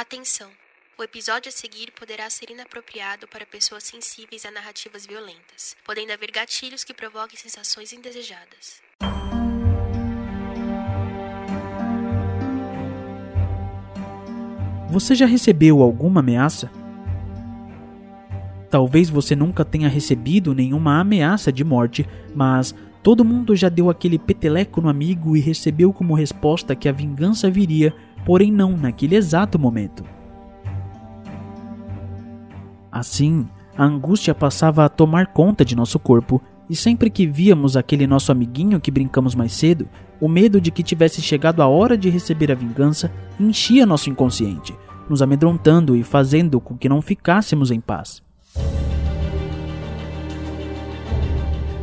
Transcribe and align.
Atenção! 0.00 0.48
O 0.96 1.02
episódio 1.02 1.50
a 1.50 1.52
seguir 1.52 1.92
poderá 1.92 2.30
ser 2.30 2.50
inapropriado 2.50 3.28
para 3.28 3.44
pessoas 3.44 3.84
sensíveis 3.84 4.46
a 4.46 4.50
narrativas 4.50 5.04
violentas, 5.04 5.76
podendo 5.84 6.10
haver 6.10 6.30
gatilhos 6.30 6.82
que 6.82 6.94
provoquem 6.94 7.38
sensações 7.38 7.92
indesejadas. 7.92 8.80
Você 14.88 15.14
já 15.14 15.26
recebeu 15.26 15.82
alguma 15.82 16.20
ameaça? 16.20 16.70
Talvez 18.70 19.10
você 19.10 19.34
nunca 19.34 19.64
tenha 19.64 19.88
recebido 19.88 20.54
nenhuma 20.54 21.00
ameaça 21.00 21.52
de 21.52 21.64
morte, 21.64 22.06
mas 22.34 22.72
todo 23.02 23.24
mundo 23.24 23.56
já 23.56 23.68
deu 23.68 23.90
aquele 23.90 24.18
peteleco 24.18 24.80
no 24.80 24.88
amigo 24.88 25.36
e 25.36 25.40
recebeu 25.40 25.92
como 25.92 26.14
resposta 26.14 26.76
que 26.76 26.88
a 26.88 26.92
vingança 26.92 27.50
viria, 27.50 27.92
porém 28.24 28.52
não 28.52 28.76
naquele 28.76 29.16
exato 29.16 29.58
momento. 29.58 30.04
Assim, 32.92 33.44
a 33.76 33.84
angústia 33.84 34.34
passava 34.34 34.84
a 34.84 34.88
tomar 34.88 35.28
conta 35.28 35.64
de 35.64 35.74
nosso 35.74 35.98
corpo, 35.98 36.40
e 36.68 36.76
sempre 36.76 37.10
que 37.10 37.26
víamos 37.26 37.76
aquele 37.76 38.06
nosso 38.06 38.30
amiguinho 38.30 38.80
que 38.80 38.92
brincamos 38.92 39.34
mais 39.34 39.52
cedo, 39.52 39.88
o 40.20 40.28
medo 40.28 40.60
de 40.60 40.70
que 40.70 40.84
tivesse 40.84 41.20
chegado 41.20 41.60
a 41.62 41.66
hora 41.66 41.98
de 41.98 42.08
receber 42.08 42.52
a 42.52 42.54
vingança 42.54 43.10
enchia 43.40 43.84
nosso 43.84 44.08
inconsciente, 44.08 44.72
nos 45.08 45.20
amedrontando 45.20 45.96
e 45.96 46.04
fazendo 46.04 46.60
com 46.60 46.76
que 46.76 46.88
não 46.88 47.02
ficássemos 47.02 47.72
em 47.72 47.80
paz. 47.80 48.22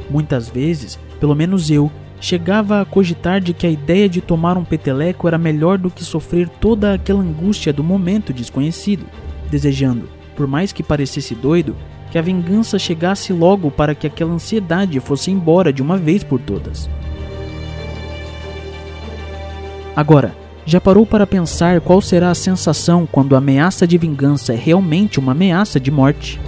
Muitas 0.10 0.50
vezes, 0.50 0.98
pelo 1.20 1.36
menos 1.36 1.70
eu, 1.70 1.92
chegava 2.20 2.82
a 2.82 2.86
cogitar 2.86 3.40
de 3.40 3.54
que 3.54 3.68
a 3.68 3.70
ideia 3.70 4.08
de 4.10 4.22
tomar 4.22 4.58
um 4.58 4.64
peteleco 4.64 5.28
era 5.28 5.38
melhor 5.38 5.78
do 5.78 5.92
que 5.92 6.04
sofrer 6.04 6.48
toda 6.50 6.94
aquela 6.94 7.22
angústia 7.22 7.74
do 7.74 7.84
momento 7.84 8.34
desconhecido, 8.34 9.06
desejando, 9.50 10.10
por 10.36 10.48
mais 10.48 10.72
que 10.72 10.82
parecesse 10.82 11.36
doido, 11.36 11.76
que 12.10 12.18
a 12.18 12.22
vingança 12.22 12.80
chegasse 12.80 13.34
logo 13.34 13.70
para 13.70 13.94
que 13.94 14.08
aquela 14.08 14.34
ansiedade 14.34 15.00
fosse 15.00 15.30
embora 15.30 15.74
de 15.74 15.82
uma 15.82 15.98
vez 15.98 16.24
por 16.24 16.40
todas. 16.40 16.90
Agora, 19.96 20.34
já 20.66 20.80
parou 20.80 21.06
para 21.06 21.26
pensar 21.26 21.82
qual 21.82 22.02
será 22.02 22.30
a 22.30 22.36
sensação 22.36 23.08
quando 23.10 23.36
a 23.36 23.40
ameaça 23.40 23.88
de 23.88 23.98
vingança 23.98 24.54
é 24.54 24.56
realmente 24.56 25.20
uma 25.20 25.32
ameaça 25.32 25.80
de 25.80 25.90
morte? 25.90 26.40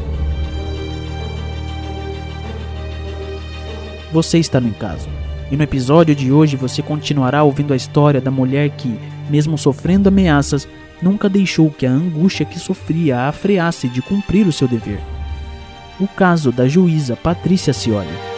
Você 4.12 4.40
está 4.40 4.60
no 4.60 4.74
caso. 4.74 5.08
E 5.52 5.58
no 5.58 5.64
episódio 5.64 6.16
de 6.16 6.32
hoje 6.32 6.56
você 6.56 6.82
continuará 6.82 7.44
ouvindo 7.44 7.74
a 7.74 7.76
história 7.76 8.22
da 8.22 8.32
mulher 8.32 8.70
que, 8.72 9.00
mesmo 9.30 9.58
sofrendo 9.58 10.10
ameaças, 10.10 10.68
nunca 11.02 11.30
deixou 11.30 11.72
que 11.72 11.86
a 11.86 11.92
angústia 11.92 12.46
que 12.46 12.60
sofria 12.60 13.28
a 13.28 13.32
freasse 13.32 13.88
de 13.88 14.02
cumprir 14.02 14.48
o 14.48 14.52
seu 14.52 14.68
dever. 14.68 15.00
O 16.00 16.08
caso 16.08 16.52
da 16.52 16.68
juíza 16.68 17.16
Patrícia 17.16 17.74
Cioli. 17.74 18.29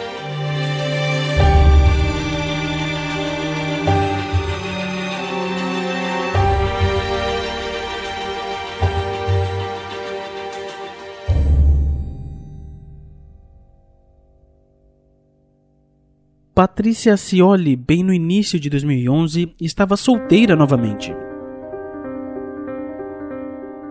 Patrícia 16.54 17.16
Cioli, 17.16 17.74
bem 17.74 18.04
no 18.04 18.12
início 18.12 18.60
de 18.60 18.68
2011, 18.68 19.54
estava 19.58 19.96
solteira 19.96 20.54
novamente. 20.54 21.10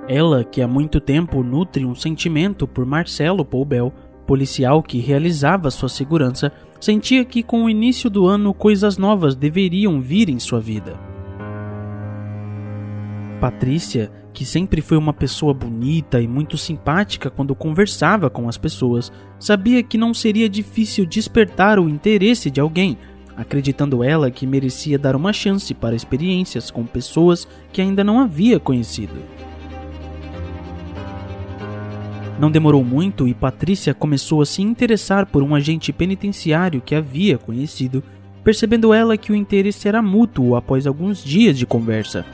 Ela, 0.07 0.43
que 0.43 0.61
há 0.61 0.67
muito 0.67 0.99
tempo 0.99 1.41
nutre 1.41 1.83
um 1.83 1.95
sentimento 1.95 2.67
por 2.67 2.85
Marcelo 2.85 3.43
Poubel, 3.43 3.91
policial 4.27 4.83
que 4.83 4.99
realizava 4.99 5.71
sua 5.71 5.89
segurança, 5.89 6.51
sentia 6.79 7.25
que 7.25 7.41
com 7.41 7.63
o 7.63 7.69
início 7.69 8.11
do 8.11 8.27
ano 8.27 8.53
coisas 8.53 8.95
novas 8.95 9.33
deveriam 9.33 9.99
vir 9.99 10.29
em 10.29 10.37
sua 10.37 10.59
vida. 10.59 10.99
Patrícia, 13.39 14.11
que 14.33 14.45
sempre 14.45 14.81
foi 14.81 14.97
uma 14.97 15.13
pessoa 15.13 15.53
bonita 15.53 16.21
e 16.21 16.27
muito 16.27 16.57
simpática 16.57 17.29
quando 17.29 17.55
conversava 17.55 18.29
com 18.29 18.47
as 18.47 18.57
pessoas, 18.57 19.11
sabia 19.39 19.83
que 19.83 19.97
não 19.97 20.13
seria 20.13 20.49
difícil 20.49 21.05
despertar 21.05 21.79
o 21.79 21.89
interesse 21.89 22.49
de 22.49 22.59
alguém, 22.59 22.97
acreditando 23.35 24.03
ela 24.03 24.31
que 24.31 24.47
merecia 24.47 24.97
dar 24.97 25.15
uma 25.15 25.33
chance 25.33 25.73
para 25.73 25.95
experiências 25.95 26.71
com 26.71 26.85
pessoas 26.85 27.47
que 27.71 27.81
ainda 27.81 28.03
não 28.03 28.19
havia 28.19 28.59
conhecido. 28.59 29.15
Não 32.39 32.49
demorou 32.49 32.83
muito 32.83 33.27
e 33.27 33.33
Patrícia 33.33 33.93
começou 33.93 34.41
a 34.41 34.45
se 34.45 34.63
interessar 34.63 35.27
por 35.27 35.43
um 35.43 35.53
agente 35.53 35.93
penitenciário 35.93 36.81
que 36.81 36.95
havia 36.95 37.37
conhecido, 37.37 38.03
percebendo 38.43 38.93
ela 38.93 39.15
que 39.15 39.31
o 39.31 39.35
interesse 39.35 39.87
era 39.87 40.01
mútuo 40.01 40.55
após 40.55 40.87
alguns 40.87 41.23
dias 41.23 41.55
de 41.55 41.67
conversa. 41.67 42.25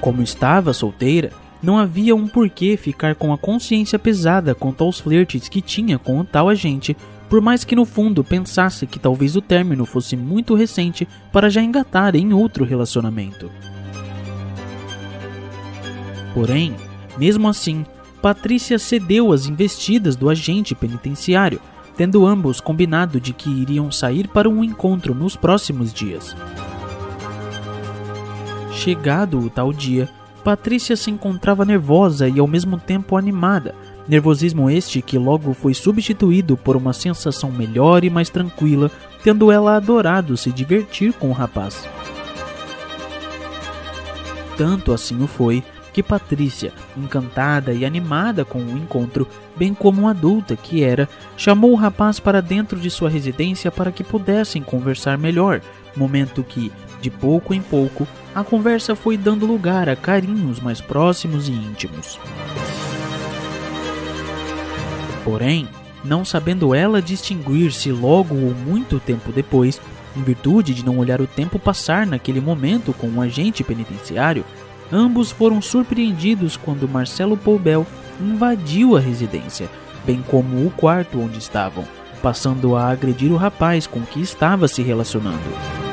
Como 0.00 0.22
estava 0.22 0.72
solteira, 0.72 1.30
não 1.62 1.78
havia 1.78 2.16
um 2.16 2.26
porquê 2.26 2.76
ficar 2.76 3.14
com 3.14 3.32
a 3.32 3.38
consciência 3.38 3.98
pesada 3.98 4.54
quanto 4.54 4.82
aos 4.82 4.98
flertes 4.98 5.48
que 5.48 5.60
tinha 5.60 5.98
com 5.98 6.18
o 6.18 6.24
tal 6.24 6.48
agente, 6.48 6.96
por 7.28 7.40
mais 7.40 7.64
que 7.64 7.76
no 7.76 7.84
fundo 7.84 8.24
pensasse 8.24 8.86
que 8.86 8.98
talvez 8.98 9.36
o 9.36 9.42
término 9.42 9.84
fosse 9.84 10.16
muito 10.16 10.54
recente 10.54 11.06
para 11.30 11.50
já 11.50 11.62
engatar 11.62 12.16
em 12.16 12.32
outro 12.32 12.64
relacionamento. 12.64 13.50
Porém, 16.34 16.74
mesmo 17.18 17.48
assim, 17.48 17.84
Patrícia 18.22 18.78
cedeu 18.78 19.32
às 19.32 19.46
investidas 19.46 20.16
do 20.16 20.28
agente 20.28 20.74
penitenciário, 20.74 21.60
tendo 21.96 22.26
ambos 22.26 22.60
combinado 22.60 23.20
de 23.20 23.32
que 23.32 23.50
iriam 23.50 23.90
sair 23.92 24.28
para 24.28 24.48
um 24.48 24.64
encontro 24.64 25.14
nos 25.14 25.36
próximos 25.36 25.92
dias. 25.92 26.34
Chegado 28.72 29.38
o 29.38 29.50
tal 29.50 29.72
dia, 29.72 30.08
Patrícia 30.44 30.96
se 30.96 31.10
encontrava 31.10 31.64
nervosa 31.64 32.28
e 32.28 32.40
ao 32.40 32.46
mesmo 32.46 32.78
tempo 32.78 33.16
animada, 33.16 33.74
nervosismo 34.08 34.70
este 34.70 35.02
que 35.02 35.18
logo 35.18 35.52
foi 35.52 35.74
substituído 35.74 36.56
por 36.56 36.76
uma 36.76 36.92
sensação 36.92 37.50
melhor 37.50 38.04
e 38.04 38.10
mais 38.10 38.30
tranquila, 38.30 38.90
tendo 39.22 39.52
ela 39.52 39.76
adorado 39.76 40.36
se 40.36 40.50
divertir 40.50 41.12
com 41.12 41.28
o 41.28 41.32
rapaz. 41.32 41.86
Tanto 44.56 44.92
assim 44.92 45.22
o 45.22 45.26
foi 45.26 45.62
que 45.92 46.02
Patrícia, 46.02 46.72
encantada 46.96 47.72
e 47.72 47.84
animada 47.84 48.44
com 48.44 48.60
o 48.60 48.78
encontro, 48.78 49.26
bem 49.56 49.74
como 49.74 50.08
adulta 50.08 50.56
que 50.56 50.82
era, 50.82 51.08
chamou 51.36 51.72
o 51.72 51.76
rapaz 51.76 52.20
para 52.20 52.40
dentro 52.40 52.78
de 52.78 52.88
sua 52.90 53.10
residência 53.10 53.70
para 53.70 53.92
que 53.92 54.04
pudessem 54.04 54.62
conversar 54.62 55.18
melhor, 55.18 55.60
momento 55.96 56.44
que, 56.44 56.72
de 57.00 57.10
pouco 57.10 57.52
em 57.52 57.60
pouco, 57.60 58.06
a 58.34 58.44
conversa 58.44 58.94
foi 58.94 59.16
dando 59.16 59.46
lugar 59.46 59.88
a 59.88 59.96
carinhos 59.96 60.60
mais 60.60 60.80
próximos 60.80 61.48
e 61.48 61.52
íntimos. 61.52 62.18
Porém, 65.24 65.68
não 66.04 66.24
sabendo 66.24 66.74
ela 66.74 67.02
distinguir 67.02 67.72
se 67.72 67.90
logo 67.92 68.34
ou 68.34 68.54
muito 68.54 68.98
tempo 68.98 69.32
depois, 69.32 69.80
em 70.16 70.22
virtude 70.22 70.74
de 70.74 70.84
não 70.84 70.98
olhar 70.98 71.20
o 71.20 71.26
tempo 71.26 71.58
passar 71.58 72.06
naquele 72.06 72.40
momento 72.40 72.92
com 72.92 73.08
um 73.08 73.20
agente 73.20 73.62
penitenciário, 73.62 74.44
ambos 74.92 75.30
foram 75.30 75.60
surpreendidos 75.60 76.56
quando 76.56 76.88
Marcelo 76.88 77.36
Poubel 77.36 77.86
invadiu 78.20 78.96
a 78.96 79.00
residência, 79.00 79.68
bem 80.04 80.22
como 80.28 80.66
o 80.66 80.70
quarto 80.70 81.20
onde 81.20 81.38
estavam, 81.38 81.84
passando 82.22 82.76
a 82.76 82.88
agredir 82.88 83.32
o 83.32 83.36
rapaz 83.36 83.86
com 83.86 84.00
que 84.02 84.20
estava 84.20 84.66
se 84.66 84.82
relacionando. 84.82 85.89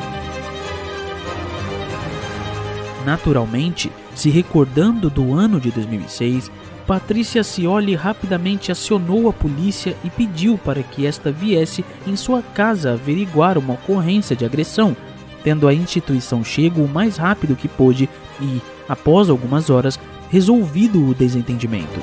Naturalmente, 3.07 3.89
se 4.13 4.30
recordando 4.30 5.09
do 5.09 5.33
ano 5.33 5.62
de 5.62 5.71
2006, 5.71 6.51
Patrícia 6.86 7.42
Cioli 7.42 7.95
rapidamente 7.95 8.69
acionou 8.69 9.30
a 9.30 9.33
polícia 9.33 9.95
e 10.04 10.09
pediu 10.09 10.57
para 10.57 10.83
que 10.83 11.06
esta 11.06 11.31
viesse 11.31 11.86
em 12.06 12.18
sua 12.18 12.42
casa 12.42 12.92
averiguar 12.92 13.57
uma 13.57 13.75
ocorrência 13.75 14.36
de 14.36 14.44
agressão, 14.44 14.94
tendo 15.42 15.69
a 15.69 15.74
instituição 15.74 16.44
chego 16.44 16.81
o 16.81 16.88
mais 16.89 17.15
rápido 17.15 17.56
que 17.56 17.69
pôde 17.69 18.09
e, 18.42 18.62
após 18.89 19.30
algumas 19.30 19.69
horas, 19.69 19.98
resolvido 20.30 21.01
o 21.01 21.13
desentendimento. 21.13 22.01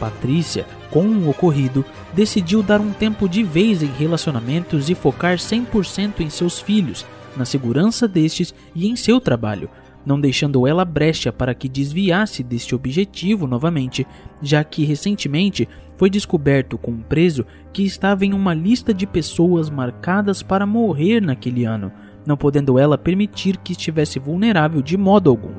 Patrícia, 0.00 0.66
com 0.90 1.04
o 1.04 1.28
ocorrido, 1.28 1.84
decidiu 2.14 2.62
dar 2.62 2.80
um 2.80 2.94
tempo 2.94 3.28
de 3.28 3.42
vez 3.42 3.82
em 3.82 3.92
relacionamentos 3.92 4.88
e 4.88 4.94
focar 4.94 5.36
100% 5.36 6.20
em 6.20 6.30
seus 6.30 6.58
filhos, 6.58 7.04
na 7.38 7.44
segurança 7.44 8.06
destes 8.06 8.54
e 8.74 8.88
em 8.88 8.96
seu 8.96 9.20
trabalho, 9.20 9.70
não 10.04 10.20
deixando 10.20 10.66
ela 10.66 10.84
brecha 10.84 11.32
para 11.32 11.54
que 11.54 11.68
desviasse 11.68 12.42
deste 12.42 12.74
objetivo 12.74 13.46
novamente, 13.46 14.06
já 14.42 14.62
que 14.64 14.84
recentemente 14.84 15.68
foi 15.96 16.10
descoberto 16.10 16.78
com 16.78 16.92
um 16.92 17.02
preso 17.02 17.44
que 17.72 17.82
estava 17.82 18.24
em 18.24 18.32
uma 18.32 18.54
lista 18.54 18.92
de 18.92 19.06
pessoas 19.06 19.68
marcadas 19.70 20.42
para 20.42 20.66
morrer 20.66 21.20
naquele 21.20 21.64
ano, 21.64 21.92
não 22.26 22.36
podendo 22.36 22.78
ela 22.78 22.98
permitir 22.98 23.56
que 23.58 23.72
estivesse 23.72 24.18
vulnerável 24.18 24.82
de 24.82 24.96
modo 24.96 25.30
algum. 25.30 25.54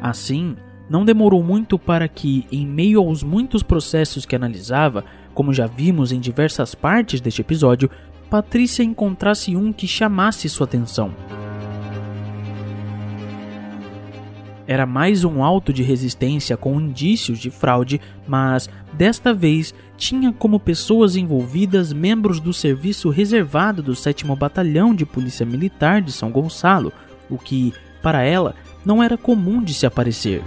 Assim, 0.00 0.56
não 0.90 1.04
demorou 1.04 1.42
muito 1.42 1.78
para 1.78 2.08
que, 2.08 2.44
em 2.50 2.66
meio 2.66 3.00
aos 3.00 3.22
muitos 3.22 3.62
processos 3.62 4.26
que 4.26 4.34
analisava, 4.34 5.04
como 5.32 5.54
já 5.54 5.66
vimos 5.66 6.12
em 6.12 6.20
diversas 6.20 6.74
partes 6.74 7.20
deste 7.20 7.40
episódio, 7.40 7.88
Patrícia 8.32 8.82
encontrasse 8.82 9.54
um 9.54 9.70
que 9.70 9.86
chamasse 9.86 10.48
sua 10.48 10.64
atenção. 10.64 11.14
Era 14.66 14.86
mais 14.86 15.22
um 15.22 15.44
auto 15.44 15.70
de 15.70 15.82
resistência 15.82 16.56
com 16.56 16.80
indícios 16.80 17.38
de 17.38 17.50
fraude, 17.50 18.00
mas 18.26 18.70
desta 18.94 19.34
vez 19.34 19.74
tinha 19.98 20.32
como 20.32 20.58
pessoas 20.58 21.14
envolvidas 21.14 21.92
membros 21.92 22.40
do 22.40 22.54
serviço 22.54 23.10
reservado 23.10 23.82
do 23.82 23.94
7 23.94 24.24
Batalhão 24.34 24.94
de 24.94 25.04
Polícia 25.04 25.44
Militar 25.44 26.00
de 26.00 26.10
São 26.10 26.30
Gonçalo, 26.30 26.90
o 27.28 27.36
que, 27.36 27.74
para 28.00 28.22
ela, 28.22 28.54
não 28.82 29.02
era 29.02 29.18
comum 29.18 29.62
de 29.62 29.74
se 29.74 29.84
aparecer. 29.84 30.42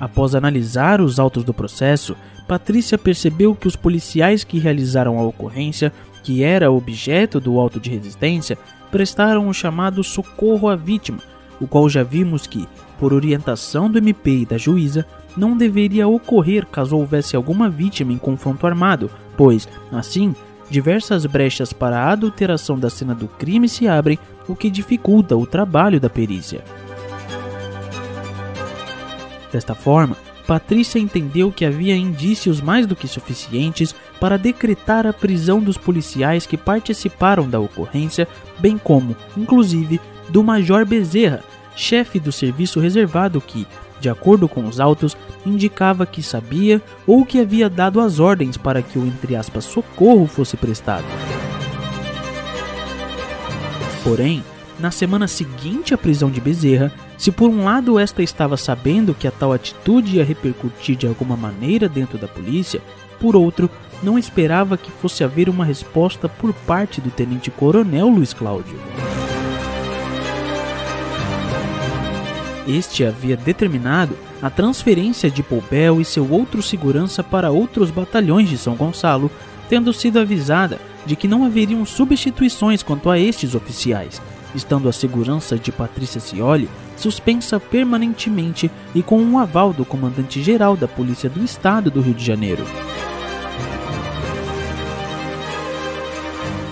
Após 0.00 0.34
analisar 0.34 1.00
os 1.00 1.20
autos 1.20 1.44
do 1.44 1.54
processo, 1.54 2.16
Patrícia 2.46 2.96
percebeu 2.96 3.54
que 3.54 3.66
os 3.66 3.74
policiais 3.74 4.44
que 4.44 4.58
realizaram 4.58 5.18
a 5.18 5.22
ocorrência, 5.22 5.92
que 6.22 6.42
era 6.44 6.70
objeto 6.70 7.40
do 7.40 7.58
auto 7.58 7.80
de 7.80 7.90
resistência, 7.90 8.56
prestaram 8.90 9.48
o 9.48 9.54
chamado 9.54 10.02
socorro 10.04 10.68
à 10.68 10.76
vítima, 10.76 11.18
o 11.60 11.66
qual 11.66 11.88
já 11.88 12.02
vimos 12.02 12.46
que, 12.46 12.68
por 12.98 13.12
orientação 13.12 13.90
do 13.90 13.98
MP 13.98 14.42
e 14.42 14.46
da 14.46 14.56
juíza, 14.56 15.04
não 15.36 15.56
deveria 15.56 16.08
ocorrer 16.08 16.66
caso 16.66 16.96
houvesse 16.96 17.36
alguma 17.36 17.68
vítima 17.68 18.12
em 18.12 18.18
confronto 18.18 18.66
armado, 18.66 19.10
pois, 19.36 19.68
assim, 19.92 20.34
diversas 20.70 21.26
brechas 21.26 21.72
para 21.72 21.98
a 21.98 22.12
adulteração 22.12 22.78
da 22.78 22.88
cena 22.88 23.14
do 23.14 23.28
crime 23.28 23.68
se 23.68 23.86
abrem, 23.86 24.18
o 24.48 24.54
que 24.54 24.70
dificulta 24.70 25.36
o 25.36 25.46
trabalho 25.46 26.00
da 26.00 26.08
perícia. 26.08 26.64
Desta 29.52 29.74
forma, 29.74 30.16
Patrícia 30.46 31.00
entendeu 31.00 31.50
que 31.50 31.64
havia 31.64 31.96
indícios 31.96 32.60
mais 32.60 32.86
do 32.86 32.94
que 32.94 33.08
suficientes 33.08 33.94
para 34.20 34.38
decretar 34.38 35.06
a 35.06 35.12
prisão 35.12 35.60
dos 35.60 35.76
policiais 35.76 36.46
que 36.46 36.56
participaram 36.56 37.48
da 37.48 37.58
ocorrência, 37.58 38.28
bem 38.58 38.78
como, 38.78 39.16
inclusive, 39.36 40.00
do 40.28 40.44
Major 40.44 40.86
Bezerra, 40.86 41.42
chefe 41.74 42.20
do 42.20 42.30
serviço 42.30 42.78
reservado 42.78 43.40
que, 43.40 43.66
de 44.00 44.08
acordo 44.08 44.48
com 44.48 44.66
os 44.66 44.78
autos, 44.78 45.16
indicava 45.44 46.06
que 46.06 46.22
sabia 46.22 46.80
ou 47.06 47.24
que 47.24 47.40
havia 47.40 47.68
dado 47.68 48.00
as 48.00 48.20
ordens 48.20 48.56
para 48.56 48.82
que 48.82 48.98
o 48.98 49.06
entre 49.06 49.34
aspas 49.34 49.64
socorro 49.64 50.26
fosse 50.26 50.56
prestado. 50.56 51.04
Porém, 54.04 54.44
na 54.78 54.90
semana 54.90 55.26
seguinte 55.26 55.94
à 55.94 55.98
prisão 55.98 56.30
de 56.30 56.40
Bezerra, 56.40 56.92
se 57.16 57.32
por 57.32 57.48
um 57.48 57.64
lado 57.64 57.98
esta 57.98 58.22
estava 58.22 58.56
sabendo 58.56 59.14
que 59.14 59.26
a 59.26 59.30
tal 59.30 59.52
atitude 59.52 60.16
ia 60.16 60.24
repercutir 60.24 60.96
de 60.96 61.06
alguma 61.06 61.36
maneira 61.36 61.88
dentro 61.88 62.18
da 62.18 62.28
polícia, 62.28 62.80
por 63.18 63.34
outro, 63.34 63.70
não 64.02 64.18
esperava 64.18 64.76
que 64.76 64.90
fosse 64.90 65.24
haver 65.24 65.48
uma 65.48 65.64
resposta 65.64 66.28
por 66.28 66.52
parte 66.52 67.00
do 67.00 67.10
tenente-coronel 67.10 68.08
Luiz 68.08 68.34
Cláudio. 68.34 68.78
Este 72.68 73.04
havia 73.04 73.36
determinado 73.36 74.16
a 74.42 74.50
transferência 74.50 75.30
de 75.30 75.42
Poubel 75.42 76.00
e 76.00 76.04
seu 76.04 76.30
outro 76.30 76.62
segurança 76.62 77.22
para 77.22 77.50
outros 77.50 77.90
batalhões 77.90 78.48
de 78.48 78.58
São 78.58 78.74
Gonçalo, 78.74 79.30
tendo 79.68 79.92
sido 79.92 80.18
avisada 80.18 80.78
de 81.06 81.16
que 81.16 81.28
não 81.28 81.44
haveriam 81.44 81.86
substituições 81.86 82.82
quanto 82.82 83.08
a 83.08 83.18
estes 83.18 83.54
oficiais, 83.54 84.20
estando 84.56 84.88
a 84.88 84.92
segurança 84.92 85.58
de 85.58 85.70
Patrícia 85.70 86.20
Cioli 86.20 86.68
suspensa 86.96 87.60
permanentemente 87.60 88.70
e 88.94 89.02
com 89.02 89.20
um 89.20 89.38
aval 89.38 89.72
do 89.72 89.84
comandante-geral 89.84 90.76
da 90.76 90.88
Polícia 90.88 91.28
do 91.28 91.44
Estado 91.44 91.90
do 91.90 92.00
Rio 92.00 92.14
de 92.14 92.24
Janeiro. 92.24 92.64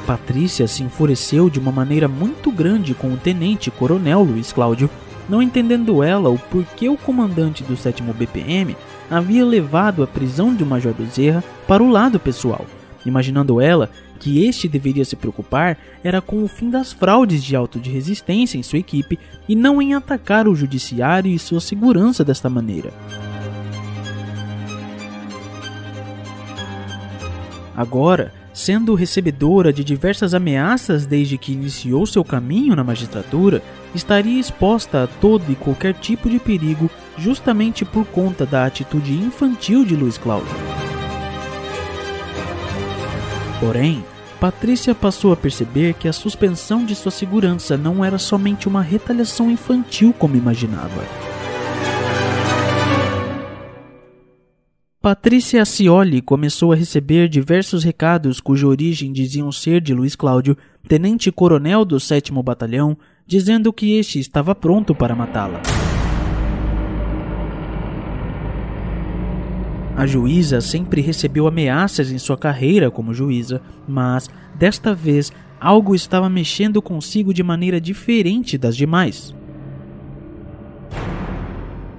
Patrícia 0.07 0.67
se 0.67 0.83
enfureceu 0.83 1.49
de 1.49 1.59
uma 1.59 1.73
maneira 1.73 2.09
muito 2.09 2.51
grande 2.51 2.95
com 2.95 3.13
o 3.13 3.17
tenente-coronel 3.17 4.23
Luiz 4.23 4.53
Cláudio 4.53 4.91
não 5.29 5.41
entendendo 5.41 6.03
ela 6.03 6.29
o 6.29 6.39
porquê 6.39 6.89
o 6.89 6.97
comandante 6.97 7.63
do 7.63 7.77
7 7.77 8.03
BPM 8.03 8.77
havia 9.11 9.45
levado 9.45 10.03
a 10.03 10.07
prisão 10.07 10.55
do 10.55 10.67
Major 10.67 10.93
Bezerra 10.93 11.43
para 11.67 11.83
o 11.83 11.91
lado 11.91 12.19
pessoal, 12.19 12.67
imaginando 13.05 13.61
ela 13.61 13.91
que 14.19 14.45
este 14.45 14.69
deveria 14.69 15.05
se 15.05 15.17
preocupar 15.17 15.79
era 16.03 16.21
com 16.21 16.43
o 16.43 16.49
fim 16.49 16.71
das 16.71 16.93
fraudes 16.93 17.43
de 17.43 17.55
auto 17.55 17.79
de 17.79 17.91
resistência 17.91 18.59
em 18.59 18.63
sua 18.63 18.79
equipe 18.79 19.19
e 19.49 19.55
não 19.55 19.81
em 19.81 19.95
atacar 19.95 20.49
o 20.49 20.55
judiciário 20.55 21.31
e 21.31 21.39
sua 21.39 21.61
segurança 21.61 22.25
desta 22.25 22.49
maneira. 22.49 22.93
Agora, 27.77 28.33
sendo 28.53 28.95
recebedora 28.95 29.73
de 29.73 29.83
diversas 29.83 30.33
ameaças 30.33 31.07
desde 31.07 31.37
que 31.37 31.53
iniciou 31.53 32.07
seu 32.07 32.25
caminho 32.25 32.77
na 32.77 32.85
magistratura, 32.85 33.61
estaria 33.95 34.41
exposta 34.41 35.05
a 35.05 35.07
todo 35.07 35.51
e 35.51 35.57
qualquer 35.57 35.95
tipo 35.95 36.31
de 36.31 36.39
perigo 36.39 36.89
justamente 37.19 37.85
por 37.85 38.07
conta 38.07 38.47
da 38.47 38.65
atitude 38.65 39.13
infantil 39.13 39.85
de 39.85 39.97
Luiz 39.97 40.17
Cláudio. 40.17 40.84
Porém, 43.61 44.05
Patrícia 44.41 44.95
passou 44.95 45.33
a 45.33 45.37
perceber 45.37 45.95
que 45.95 46.09
a 46.09 46.13
suspensão 46.13 46.85
de 46.85 46.95
sua 46.95 47.11
segurança 47.11 47.77
não 47.77 48.05
era 48.05 48.19
somente 48.19 48.69
uma 48.69 48.83
retaliação 48.83 49.51
infantil 49.51 50.13
como 50.19 50.37
imaginava. 50.37 51.03
Patrícia 55.01 55.61
Acioli 55.61 56.23
começou 56.23 56.73
a 56.73 56.77
receber 56.77 57.29
diversos 57.29 57.85
recados 57.85 58.41
cuja 58.41 58.67
origem 58.67 59.13
diziam 59.13 59.53
ser 59.53 59.81
de 59.81 59.93
Luiz 59.93 60.17
Cláudio, 60.17 60.57
tenente-coronel 60.89 61.85
do 61.85 62.01
7 62.01 62.33
Batalhão, 62.43 62.97
dizendo 63.27 63.73
que 63.73 63.99
este 63.99 64.19
estava 64.19 64.55
pronto 64.55 64.95
para 64.95 65.15
matá-la. 65.15 65.61
A 69.97 70.07
juíza 70.07 70.61
sempre 70.61 71.01
recebeu 71.01 71.47
ameaças 71.47 72.11
em 72.11 72.19
sua 72.19 72.37
carreira 72.37 72.91
como 72.91 73.15
juíza, 73.15 73.63
mas 73.87 74.29
desta 74.57 74.93
vez 74.93 75.33
algo 75.61 75.95
estava 75.95 76.29
mexendo 76.29 76.83
consigo 76.83 77.33
de 77.33 77.43
maneira 77.43 77.81
diferente 77.81 78.59
das 78.59 78.77
demais. 78.77 79.35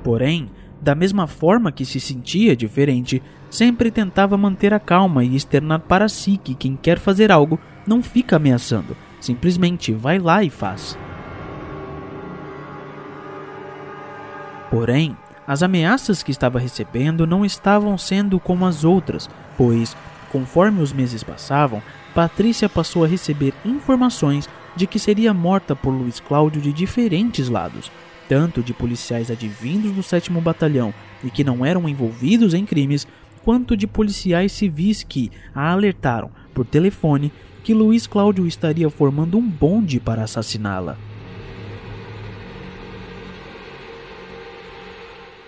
Porém, 0.04 0.48
da 0.82 0.94
mesma 0.94 1.26
forma 1.26 1.72
que 1.72 1.86
se 1.86 2.00
sentia 2.00 2.56
diferente, 2.56 3.24
sempre 3.50 3.90
tentava 3.90 4.38
manter 4.38 4.74
a 4.74 4.80
calma 4.80 5.24
e 5.24 5.36
externar 5.36 5.80
para 5.80 6.10
si 6.10 6.38
que 6.38 6.54
quem 6.54 6.76
quer 6.76 7.00
fazer 7.00 7.32
algo 7.32 7.58
não 7.88 8.04
fica 8.04 8.36
ameaçando, 8.36 8.96
simplesmente 9.20 9.94
vai 9.94 10.20
lá 10.20 10.44
e 10.44 10.50
faz. 10.50 10.98
Porém, 14.70 15.16
as 15.48 15.62
ameaças 15.62 16.24
que 16.24 16.32
estava 16.32 16.60
recebendo 16.60 17.28
não 17.28 17.46
estavam 17.46 17.98
sendo 17.98 18.40
como 18.40 18.66
as 18.66 18.84
outras, 18.84 19.30
pois, 19.58 19.96
conforme 20.32 20.82
os 20.82 20.92
meses 20.92 21.24
passavam, 21.24 21.82
Patrícia 22.14 22.68
passou 22.68 23.04
a 23.04 23.08
receber 23.08 23.54
informações 23.64 24.50
de 24.76 24.88
que 24.88 24.98
seria 24.98 25.34
morta 25.34 25.76
por 25.76 25.92
Luiz 25.92 26.20
Cláudio 26.20 26.62
de 26.62 26.74
diferentes 26.74 27.48
lados, 27.48 27.92
tanto 28.28 28.64
de 28.64 28.74
policiais 28.74 29.30
advindos 29.30 29.92
do 29.92 30.02
7 30.02 30.32
Batalhão 30.32 30.94
e 31.24 31.30
que 31.30 31.44
não 31.44 31.66
eram 31.66 31.88
envolvidos 31.88 32.54
em 32.54 32.66
crimes, 32.66 33.08
quanto 33.44 33.78
de 33.78 33.86
policiais 33.86 34.52
civis 34.52 35.04
que 35.04 35.32
a 35.54 35.72
alertaram 35.72 36.32
por 36.54 36.66
telefone 36.66 37.32
que 37.64 37.74
Luiz 37.74 38.08
Cláudio 38.08 38.48
estaria 38.48 38.90
formando 38.90 39.38
um 39.38 39.48
bonde 39.48 40.00
para 40.00 40.24
assassiná-la. 40.24 40.98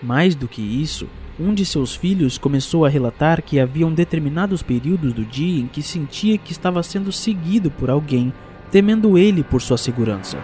Mais 0.01 0.35
do 0.35 0.47
que 0.47 0.61
isso, 0.61 1.07
um 1.39 1.53
de 1.53 1.65
seus 1.65 1.95
filhos 1.95 2.37
começou 2.37 2.85
a 2.85 2.89
relatar 2.89 3.41
que 3.41 3.59
haviam 3.59 3.91
determinados 3.91 4.61
períodos 4.61 5.13
do 5.13 5.25
dia 5.25 5.61
em 5.61 5.67
que 5.67 5.81
sentia 5.81 6.37
que 6.37 6.51
estava 6.51 6.81
sendo 6.83 7.11
seguido 7.11 7.71
por 7.71 7.89
alguém, 7.89 8.33
temendo 8.71 9.17
ele 9.17 9.43
por 9.43 9.61
sua 9.61 9.77
segurança. 9.77 10.37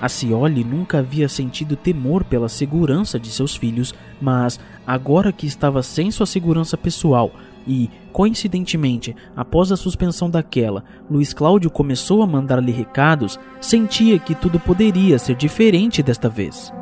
A 0.00 0.08
Cioli 0.08 0.64
nunca 0.64 0.98
havia 0.98 1.28
sentido 1.28 1.76
temor 1.76 2.24
pela 2.24 2.48
segurança 2.48 3.20
de 3.20 3.30
seus 3.30 3.54
filhos, 3.54 3.94
mas 4.20 4.58
agora 4.84 5.32
que 5.32 5.46
estava 5.46 5.80
sem 5.80 6.10
sua 6.10 6.26
segurança 6.26 6.76
pessoal 6.76 7.30
e, 7.66 7.88
coincidentemente, 8.12 9.16
após 9.34 9.72
a 9.72 9.76
suspensão 9.76 10.28
daquela, 10.28 10.84
Luiz 11.10 11.32
Cláudio 11.32 11.70
começou 11.70 12.22
a 12.22 12.26
mandar-lhe 12.26 12.70
recados, 12.70 13.38
sentia 13.60 14.18
que 14.18 14.34
tudo 14.34 14.60
poderia 14.60 15.18
ser 15.18 15.34
diferente 15.34 16.02
desta 16.02 16.28
vez. 16.28 16.72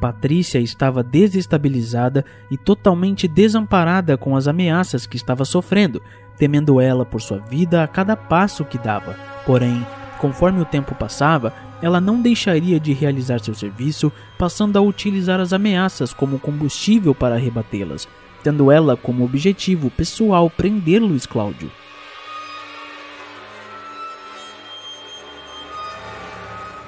Patrícia 0.00 0.58
estava 0.58 1.02
desestabilizada 1.02 2.24
e 2.50 2.56
totalmente 2.56 3.28
desamparada 3.28 4.16
com 4.16 4.34
as 4.34 4.48
ameaças 4.48 5.06
que 5.06 5.16
estava 5.16 5.44
sofrendo, 5.44 6.02
temendo 6.36 6.80
ela 6.80 7.04
por 7.04 7.20
sua 7.20 7.38
vida 7.38 7.84
a 7.84 7.86
cada 7.86 8.16
passo 8.16 8.64
que 8.64 8.78
dava. 8.78 9.14
Porém, 9.44 9.86
conforme 10.18 10.60
o 10.60 10.64
tempo 10.64 10.94
passava, 10.94 11.52
ela 11.82 12.00
não 12.00 12.20
deixaria 12.20 12.78
de 12.78 12.92
realizar 12.92 13.40
seu 13.40 13.54
serviço, 13.54 14.12
passando 14.38 14.76
a 14.76 14.80
utilizar 14.80 15.40
as 15.40 15.52
ameaças 15.52 16.12
como 16.12 16.38
combustível 16.38 17.14
para 17.14 17.36
rebatê-las, 17.36 18.06
tendo 18.42 18.70
ela 18.70 18.96
como 18.96 19.24
objetivo 19.24 19.90
pessoal 19.90 20.50
prender 20.50 21.00
Luiz 21.00 21.26
Cláudio. 21.26 21.70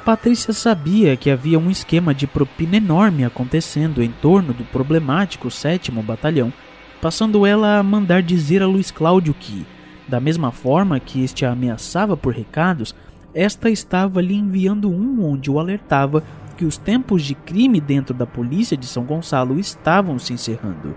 Patrícia 0.05 0.53
sabia 0.53 1.17
que 1.17 1.31
havia 1.31 1.61
um 1.61 1.71
esquema 1.71 2.13
de 2.13 2.27
propina 2.27 2.77
enorme 2.77 3.25
acontecendo 3.25 4.03
em 4.03 4.11
torno 4.11 4.53
do 4.53 4.65
problemático 4.65 5.49
sétimo 5.49 6.03
batalhão, 6.03 6.53
passando 7.01 7.47
ela 7.47 7.79
a 7.79 7.83
mandar 7.85 8.21
dizer 8.21 8.63
a 8.63 8.67
Luiz 8.67 8.91
Cláudio 8.91 9.33
que, 9.33 9.65
da 10.09 10.19
mesma 10.19 10.51
forma 10.51 10.99
que 10.99 11.23
este 11.23 11.47
a 11.47 11.53
ameaçava 11.53 12.17
por 12.17 12.35
recados, 12.35 12.93
esta 13.35 13.71
estava 13.71 14.21
lhe 14.21 14.35
enviando 14.35 14.91
um 14.91 15.25
onde 15.25 15.51
o 15.51 15.59
alertava 15.59 16.23
que 16.57 16.65
os 16.65 16.77
tempos 16.77 17.23
de 17.23 17.35
crime 17.35 17.81
dentro 17.81 18.15
da 18.15 18.27
polícia 18.27 18.77
de 18.77 18.87
São 18.87 19.05
Gonçalo 19.05 19.59
estavam 19.59 20.19
se 20.19 20.33
encerrando. 20.33 20.95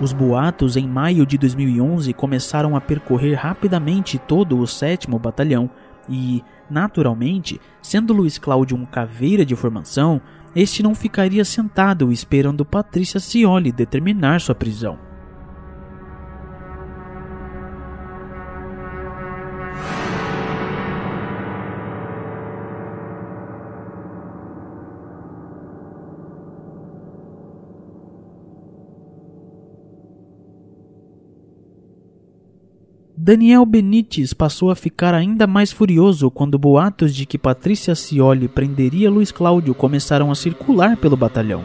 Os 0.00 0.12
boatos 0.12 0.76
em 0.76 0.86
maio 0.86 1.26
de 1.26 1.36
2011 1.36 2.12
começaram 2.12 2.76
a 2.76 2.80
percorrer 2.80 3.34
rapidamente 3.34 4.16
todo 4.16 4.58
o 4.58 4.66
7 4.66 5.08
Batalhão 5.18 5.68
e, 6.08 6.42
naturalmente, 6.70 7.60
sendo 7.82 8.12
Luiz 8.12 8.38
Cláudio 8.38 8.76
um 8.76 8.84
caveira 8.84 9.44
de 9.44 9.56
formação, 9.56 10.20
este 10.54 10.82
não 10.84 10.94
ficaria 10.94 11.44
sentado 11.44 12.12
esperando 12.12 12.64
Patrícia 12.64 13.18
Cioli 13.18 13.72
determinar 13.72 14.40
sua 14.40 14.54
prisão. 14.54 15.07
Daniel 33.28 33.66
Benites 33.66 34.32
passou 34.32 34.70
a 34.70 34.74
ficar 34.74 35.12
ainda 35.12 35.46
mais 35.46 35.70
furioso 35.70 36.30
quando 36.30 36.58
boatos 36.58 37.14
de 37.14 37.26
que 37.26 37.36
Patrícia 37.36 37.94
Cioli 37.94 38.48
prenderia 38.48 39.10
Luiz 39.10 39.30
Cláudio 39.30 39.74
começaram 39.74 40.30
a 40.30 40.34
circular 40.34 40.96
pelo 40.96 41.14
batalhão. 41.14 41.62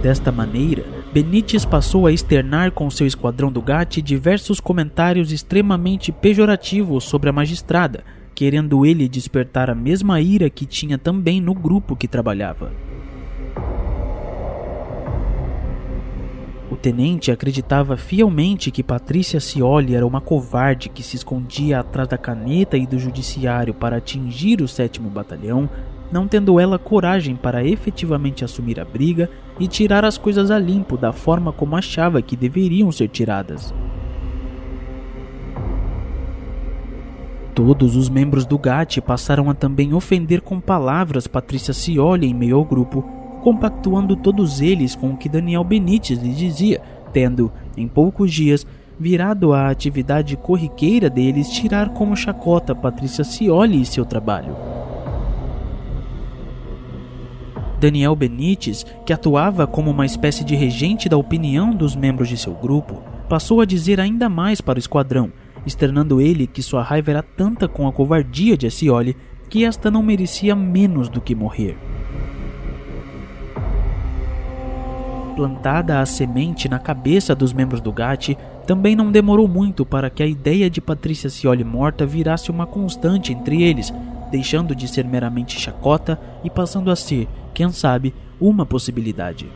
Desta 0.00 0.30
maneira, 0.30 0.84
Benites 1.12 1.64
passou 1.64 2.06
a 2.06 2.12
externar 2.12 2.70
com 2.70 2.88
seu 2.88 3.04
esquadrão 3.04 3.50
do 3.50 3.60
GAT 3.60 4.00
diversos 4.00 4.60
comentários 4.60 5.32
extremamente 5.32 6.12
pejorativos 6.12 7.02
sobre 7.02 7.28
a 7.28 7.32
magistrada, 7.32 8.04
querendo 8.32 8.86
ele 8.86 9.08
despertar 9.08 9.68
a 9.68 9.74
mesma 9.74 10.20
ira 10.20 10.48
que 10.48 10.64
tinha 10.64 10.96
também 10.96 11.40
no 11.40 11.52
grupo 11.52 11.96
que 11.96 12.06
trabalhava. 12.06 12.70
O 16.68 16.74
tenente 16.74 17.30
acreditava 17.30 17.96
fielmente 17.96 18.72
que 18.72 18.82
Patrícia 18.82 19.38
Cioli 19.38 19.94
era 19.94 20.06
uma 20.06 20.20
covarde 20.20 20.88
que 20.88 21.02
se 21.02 21.14
escondia 21.14 21.78
atrás 21.78 22.08
da 22.08 22.18
caneta 22.18 22.76
e 22.76 22.86
do 22.86 22.98
judiciário 22.98 23.72
para 23.72 23.98
atingir 23.98 24.60
o 24.60 24.66
sétimo 24.66 25.08
batalhão, 25.08 25.70
não 26.10 26.26
tendo 26.26 26.58
ela 26.58 26.78
coragem 26.78 27.36
para 27.36 27.64
efetivamente 27.64 28.44
assumir 28.44 28.80
a 28.80 28.84
briga 28.84 29.30
e 29.60 29.68
tirar 29.68 30.04
as 30.04 30.18
coisas 30.18 30.50
a 30.50 30.58
limpo 30.58 30.96
da 30.96 31.12
forma 31.12 31.52
como 31.52 31.76
achava 31.76 32.20
que 32.20 32.36
deveriam 32.36 32.90
ser 32.90 33.08
tiradas. 33.08 33.72
Todos 37.54 37.96
os 37.96 38.08
membros 38.08 38.44
do 38.44 38.58
GAT 38.58 39.00
passaram 39.00 39.48
a 39.48 39.54
também 39.54 39.94
ofender 39.94 40.42
com 40.42 40.60
palavras 40.60 41.26
Patrícia 41.26 41.72
Cioli 41.72 42.26
em 42.26 42.34
meio 42.34 42.56
ao 42.56 42.64
grupo, 42.64 43.15
compactuando 43.46 44.16
todos 44.16 44.60
eles 44.60 44.96
com 44.96 45.10
o 45.10 45.16
que 45.16 45.28
Daniel 45.28 45.62
Benites 45.62 46.18
lhe 46.18 46.34
dizia, 46.34 46.82
tendo, 47.12 47.52
em 47.76 47.86
poucos 47.86 48.32
dias, 48.32 48.66
virado 48.98 49.52
a 49.52 49.70
atividade 49.70 50.36
corriqueira 50.36 51.08
deles 51.08 51.48
tirar 51.50 51.90
como 51.90 52.16
chacota 52.16 52.74
Patrícia 52.74 53.22
Cioli 53.22 53.80
e 53.80 53.86
seu 53.86 54.04
trabalho. 54.04 54.56
Daniel 57.78 58.16
Benites, 58.16 58.84
que 59.04 59.12
atuava 59.12 59.64
como 59.64 59.92
uma 59.92 60.04
espécie 60.04 60.42
de 60.42 60.56
regente 60.56 61.08
da 61.08 61.16
opinião 61.16 61.70
dos 61.70 61.94
membros 61.94 62.28
de 62.28 62.36
seu 62.36 62.52
grupo, 62.52 63.00
passou 63.28 63.60
a 63.60 63.64
dizer 63.64 64.00
ainda 64.00 64.28
mais 64.28 64.60
para 64.60 64.74
o 64.74 64.80
esquadrão, 64.80 65.32
externando 65.64 66.20
ele 66.20 66.48
que 66.48 66.64
sua 66.64 66.82
raiva 66.82 67.12
era 67.12 67.22
tanta 67.22 67.68
com 67.68 67.86
a 67.86 67.92
covardia 67.92 68.56
de 68.56 68.68
Scioli 68.68 69.16
que 69.48 69.64
esta 69.64 69.88
não 69.88 70.02
merecia 70.02 70.56
menos 70.56 71.08
do 71.08 71.20
que 71.20 71.32
morrer. 71.32 71.78
Plantada 75.36 76.00
a 76.00 76.06
semente 76.06 76.66
na 76.66 76.78
cabeça 76.78 77.34
dos 77.34 77.52
membros 77.52 77.82
do 77.82 77.92
GAT, 77.92 78.36
também 78.66 78.96
não 78.96 79.12
demorou 79.12 79.46
muito 79.46 79.84
para 79.84 80.08
que 80.08 80.22
a 80.22 80.26
ideia 80.26 80.70
de 80.70 80.80
Patrícia 80.80 81.28
Cioli 81.28 81.62
morta 81.62 82.06
virasse 82.06 82.50
uma 82.50 82.66
constante 82.66 83.34
entre 83.34 83.62
eles, 83.62 83.92
deixando 84.30 84.74
de 84.74 84.88
ser 84.88 85.04
meramente 85.04 85.60
chacota 85.60 86.18
e 86.42 86.48
passando 86.48 86.90
a 86.90 86.96
ser, 86.96 87.28
quem 87.52 87.70
sabe, 87.70 88.14
uma 88.40 88.64
possibilidade. 88.64 89.46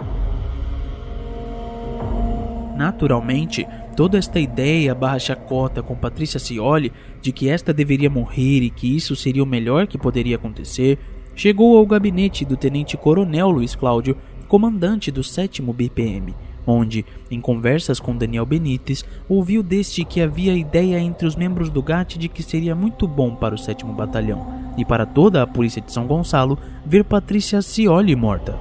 Naturalmente, 2.77 3.67
toda 3.97 4.19
esta 4.19 4.39
ideia 4.39 4.95
barra 4.95 5.19
chacota 5.19 5.83
com 5.83 5.97
Patrícia 5.97 6.39
Cioli 6.39 6.93
de 7.23 7.33
que 7.33 7.49
esta 7.49 7.73
deveria 7.73 8.11
morrer 8.11 8.61
e 8.61 8.71
que 8.71 8.95
isso 8.95 9.17
seria 9.17 9.43
o 9.43 9.47
melhor 9.47 9.87
que 9.87 9.99
poderia 9.99 10.37
acontecer, 10.37 10.99
chegou 11.35 11.79
ao 11.79 11.87
gabinete 11.87 12.45
do 12.45 12.57
tenente 12.57 12.97
coronel 12.97 13.51
Luiz 13.51 13.75
Cláudio 13.75 14.17
comandante 14.51 15.13
do 15.13 15.23
7 15.23 15.63
BPM, 15.63 16.35
onde, 16.67 17.07
em 17.31 17.41
conversas 17.41 18.01
com 18.01 18.17
Daniel 18.17 18.45
Benites, 18.45 19.05
ouviu 19.29 19.63
deste 19.63 20.05
que 20.05 20.21
havia 20.21 20.57
ideia 20.57 20.99
entre 20.99 21.25
os 21.25 21.37
membros 21.37 21.71
do 21.71 21.81
GAT 21.81 22.19
de 22.19 22.29
que 22.29 22.43
seria 22.43 22.75
muito 22.75 23.07
bom 23.07 23.33
para 23.37 23.55
o 23.55 23.59
7 23.59 23.85
Batalhão 23.87 24.73
e 24.77 24.85
para 24.85 25.07
toda 25.07 25.41
a 25.41 25.47
polícia 25.47 25.81
de 25.81 25.93
São 25.93 26.05
Gonçalo 26.05 26.59
ver 26.85 27.05
Patrícia 27.05 27.63
Cioli 27.63 28.17
morta. 28.17 28.59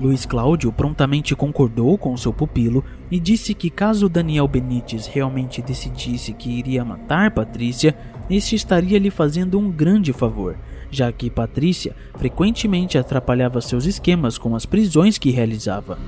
Luiz 0.00 0.24
Cláudio 0.24 0.72
prontamente 0.72 1.36
concordou 1.36 1.98
com 1.98 2.16
seu 2.16 2.32
pupilo 2.32 2.82
e 3.10 3.20
disse 3.20 3.52
que 3.52 3.68
caso 3.68 4.08
Daniel 4.08 4.48
Benites 4.48 5.06
realmente 5.06 5.60
decidisse 5.60 6.32
que 6.32 6.48
iria 6.48 6.82
matar 6.82 7.30
Patrícia, 7.30 7.94
este 8.30 8.56
estaria 8.56 8.98
lhe 8.98 9.10
fazendo 9.10 9.58
um 9.58 9.70
grande 9.70 10.14
favor, 10.14 10.56
já 10.94 11.12
que 11.12 11.28
Patrícia 11.28 11.94
frequentemente 12.16 12.96
atrapalhava 12.96 13.60
seus 13.60 13.84
esquemas 13.84 14.38
com 14.38 14.54
as 14.56 14.64
prisões 14.64 15.18
que 15.18 15.30
realizava. 15.30 15.98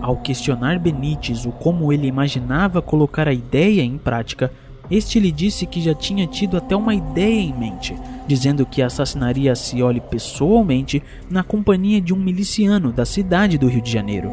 Ao 0.00 0.16
questionar 0.18 0.78
Benítez 0.78 1.46
o 1.46 1.50
como 1.50 1.90
ele 1.90 2.06
imaginava 2.06 2.82
colocar 2.82 3.26
a 3.26 3.32
ideia 3.32 3.80
em 3.80 3.96
prática, 3.96 4.52
este 4.90 5.18
lhe 5.18 5.32
disse 5.32 5.64
que 5.64 5.80
já 5.80 5.94
tinha 5.94 6.26
tido 6.26 6.58
até 6.58 6.76
uma 6.76 6.94
ideia 6.94 7.40
em 7.40 7.54
mente, 7.54 7.96
dizendo 8.26 8.66
que 8.66 8.82
assassinaria 8.82 9.52
a 9.52 9.56
Cioli 9.56 10.00
pessoalmente 10.00 11.02
na 11.30 11.42
companhia 11.42 12.02
de 12.02 12.12
um 12.12 12.18
miliciano 12.18 12.92
da 12.92 13.06
cidade 13.06 13.56
do 13.56 13.66
Rio 13.66 13.80
de 13.80 13.90
Janeiro. 13.90 14.30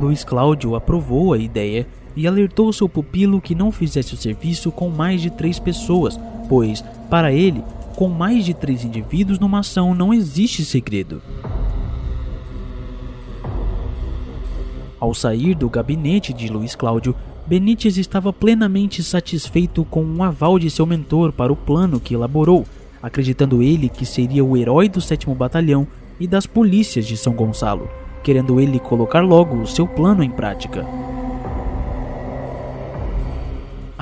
Luiz 0.00 0.24
Cláudio 0.24 0.74
aprovou 0.74 1.34
a 1.34 1.38
ideia 1.38 1.86
e 2.16 2.26
alertou 2.26 2.72
seu 2.72 2.88
pupilo 2.88 3.40
que 3.40 3.54
não 3.54 3.72
fizesse 3.72 4.14
o 4.14 4.16
serviço 4.16 4.70
com 4.70 4.88
mais 4.88 5.20
de 5.20 5.30
três 5.30 5.58
pessoas, 5.58 6.18
pois, 6.48 6.84
para 7.10 7.32
ele, 7.32 7.62
com 7.96 8.08
mais 8.08 8.44
de 8.44 8.54
três 8.54 8.84
indivíduos 8.84 9.38
numa 9.38 9.60
ação 9.60 9.94
não 9.94 10.12
existe 10.12 10.64
segredo. 10.64 11.22
Ao 14.98 15.12
sair 15.12 15.54
do 15.54 15.68
gabinete 15.68 16.32
de 16.32 16.48
Luiz 16.48 16.74
Cláudio, 16.74 17.14
Benítez 17.46 17.98
estava 17.98 18.32
plenamente 18.32 19.02
satisfeito 19.02 19.84
com 19.84 20.02
o 20.02 20.16
um 20.16 20.22
aval 20.22 20.58
de 20.58 20.70
seu 20.70 20.86
mentor 20.86 21.30
para 21.30 21.52
o 21.52 21.56
plano 21.56 22.00
que 22.00 22.14
elaborou, 22.14 22.64
acreditando 23.02 23.62
ele 23.62 23.90
que 23.90 24.06
seria 24.06 24.42
o 24.42 24.56
herói 24.56 24.88
do 24.88 25.00
7 25.00 25.26
Batalhão 25.34 25.86
e 26.18 26.26
das 26.26 26.46
polícias 26.46 27.06
de 27.06 27.18
São 27.18 27.34
Gonçalo, 27.34 27.86
querendo 28.22 28.58
ele 28.58 28.78
colocar 28.78 29.20
logo 29.20 29.56
o 29.60 29.66
seu 29.66 29.86
plano 29.86 30.22
em 30.22 30.30
prática. 30.30 30.86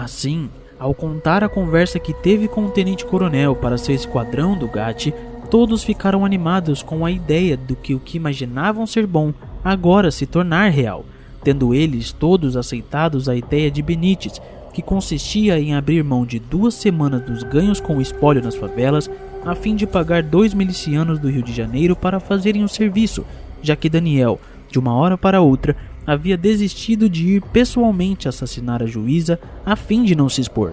Assim, 0.02 0.50
ao 0.80 0.92
contar 0.92 1.44
a 1.44 1.48
conversa 1.48 2.00
que 2.00 2.12
teve 2.12 2.48
com 2.48 2.66
o 2.66 2.70
tenente-coronel 2.70 3.54
para 3.54 3.78
seu 3.78 3.94
esquadrão 3.94 4.58
do 4.58 4.66
GAT, 4.66 5.14
todos 5.48 5.84
ficaram 5.84 6.24
animados 6.24 6.82
com 6.82 7.06
a 7.06 7.10
ideia 7.10 7.56
do 7.56 7.76
que 7.76 7.94
o 7.94 8.00
que 8.00 8.16
imaginavam 8.16 8.84
ser 8.84 9.06
bom 9.06 9.32
agora 9.62 10.10
se 10.10 10.26
tornar 10.26 10.70
real, 10.70 11.04
tendo 11.44 11.72
eles 11.72 12.10
todos 12.10 12.56
aceitados 12.56 13.28
a 13.28 13.36
ideia 13.36 13.70
de 13.70 13.80
Benítez, 13.80 14.42
que 14.74 14.82
consistia 14.82 15.60
em 15.60 15.72
abrir 15.72 16.02
mão 16.02 16.26
de 16.26 16.40
duas 16.40 16.74
semanas 16.74 17.22
dos 17.22 17.44
ganhos 17.44 17.78
com 17.78 17.98
o 17.98 18.02
espólio 18.02 18.42
nas 18.42 18.56
favelas, 18.56 19.08
a 19.46 19.54
fim 19.54 19.76
de 19.76 19.86
pagar 19.86 20.24
dois 20.24 20.52
milicianos 20.52 21.20
do 21.20 21.30
Rio 21.30 21.44
de 21.44 21.52
Janeiro 21.52 21.94
para 21.94 22.18
fazerem 22.18 22.64
o 22.64 22.68
serviço, 22.68 23.24
já 23.62 23.76
que 23.76 23.88
Daniel, 23.88 24.40
de 24.68 24.80
uma 24.80 24.94
hora 24.94 25.16
para 25.16 25.40
outra, 25.40 25.76
havia 26.06 26.36
desistido 26.36 27.08
de 27.08 27.36
ir 27.36 27.42
pessoalmente 27.52 28.28
assassinar 28.28 28.82
a 28.82 28.86
juíza 28.86 29.38
a 29.64 29.76
fim 29.76 30.02
de 30.04 30.14
não 30.14 30.28
se 30.28 30.40
expor. 30.40 30.72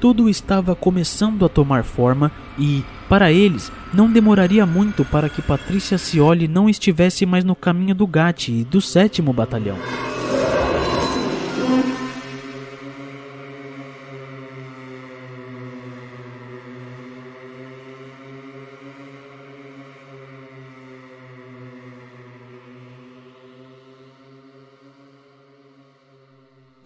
Tudo 0.00 0.28
estava 0.28 0.76
começando 0.76 1.44
a 1.44 1.48
tomar 1.48 1.82
forma 1.82 2.30
e, 2.56 2.84
para 3.08 3.32
eles, 3.32 3.72
não 3.92 4.10
demoraria 4.10 4.64
muito 4.64 5.04
para 5.04 5.28
que 5.28 5.42
Patrícia 5.42 5.98
Cioli 5.98 6.46
não 6.46 6.68
estivesse 6.68 7.26
mais 7.26 7.44
no 7.44 7.56
caminho 7.56 7.94
do 7.94 8.06
GAT 8.06 8.48
e 8.48 8.64
do 8.64 8.80
7 8.80 9.20
Batalhão. 9.22 9.76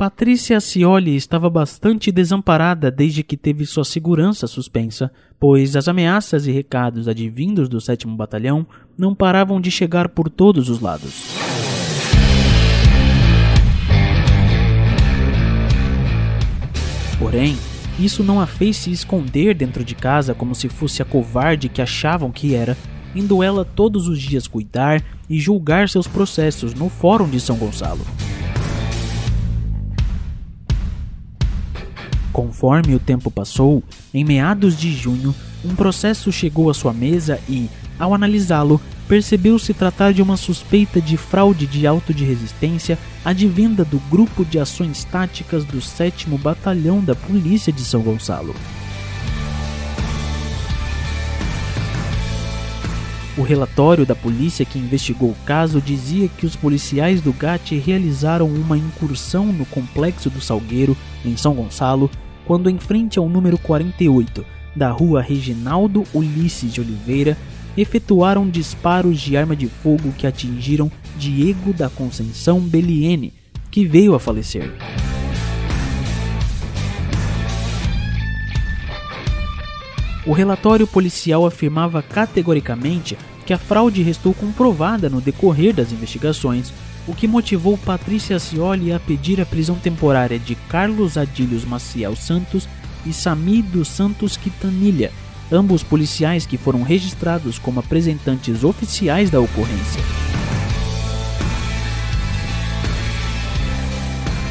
Patrícia 0.02 0.58
Cioli 0.58 1.14
estava 1.14 1.48
bastante 1.48 2.10
desamparada 2.10 2.90
desde 2.90 3.22
que 3.22 3.36
teve 3.36 3.64
sua 3.64 3.84
segurança 3.84 4.48
suspensa, 4.48 5.12
pois 5.38 5.76
as 5.76 5.86
ameaças 5.86 6.44
e 6.48 6.50
recados 6.50 7.06
advindos 7.06 7.68
do 7.68 7.80
7 7.80 8.08
Batalhão 8.08 8.66
não 8.98 9.14
paravam 9.14 9.60
de 9.60 9.70
chegar 9.70 10.08
por 10.08 10.28
todos 10.28 10.68
os 10.68 10.80
lados. 10.80 11.22
Porém, 17.16 17.56
isso 17.96 18.24
não 18.24 18.40
a 18.40 18.46
fez 18.48 18.78
se 18.78 18.90
esconder 18.90 19.54
dentro 19.54 19.84
de 19.84 19.94
casa 19.94 20.34
como 20.34 20.52
se 20.56 20.68
fosse 20.68 21.00
a 21.00 21.04
covarde 21.04 21.68
que 21.68 21.80
achavam 21.80 22.32
que 22.32 22.56
era, 22.56 22.76
indo 23.14 23.40
ela 23.40 23.64
todos 23.64 24.08
os 24.08 24.20
dias 24.20 24.48
cuidar 24.48 25.00
e 25.30 25.38
julgar 25.38 25.88
seus 25.88 26.08
processos 26.08 26.74
no 26.74 26.88
Fórum 26.88 27.30
de 27.30 27.38
São 27.38 27.56
Gonçalo. 27.56 28.04
Conforme 32.32 32.94
o 32.94 32.98
tempo 32.98 33.30
passou, 33.30 33.82
em 34.12 34.24
meados 34.24 34.76
de 34.76 34.92
junho, 34.92 35.34
um 35.64 35.74
processo 35.74 36.32
chegou 36.32 36.70
à 36.70 36.74
sua 36.74 36.92
mesa 36.92 37.38
e, 37.48 37.68
ao 37.98 38.14
analisá-lo, 38.14 38.80
percebeu-se 39.06 39.74
tratar 39.74 40.12
de 40.12 40.22
uma 40.22 40.36
suspeita 40.36 41.00
de 41.00 41.16
fraude 41.16 41.66
de 41.66 41.86
auto 41.86 42.14
de 42.14 42.24
resistência 42.24 42.98
advinda 43.24 43.84
do 43.84 43.98
Grupo 44.10 44.44
de 44.44 44.58
Ações 44.58 45.04
Táticas 45.04 45.64
do 45.64 45.80
7 45.80 46.28
Batalhão 46.30 47.04
da 47.04 47.14
Polícia 47.14 47.72
de 47.72 47.84
São 47.84 48.00
Gonçalo. 48.00 48.54
O 53.36 53.42
relatório 53.42 54.04
da 54.04 54.14
polícia 54.14 54.64
que 54.64 54.78
investigou 54.78 55.30
o 55.30 55.36
caso 55.46 55.80
dizia 55.80 56.28
que 56.28 56.44
os 56.44 56.54
policiais 56.54 57.22
do 57.22 57.32
GAT 57.32 57.74
realizaram 57.78 58.46
uma 58.46 58.76
incursão 58.76 59.46
no 59.46 59.64
complexo 59.64 60.28
do 60.28 60.40
Salgueiro, 60.40 60.94
em 61.24 61.34
São 61.34 61.54
Gonçalo, 61.54 62.10
quando 62.44 62.68
em 62.68 62.78
frente 62.78 63.18
ao 63.18 63.28
número 63.30 63.56
48 63.56 64.44
da 64.76 64.90
rua 64.90 65.22
Reginaldo 65.22 66.04
Ulisses 66.12 66.72
de 66.74 66.80
Oliveira, 66.82 67.36
efetuaram 67.74 68.48
disparos 68.48 69.18
de 69.18 69.34
arma 69.34 69.56
de 69.56 69.66
fogo 69.66 70.12
que 70.12 70.26
atingiram 70.26 70.92
Diego 71.16 71.72
da 71.72 71.88
Conceição 71.88 72.60
Belliene, 72.60 73.32
que 73.70 73.86
veio 73.86 74.14
a 74.14 74.20
falecer. 74.20 74.70
O 80.24 80.32
relatório 80.32 80.86
policial 80.86 81.44
afirmava 81.44 82.00
categoricamente 82.00 83.18
que 83.44 83.52
a 83.52 83.58
fraude 83.58 84.02
restou 84.02 84.32
comprovada 84.32 85.10
no 85.10 85.20
decorrer 85.20 85.74
das 85.74 85.90
investigações, 85.90 86.72
o 87.08 87.14
que 87.14 87.26
motivou 87.26 87.76
Patrícia 87.76 88.38
Cioli 88.38 88.92
a 88.92 89.00
pedir 89.00 89.40
a 89.40 89.46
prisão 89.46 89.74
temporária 89.74 90.38
de 90.38 90.54
Carlos 90.54 91.18
Adílios 91.18 91.64
Maciel 91.64 92.14
Santos 92.14 92.68
e 93.04 93.12
Sami 93.12 93.62
dos 93.62 93.88
Santos 93.88 94.36
Quitanilha, 94.36 95.10
ambos 95.50 95.82
policiais 95.82 96.46
que 96.46 96.56
foram 96.56 96.84
registrados 96.84 97.58
como 97.58 97.80
apresentantes 97.80 98.62
oficiais 98.62 99.28
da 99.28 99.40
ocorrência. 99.40 100.00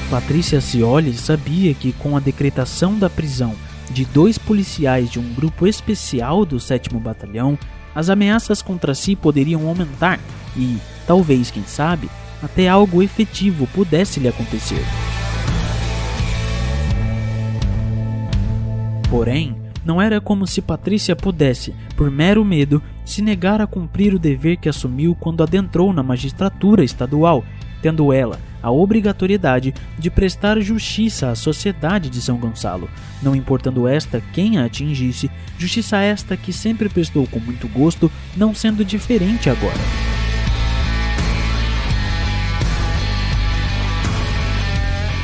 Patrícia 0.09 0.59
Cioli 0.59 1.13
sabia 1.13 1.73
que 1.73 1.93
com 1.93 2.17
a 2.17 2.19
decretação 2.19 2.99
da 2.99 3.09
prisão 3.09 3.55
de 3.91 4.05
dois 4.05 4.37
policiais 4.37 5.09
de 5.09 5.19
um 5.19 5.33
grupo 5.33 5.67
especial 5.67 6.45
do 6.45 6.59
7 6.59 6.89
Batalhão, 6.95 7.57
as 7.93 8.09
ameaças 8.09 8.61
contra 8.61 8.95
si 8.95 9.15
poderiam 9.15 9.67
aumentar 9.67 10.19
e, 10.55 10.77
talvez, 11.05 11.51
quem 11.51 11.63
sabe, 11.63 12.09
até 12.41 12.67
algo 12.67 13.03
efetivo 13.03 13.67
pudesse 13.67 14.19
lhe 14.19 14.27
acontecer. 14.27 14.83
Porém, 19.09 19.55
não 19.83 20.01
era 20.01 20.21
como 20.21 20.47
se 20.47 20.61
Patrícia 20.61 21.15
pudesse, 21.15 21.75
por 21.97 22.09
mero 22.09 22.45
medo, 22.45 22.81
se 23.03 23.21
negar 23.21 23.61
a 23.61 23.67
cumprir 23.67 24.13
o 24.13 24.19
dever 24.19 24.57
que 24.57 24.69
assumiu 24.69 25.15
quando 25.19 25.43
adentrou 25.43 25.91
na 25.91 26.01
magistratura 26.01 26.83
estadual, 26.83 27.43
tendo 27.81 28.13
ela 28.13 28.39
a 28.61 28.71
obrigatoriedade 28.71 29.73
de 29.97 30.09
prestar 30.09 30.59
justiça 30.59 31.29
à 31.29 31.35
sociedade 31.35 32.09
de 32.09 32.21
São 32.21 32.37
Gonçalo, 32.37 32.89
não 33.21 33.35
importando 33.35 33.87
esta 33.87 34.21
quem 34.33 34.57
a 34.57 34.65
atingisse, 34.65 35.29
justiça 35.57 35.97
esta 35.97 36.37
que 36.37 36.53
sempre 36.53 36.89
prestou 36.89 37.27
com 37.27 37.39
muito 37.39 37.67
gosto, 37.67 38.11
não 38.35 38.53
sendo 38.53 38.85
diferente 38.85 39.49
agora. 39.49 39.79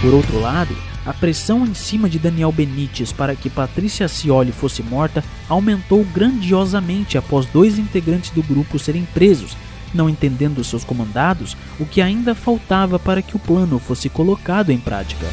Por 0.01 0.13
outro 0.13 0.39
lado, 0.39 0.75
a 1.05 1.13
pressão 1.13 1.65
em 1.65 1.73
cima 1.73 2.09
de 2.09 2.19
Daniel 2.19 2.51
Benítez 2.51 3.11
para 3.11 3.35
que 3.35 3.49
Patrícia 3.49 4.07
Cioli 4.07 4.51
fosse 4.51 4.83
morta 4.83 5.23
aumentou 5.47 6.03
grandiosamente 6.13 7.17
após 7.17 7.45
dois 7.45 7.79
integrantes 7.79 8.29
do 8.31 8.43
grupo 8.43 8.77
serem 8.77 9.05
presos 9.13 9.55
não 9.93 10.09
entendendo 10.09 10.63
seus 10.63 10.83
comandados 10.83 11.55
o 11.79 11.85
que 11.85 12.01
ainda 12.01 12.35
faltava 12.35 12.97
para 12.99 13.21
que 13.21 13.35
o 13.35 13.39
plano 13.39 13.79
fosse 13.79 14.09
colocado 14.09 14.71
em 14.71 14.77
prática. 14.77 15.27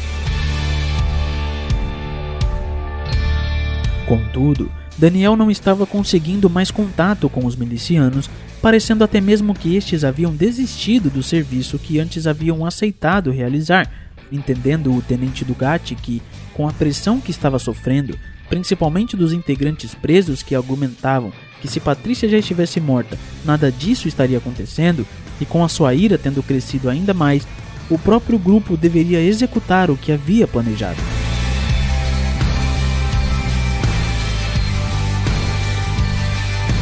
Contudo, 4.07 4.71
Daniel 4.97 5.35
não 5.35 5.51
estava 5.51 5.85
conseguindo 5.85 6.49
mais 6.49 6.71
contato 6.71 7.27
com 7.29 7.45
os 7.45 7.55
milicianos, 7.55 8.29
parecendo 8.61 9.03
até 9.03 9.19
mesmo 9.19 9.53
que 9.53 9.75
estes 9.75 10.03
haviam 10.03 10.33
desistido 10.33 11.09
do 11.09 11.21
serviço 11.21 11.77
que 11.77 11.99
antes 11.99 12.25
haviam 12.25 12.65
aceitado 12.65 13.31
realizar, 13.31 13.91
entendendo 14.31 14.95
o 14.95 15.01
tenente 15.01 15.43
do 15.43 15.53
GAT 15.53 15.95
que, 15.95 16.21
com 16.53 16.67
a 16.67 16.71
pressão 16.71 17.19
que 17.19 17.31
estava 17.31 17.59
sofrendo, 17.59 18.17
principalmente 18.47 19.17
dos 19.17 19.33
integrantes 19.33 19.93
presos 19.93 20.41
que 20.41 20.55
argumentavam 20.55 21.33
que 21.61 21.67
se 21.67 21.79
Patrícia 21.79 22.29
já 22.29 22.37
estivesse 22.37 22.79
morta, 22.79 23.17
nada 23.43 23.71
disso 23.71 24.07
estaria 24.07 24.37
acontecendo, 24.37 25.05
e 25.39 25.45
com 25.45 25.63
a 25.63 25.69
sua 25.69 25.93
ira 25.93 26.17
tendo 26.17 26.43
crescido 26.43 26.89
ainda 26.89 27.13
mais, 27.13 27.47
o 27.89 27.97
próprio 27.97 28.39
grupo 28.39 28.75
deveria 28.75 29.21
executar 29.21 29.91
o 29.91 29.97
que 29.97 30.11
havia 30.11 30.47
planejado. 30.47 30.99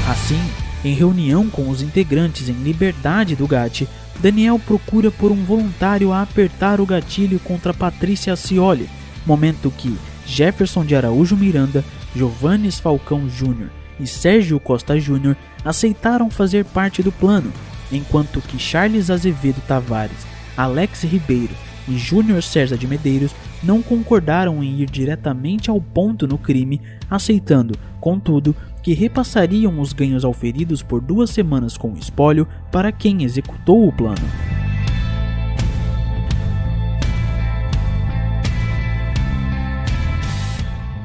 Assim, 0.09 0.39
em 0.83 0.93
reunião 0.93 1.49
com 1.49 1.69
os 1.69 1.81
integrantes 1.81 2.49
em 2.49 2.53
liberdade 2.53 3.35
do 3.35 3.47
GAT, 3.47 3.87
Daniel 4.19 4.59
procura 4.59 5.09
por 5.09 5.31
um 5.31 5.43
voluntário 5.43 6.11
a 6.11 6.21
apertar 6.21 6.79
o 6.79 6.85
gatilho 6.85 7.39
contra 7.39 7.73
Patrícia 7.73 8.35
Cioli, 8.35 8.89
momento 9.25 9.71
que 9.75 9.97
Jefferson 10.25 10.85
de 10.85 10.95
Araújo 10.95 11.35
Miranda, 11.35 11.83
Giovannes 12.15 12.79
Falcão 12.79 13.27
Jr. 13.27 13.82
e 14.03 14.07
Sérgio 14.07 14.59
Costa 14.59 14.99
Jr. 14.99 15.35
aceitaram 15.63 16.29
fazer 16.29 16.65
parte 16.65 17.01
do 17.01 17.11
plano, 17.11 17.51
enquanto 17.91 18.41
que 18.41 18.59
Charles 18.59 19.09
Azevedo 19.09 19.61
Tavares, 19.67 20.27
Alex 20.57 21.03
Ribeiro 21.03 21.53
e 21.87 21.97
Júnior 21.97 22.43
César 22.43 22.77
de 22.77 22.85
Medeiros 22.85 23.33
não 23.63 23.81
concordaram 23.81 24.63
em 24.63 24.81
ir 24.81 24.89
diretamente 24.89 25.69
ao 25.69 25.79
ponto 25.81 26.27
no 26.27 26.37
crime, 26.37 26.81
aceitando, 27.09 27.75
contudo, 27.99 28.55
que 28.81 28.93
repassariam 28.93 29.79
os 29.79 29.93
ganhos 29.93 30.25
auferidos 30.25 30.83
por 30.83 31.01
duas 31.01 31.29
semanas 31.29 31.77
com 31.77 31.93
o 31.93 31.97
espólio 31.97 32.47
para 32.71 32.91
quem 32.91 33.23
executou 33.23 33.87
o 33.87 33.93
plano. 33.93 34.27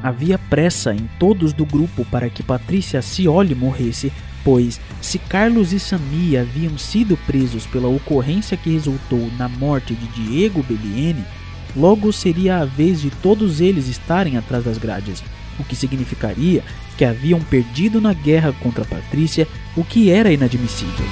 Havia 0.01 0.37
pressa 0.37 0.93
em 0.93 1.09
todos 1.19 1.51
do 1.51 1.65
grupo 1.65 2.05
para 2.05 2.29
que 2.29 2.41
Patrícia 2.41 3.01
Cioli 3.01 3.53
morresse, 3.53 4.13
pois 4.45 4.79
se 5.01 5.19
Carlos 5.19 5.73
e 5.73 5.79
Sami 5.79 6.37
haviam 6.37 6.77
sido 6.77 7.17
presos 7.17 7.67
pela 7.67 7.89
ocorrência 7.89 8.55
que 8.55 8.71
resultou 8.71 9.29
na 9.37 9.49
morte 9.49 9.93
de 9.93 10.07
Diego 10.07 10.63
Bellieni, 10.63 11.23
logo 11.75 12.13
seria 12.13 12.59
a 12.59 12.65
vez 12.65 13.01
de 13.01 13.09
todos 13.09 13.59
eles 13.59 13.89
estarem 13.89 14.37
atrás 14.37 14.63
das 14.63 14.77
grades, 14.77 15.21
o 15.59 15.65
que 15.65 15.75
significaria 15.75 16.63
que 16.97 17.03
haviam 17.03 17.41
perdido 17.41 17.99
na 17.99 18.13
guerra 18.13 18.53
contra 18.53 18.85
Patrícia, 18.85 19.47
o 19.75 19.83
que 19.83 20.09
era 20.09 20.31
inadmissível. 20.31 21.05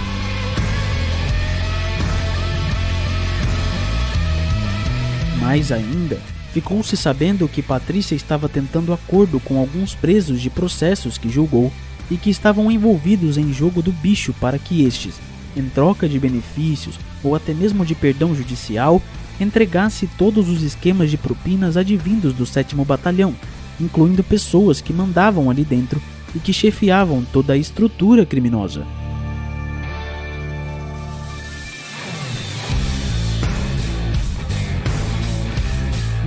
Mais 5.41 5.71
ainda, 5.71 6.19
ficou-se 6.53 6.95
sabendo 6.95 7.47
que 7.47 7.61
Patrícia 7.61 8.15
estava 8.15 8.47
tentando 8.49 8.93
acordo 8.93 9.39
com 9.39 9.59
alguns 9.59 9.93
presos 9.93 10.41
de 10.41 10.49
processos 10.49 11.17
que 11.17 11.29
julgou 11.29 11.71
e 12.09 12.17
que 12.17 12.29
estavam 12.29 12.71
envolvidos 12.71 13.37
em 13.37 13.51
jogo 13.51 13.81
do 13.81 13.91
bicho 13.91 14.33
para 14.33 14.57
que 14.57 14.83
estes, 14.83 15.15
em 15.55 15.67
troca 15.69 16.07
de 16.07 16.19
benefícios 16.19 16.99
ou 17.23 17.35
até 17.35 17.53
mesmo 17.53 17.85
de 17.85 17.95
perdão 17.95 18.33
judicial, 18.35 19.01
entregasse 19.39 20.07
todos 20.17 20.49
os 20.49 20.63
esquemas 20.63 21.11
de 21.11 21.17
propinas 21.17 21.77
advindos 21.77 22.33
do 22.33 22.45
7 22.45 22.75
Batalhão, 22.77 23.35
incluindo 23.79 24.23
pessoas 24.23 24.81
que 24.81 24.93
mandavam 24.93 25.49
ali 25.49 25.63
dentro 25.63 26.01
e 26.35 26.39
que 26.39 26.53
chefiavam 26.53 27.23
toda 27.31 27.53
a 27.53 27.57
estrutura 27.57 28.25
criminosa. 28.25 28.85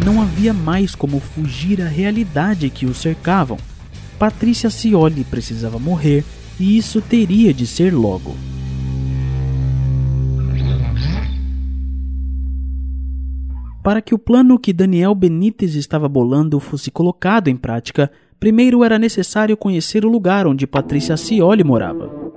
Não 0.05 0.23
havia 0.23 0.55
mais 0.55 0.95
como 0.95 1.21
fugir 1.21 1.83
à 1.83 1.87
realidade 1.87 2.71
que 2.71 2.87
o 2.87 2.95
cercavam. 2.95 3.59
Patrícia 4.19 4.71
Cioli 4.71 5.25
precisava 5.25 5.79
morrer 5.79 6.25
e 6.59 6.77
isso 6.77 7.01
teria 7.01 7.53
de 7.53 7.67
ser 7.67 7.93
logo. 7.93 8.35
Para 13.83 14.03
que 14.03 14.15
o 14.15 14.19
plano 14.19 14.59
que 14.59 14.73
Daniel 14.73 15.15
Benítez 15.15 15.75
estava 15.75 16.09
bolando 16.09 16.61
fosse 16.61 16.91
colocado 16.91 17.49
em 17.49 17.57
prática, 17.57 18.11
primeiro 18.39 18.85
era 18.85 18.99
necessário 18.99 19.57
conhecer 19.57 20.05
o 20.05 20.11
lugar 20.11 20.47
onde 20.47 20.67
Patrícia 20.67 21.17
Cioli 21.17 21.65
morava. 21.65 22.30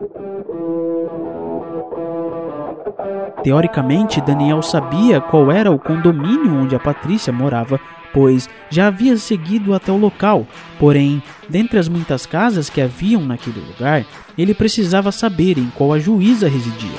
Teoricamente, 3.44 4.22
Daniel 4.22 4.62
sabia 4.62 5.20
qual 5.20 5.52
era 5.52 5.70
o 5.70 5.78
condomínio 5.78 6.56
onde 6.56 6.76
a 6.76 6.80
Patrícia 6.80 7.34
morava, 7.34 7.80
pois 8.14 8.48
já 8.70 8.88
havia 8.88 9.18
seguido 9.18 9.74
até 9.74 9.92
o 9.92 9.98
local. 9.98 10.48
Porém, 10.80 11.22
dentre 11.50 11.78
as 11.78 11.90
muitas 11.90 12.26
casas 12.26 12.70
que 12.70 12.80
haviam 12.80 13.22
naquele 13.22 13.60
lugar, 13.60 14.06
ele 14.38 14.54
precisava 14.54 15.12
saber 15.12 15.58
em 15.58 15.70
qual 15.76 15.92
a 15.92 16.00
juíza 16.00 16.48
residia. 16.48 16.98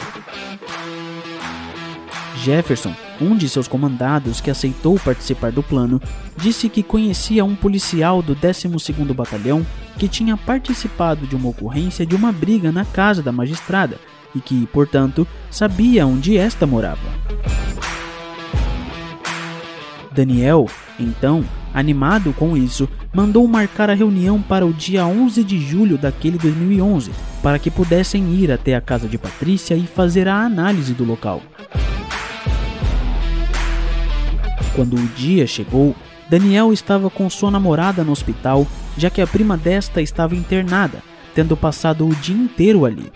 Jefferson, 2.36 2.92
um 3.18 3.34
de 3.34 3.48
seus 3.48 3.66
comandados 3.66 4.40
que 4.40 4.50
aceitou 4.50 4.98
participar 4.98 5.50
do 5.50 5.62
plano, 5.62 5.98
disse 6.36 6.68
que 6.68 6.82
conhecia 6.82 7.42
um 7.42 7.54
policial 7.54 8.20
do 8.20 8.36
12º 8.36 9.14
Batalhão 9.14 9.64
que 9.96 10.08
tinha 10.08 10.36
participado 10.36 11.26
de 11.26 11.34
uma 11.34 11.48
ocorrência 11.48 12.04
de 12.04 12.14
uma 12.14 12.30
briga 12.30 12.70
na 12.70 12.84
casa 12.84 13.22
da 13.22 13.32
magistrada 13.32 13.98
e 14.34 14.40
que, 14.40 14.66
portanto, 14.66 15.26
sabia 15.50 16.06
onde 16.06 16.36
esta 16.36 16.66
morava. 16.66 17.08
Daniel, 20.12 20.66
então, 20.98 21.44
animado 21.72 22.32
com 22.32 22.56
isso, 22.56 22.88
mandou 23.12 23.46
marcar 23.48 23.90
a 23.90 23.94
reunião 23.94 24.40
para 24.40 24.64
o 24.64 24.72
dia 24.72 25.04
11 25.04 25.42
de 25.42 25.58
julho 25.58 25.98
daquele 25.98 26.38
2011, 26.38 27.10
para 27.42 27.58
que 27.58 27.70
pudessem 27.70 28.32
ir 28.34 28.52
até 28.52 28.74
a 28.76 28.80
casa 28.80 29.08
de 29.08 29.18
Patrícia 29.18 29.74
e 29.74 29.86
fazer 29.86 30.28
a 30.28 30.36
análise 30.36 30.94
do 30.94 31.04
local. 31.04 31.42
Quando 34.74 34.94
o 34.94 35.06
dia 35.16 35.46
chegou, 35.46 35.94
Daniel 36.28 36.72
estava 36.72 37.10
com 37.10 37.28
sua 37.28 37.50
namorada 37.50 38.02
no 38.02 38.12
hospital, 38.12 38.66
já 38.96 39.10
que 39.10 39.20
a 39.20 39.26
prima 39.26 39.56
desta 39.56 40.00
estava 40.00 40.34
internada, 40.34 41.02
tendo 41.34 41.56
passado 41.56 42.06
o 42.06 42.14
dia 42.14 42.36
inteiro 42.36 42.84
ali. 42.84 43.12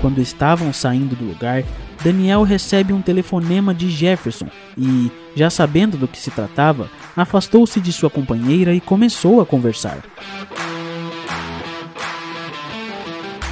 Quando 0.00 0.20
estavam 0.20 0.72
saindo 0.72 1.16
do 1.16 1.24
lugar, 1.24 1.64
Daniel 2.02 2.42
recebe 2.42 2.92
um 2.92 3.02
telefonema 3.02 3.74
de 3.74 3.90
Jefferson 3.90 4.48
e, 4.76 5.10
já 5.34 5.50
sabendo 5.50 5.96
do 5.96 6.06
que 6.06 6.18
se 6.18 6.30
tratava, 6.30 6.88
afastou-se 7.16 7.80
de 7.80 7.92
sua 7.92 8.08
companheira 8.08 8.72
e 8.72 8.80
começou 8.80 9.40
a 9.40 9.46
conversar. 9.46 9.98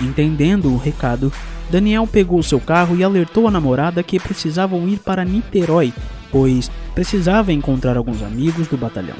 Entendendo 0.00 0.72
o 0.72 0.76
recado, 0.76 1.32
Daniel 1.68 2.06
pegou 2.06 2.42
seu 2.42 2.60
carro 2.60 2.96
e 2.96 3.02
alertou 3.02 3.48
a 3.48 3.50
namorada 3.50 4.02
que 4.02 4.20
precisavam 4.20 4.86
ir 4.86 4.98
para 5.00 5.24
Niterói, 5.24 5.92
pois 6.30 6.70
precisava 6.94 7.52
encontrar 7.52 7.96
alguns 7.96 8.22
amigos 8.22 8.68
do 8.68 8.76
batalhão. 8.76 9.16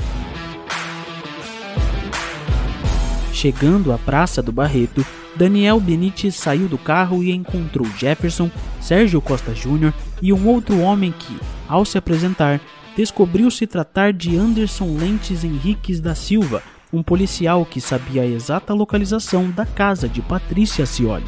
Chegando 3.33 3.93
à 3.93 3.99
Praça 3.99 4.41
do 4.41 4.53
Barreto, 4.53 5.05
Daniel 5.37 5.79
Benítez 5.79 6.35
saiu 6.35 6.67
do 6.67 6.79
carro 6.79 7.23
e 7.23 7.31
encontrou 7.31 7.87
Jefferson, 7.99 8.51
Sérgio 8.81 9.21
Costa 9.21 9.53
Jr. 9.53 9.93
e 10.23 10.33
um 10.33 10.49
outro 10.49 10.81
homem 10.81 11.13
que, 11.13 11.39
ao 11.69 11.85
se 11.85 11.99
apresentar, 11.99 12.61
descobriu 12.97 13.51
se 13.51 13.67
tratar 13.67 14.13
de 14.13 14.37
Anderson 14.37 14.97
Lentes 14.97 15.45
Henriques 15.45 16.01
da 16.01 16.15
Silva, 16.15 16.63
um 16.91 17.03
policial 17.03 17.67
que 17.67 17.81
sabia 17.81 18.23
a 18.23 18.27
exata 18.27 18.73
localização 18.73 19.51
da 19.51 19.67
casa 19.67 20.09
de 20.09 20.23
Patrícia 20.23 20.87
Cioli. 20.87 21.27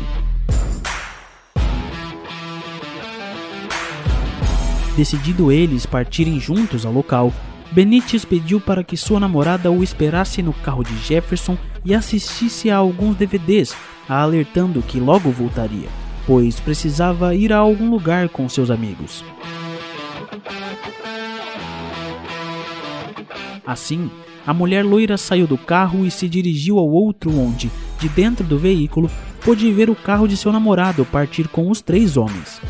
Decidido 4.97 5.53
eles 5.53 5.85
partirem 5.85 6.41
juntos 6.41 6.87
ao 6.87 6.93
local, 6.93 7.33
Benítez 7.71 8.25
pediu 8.25 8.61
para 8.61 8.83
que 8.83 8.97
sua 8.97 9.21
namorada 9.21 9.71
o 9.71 9.83
esperasse 9.83 10.43
no 10.43 10.55
carro 10.55 10.83
de 10.83 10.97
Jefferson 10.97 11.57
e 11.85 11.95
assistisse 11.95 12.71
a 12.71 12.79
alguns 12.79 13.15
DVDs, 13.15 13.77
alertando 14.17 14.83
que 14.83 14.99
logo 14.99 15.31
voltaria, 15.31 15.89
pois 16.27 16.61
precisava 16.61 17.35
ir 17.35 17.53
a 17.53 17.59
algum 17.59 17.91
lugar 17.91 18.29
com 18.29 18.49
seus 18.49 18.71
amigos. 18.71 19.25
Assim, 23.67 24.11
a 24.47 24.55
mulher 24.55 24.83
loira 24.83 25.19
saiu 25.19 25.47
do 25.47 25.59
carro 25.59 26.07
e 26.07 26.11
se 26.11 26.27
dirigiu 26.27 26.79
ao 26.79 26.89
outro 26.89 27.31
onde, 27.39 27.71
de 28.01 28.09
dentro 28.09 28.47
do 28.47 28.59
veículo, 28.59 29.11
pôde 29.45 29.71
ver 29.73 29.91
o 29.91 29.95
carro 29.95 30.27
de 30.27 30.37
seu 30.39 30.51
namorado 30.51 31.05
partir 31.05 31.49
com 31.49 31.71
os 31.71 31.83
três 31.83 32.17
homens. 32.17 32.61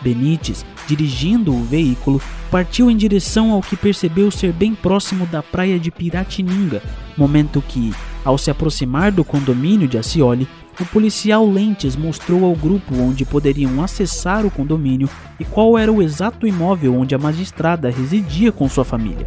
Benítez, 0.00 0.64
dirigindo 0.86 1.54
o 1.54 1.64
veículo, 1.64 2.20
partiu 2.50 2.90
em 2.90 2.96
direção 2.96 3.52
ao 3.52 3.60
que 3.60 3.76
percebeu 3.76 4.30
ser 4.30 4.52
bem 4.52 4.74
próximo 4.74 5.26
da 5.26 5.42
praia 5.42 5.78
de 5.78 5.90
Piratininga, 5.90 6.82
momento 7.16 7.62
que, 7.66 7.92
ao 8.24 8.38
se 8.38 8.50
aproximar 8.50 9.10
do 9.10 9.24
condomínio 9.24 9.88
de 9.88 9.98
Acioli, 9.98 10.48
o 10.80 10.84
policial 10.84 11.48
Lentes 11.48 11.96
mostrou 11.96 12.44
ao 12.44 12.54
grupo 12.54 12.94
onde 12.96 13.24
poderiam 13.24 13.82
acessar 13.82 14.44
o 14.44 14.50
condomínio 14.50 15.08
e 15.40 15.44
qual 15.44 15.78
era 15.78 15.90
o 15.90 16.02
exato 16.02 16.46
imóvel 16.46 16.94
onde 16.94 17.14
a 17.14 17.18
magistrada 17.18 17.90
residia 17.90 18.52
com 18.52 18.68
sua 18.68 18.84
família. 18.84 19.26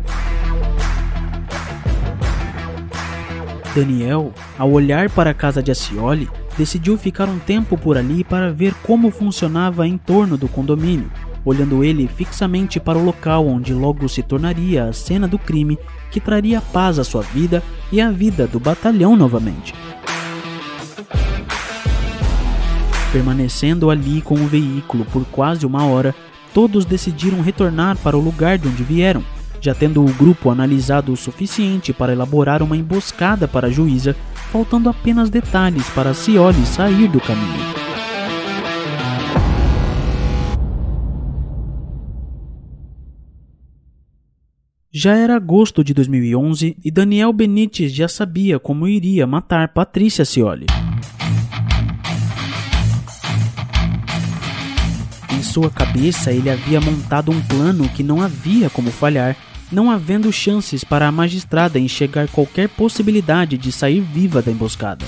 Daniel, 3.75 4.33
ao 4.57 4.71
olhar 4.71 5.09
para 5.09 5.29
a 5.29 5.33
casa 5.33 5.61
de 5.61 5.71
Acioli, 5.71 6.29
decidiu 6.57 6.97
ficar 6.97 7.29
um 7.29 7.39
tempo 7.39 7.77
por 7.77 7.97
ali 7.97 8.23
para 8.23 8.51
ver 8.51 8.73
como 8.83 9.09
funcionava 9.09 9.87
em 9.87 9.97
torno 9.97 10.37
do 10.37 10.47
condomínio, 10.47 11.09
olhando 11.45 11.83
ele 11.83 12.07
fixamente 12.07 12.79
para 12.79 12.97
o 12.97 13.03
local 13.03 13.47
onde 13.47 13.73
logo 13.73 14.07
se 14.07 14.21
tornaria 14.21 14.85
a 14.85 14.93
cena 14.93 15.27
do 15.27 15.37
crime 15.37 15.77
que 16.11 16.19
traria 16.19 16.61
paz 16.61 16.99
à 16.99 17.03
sua 17.03 17.21
vida 17.21 17.63
e 17.91 18.01
à 18.01 18.11
vida 18.11 18.47
do 18.47 18.59
batalhão 18.59 19.15
novamente. 19.15 19.73
Permanecendo 23.11 23.89
ali 23.89 24.21
com 24.21 24.35
o 24.35 24.47
veículo 24.47 25.03
por 25.05 25.25
quase 25.25 25.65
uma 25.65 25.83
hora, 25.85 26.13
todos 26.53 26.85
decidiram 26.85 27.41
retornar 27.41 27.97
para 27.97 28.17
o 28.17 28.21
lugar 28.21 28.57
de 28.57 28.67
onde 28.67 28.83
vieram, 28.83 29.23
já 29.59 29.73
tendo 29.73 30.03
o 30.03 30.13
grupo 30.13 30.49
analisado 30.49 31.11
o 31.11 31.17
suficiente 31.17 31.91
para 31.91 32.13
elaborar 32.13 32.61
uma 32.61 32.77
emboscada 32.77 33.47
para 33.47 33.67
a 33.67 33.71
juíza 33.71 34.15
faltando 34.51 34.89
apenas 34.89 35.29
detalhes 35.29 35.89
para 35.89 36.13
Cioli 36.13 36.65
sair 36.65 37.07
do 37.07 37.19
caminho. 37.19 37.88
Já 44.91 45.15
era 45.15 45.35
agosto 45.35 45.83
de 45.83 45.93
2011 45.93 46.75
e 46.83 46.89
Daniel 46.89 47.31
Benítez 47.31 47.93
já 47.93 48.07
sabia 48.07 48.57
como 48.57 48.87
iria 48.87 49.27
matar 49.27 49.67
Patrícia 49.71 50.25
Cioli. 50.25 50.65
Em 55.31 55.43
sua 55.43 55.69
cabeça, 55.69 56.31
ele 56.31 56.49
havia 56.49 56.81
montado 56.81 57.31
um 57.31 57.39
plano 57.39 57.87
que 57.89 58.01
não 58.01 58.19
havia 58.19 58.67
como 58.67 58.89
falhar 58.89 59.37
não 59.71 59.91
havendo 59.91 60.33
chances 60.33 60.83
para 60.83 61.07
a 61.07 61.11
magistrada 61.11 61.77
enxergar 61.77 62.27
qualquer 62.27 62.67
possibilidade 62.69 63.59
de 63.59 63.71
sair 63.71 64.01
viva 64.01 64.41
da 64.41 64.51
emboscada. 64.51 65.05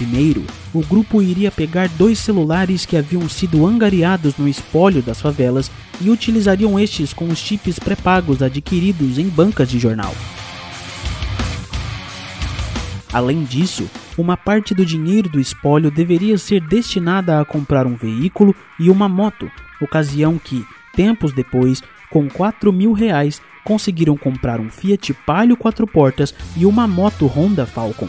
Primeiro, 0.00 0.46
o 0.72 0.80
grupo 0.80 1.20
iria 1.20 1.50
pegar 1.50 1.86
dois 1.90 2.18
celulares 2.18 2.86
que 2.86 2.96
haviam 2.96 3.28
sido 3.28 3.66
angariados 3.66 4.34
no 4.38 4.48
espólio 4.48 5.02
das 5.02 5.20
favelas 5.20 5.70
e 6.00 6.08
utilizariam 6.08 6.80
estes 6.80 7.12
com 7.12 7.28
os 7.28 7.38
chips 7.38 7.78
pré-pagos 7.78 8.42
adquiridos 8.42 9.18
em 9.18 9.28
bancas 9.28 9.68
de 9.68 9.78
jornal. 9.78 10.14
Além 13.12 13.44
disso, 13.44 13.90
uma 14.16 14.38
parte 14.38 14.72
do 14.72 14.86
dinheiro 14.86 15.28
do 15.28 15.38
espólio 15.38 15.90
deveria 15.90 16.38
ser 16.38 16.62
destinada 16.62 17.38
a 17.38 17.44
comprar 17.44 17.86
um 17.86 17.94
veículo 17.94 18.56
e 18.78 18.88
uma 18.88 19.06
moto, 19.06 19.50
ocasião 19.82 20.38
que, 20.38 20.64
tempos 20.94 21.30
depois, 21.30 21.82
com 22.08 22.26
4 22.26 22.72
mil 22.72 22.94
reais, 22.94 23.42
conseguiram 23.62 24.16
comprar 24.16 24.60
um 24.60 24.70
Fiat 24.70 25.12
Palio 25.26 25.58
quatro 25.58 25.86
portas 25.86 26.34
e 26.56 26.64
uma 26.64 26.88
moto 26.88 27.26
Honda 27.26 27.66
Falcon. 27.66 28.08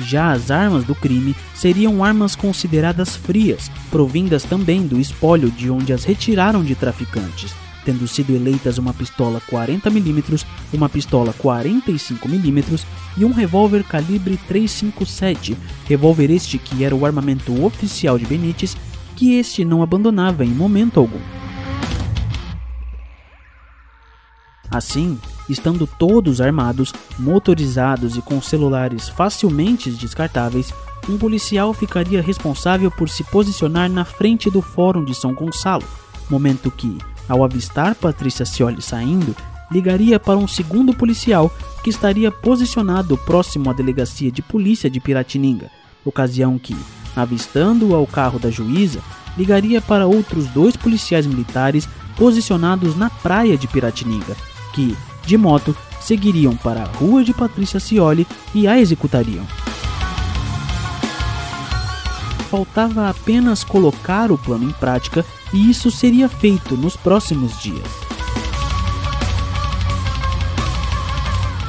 Já 0.00 0.32
as 0.32 0.50
armas 0.50 0.84
do 0.84 0.94
crime 0.94 1.36
seriam 1.54 2.02
armas 2.02 2.34
consideradas 2.34 3.14
frias, 3.14 3.70
provindas 3.90 4.42
também 4.44 4.86
do 4.86 4.98
espólio 4.98 5.50
de 5.50 5.70
onde 5.70 5.92
as 5.92 6.04
retiraram 6.04 6.64
de 6.64 6.74
traficantes, 6.74 7.54
tendo 7.84 8.06
sido 8.08 8.34
eleitas 8.34 8.78
uma 8.78 8.94
pistola 8.94 9.40
40mm, 9.50 10.44
uma 10.72 10.88
pistola 10.88 11.34
45mm 11.34 12.84
e 13.16 13.24
um 13.24 13.32
revólver 13.32 13.84
calibre 13.84 14.38
357, 14.48 15.56
revólver 15.86 16.30
este 16.30 16.58
que 16.58 16.84
era 16.84 16.94
o 16.94 17.04
armamento 17.04 17.64
oficial 17.64 18.18
de 18.18 18.24
Benítez, 18.24 18.76
que 19.14 19.34
este 19.34 19.64
não 19.64 19.82
abandonava 19.82 20.44
em 20.44 20.48
momento 20.48 20.98
algum. 20.98 21.20
Assim, 24.70 25.18
estando 25.52 25.86
todos 25.86 26.40
armados, 26.40 26.92
motorizados 27.18 28.16
e 28.16 28.22
com 28.22 28.40
celulares 28.40 29.08
facilmente 29.08 29.90
descartáveis, 29.90 30.72
um 31.08 31.18
policial 31.18 31.72
ficaria 31.74 32.22
responsável 32.22 32.90
por 32.90 33.08
se 33.08 33.24
posicionar 33.24 33.90
na 33.90 34.04
frente 34.04 34.50
do 34.50 34.62
Fórum 34.62 35.04
de 35.04 35.14
São 35.14 35.34
Gonçalo, 35.34 35.84
momento 36.30 36.70
que, 36.70 36.98
ao 37.28 37.44
avistar 37.44 37.94
Patrícia 37.94 38.44
Cioli 38.44 38.80
saindo, 38.80 39.34
ligaria 39.70 40.20
para 40.20 40.38
um 40.38 40.46
segundo 40.46 40.94
policial 40.94 41.50
que 41.82 41.90
estaria 41.90 42.30
posicionado 42.30 43.16
próximo 43.16 43.70
à 43.70 43.72
delegacia 43.72 44.30
de 44.30 44.42
polícia 44.42 44.88
de 44.88 45.00
Piratininga, 45.00 45.70
ocasião 46.04 46.58
que, 46.58 46.76
avistando 47.16 47.94
ao 47.94 48.06
carro 48.06 48.38
da 48.38 48.50
juíza, 48.50 49.00
ligaria 49.36 49.80
para 49.80 50.06
outros 50.06 50.46
dois 50.48 50.76
policiais 50.76 51.26
militares 51.26 51.88
posicionados 52.16 52.94
na 52.96 53.08
praia 53.08 53.56
de 53.56 53.66
Piratininga, 53.66 54.36
que, 54.74 54.96
de 55.24 55.36
moto, 55.36 55.76
seguiriam 56.00 56.56
para 56.56 56.82
a 56.82 56.86
rua 56.86 57.24
de 57.24 57.32
Patrícia 57.32 57.80
Cioli 57.80 58.26
e 58.54 58.66
a 58.66 58.78
executariam. 58.78 59.46
Faltava 62.50 63.08
apenas 63.08 63.64
colocar 63.64 64.30
o 64.30 64.36
plano 64.36 64.68
em 64.68 64.72
prática 64.72 65.24
e 65.52 65.70
isso 65.70 65.90
seria 65.90 66.28
feito 66.28 66.76
nos 66.76 66.96
próximos 66.96 67.58
dias. 67.60 67.88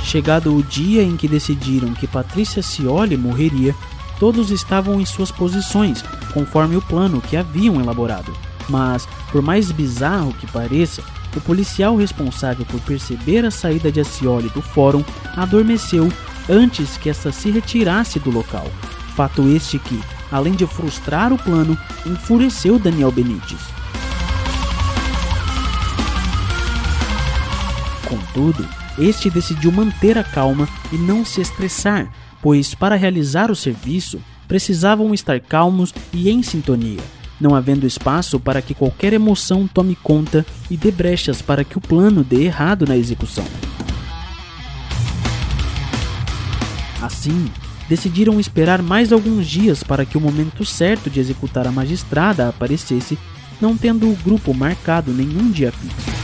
Chegado 0.04 0.56
o 0.56 0.62
dia 0.62 1.02
em 1.02 1.16
que 1.16 1.28
decidiram 1.28 1.94
que 1.94 2.06
Patrícia 2.06 2.62
Cioli 2.62 3.18
morreria, 3.18 3.74
todos 4.20 4.52
estavam 4.52 5.02
em 5.02 5.06
suas 5.06 5.32
posições, 5.32 6.04
conforme 6.34 6.76
o 6.76 6.82
plano 6.82 7.22
que 7.22 7.36
haviam 7.36 7.82
elaborado. 7.82 8.32
Mas, 8.70 9.08
por 9.32 9.42
mais 9.42 9.72
bizarro 9.72 10.34
que 10.34 10.46
pareça, 10.46 11.02
o 11.36 11.41
policial 11.41 11.96
responsável 11.96 12.65
por 12.65 12.80
perceber 12.82 13.46
a 13.46 13.52
saída 13.52 13.91
de 13.91 14.00
Acioli 14.00 14.50
do 14.50 14.62
fórum 14.62 15.04
adormeceu 15.36 16.12
antes 16.50 16.98
que 16.98 17.10
esta 17.10 17.32
se 17.32 17.50
retirasse 17.50 18.19
do 18.19 18.30
local. 18.30 18.67
Fato 19.15 19.48
este 19.48 19.80
que, 19.80 20.00
além 20.32 20.54
de 20.54 20.65
frustrar 20.65 21.32
o 21.32 21.38
plano, 21.38 21.78
enfureceu 22.06 22.80
Daniel 22.80 23.12
Benítez. 23.12 23.62
Contudo, 28.08 28.67
este 28.98 29.30
decidiu 29.30 29.72
manter 29.72 30.17
a 30.17 30.24
calma 30.24 30.67
e 30.91 30.98
não 30.98 31.26
se 31.26 31.41
estressar, 31.41 32.12
pois 32.41 32.76
para 32.76 32.96
realizar 32.96 33.50
o 33.50 33.56
serviço 33.56 34.22
precisavam 34.48 35.13
estar 35.13 35.39
calmos 35.39 35.93
e 36.12 36.30
em 36.30 36.43
sintonia 36.43 37.02
não 37.44 37.54
havendo 37.54 37.86
espaço 37.86 38.40
para 38.40 38.62
que 38.62 38.74
qualquer 38.74 39.12
emoção 39.12 39.68
tome 39.68 39.96
conta 39.96 40.46
e 40.72 40.78
dê 40.78 40.90
brechas 40.90 41.42
para 41.42 41.66
que 41.66 41.78
o 41.78 41.82
plano 41.82 42.24
dê 42.24 42.46
errado 42.46 42.88
na 42.88 42.96
execução. 42.96 43.44
Assim, 47.02 47.52
decidiram 47.90 48.40
esperar 48.40 48.82
mais 48.82 49.12
alguns 49.12 49.46
dias 49.46 49.84
para 49.84 50.06
que 50.06 50.18
o 50.18 50.22
momento 50.22 50.64
certo 50.64 51.10
de 51.10 51.20
executar 51.20 51.68
a 51.68 51.72
magistrada 51.72 52.48
aparecesse, 52.48 53.20
não 53.60 53.76
tendo 53.76 54.10
o 54.10 54.16
grupo 54.16 54.54
marcado 54.54 55.12
nenhum 55.12 55.52
dia 55.52 55.72
fixo. 55.72 56.24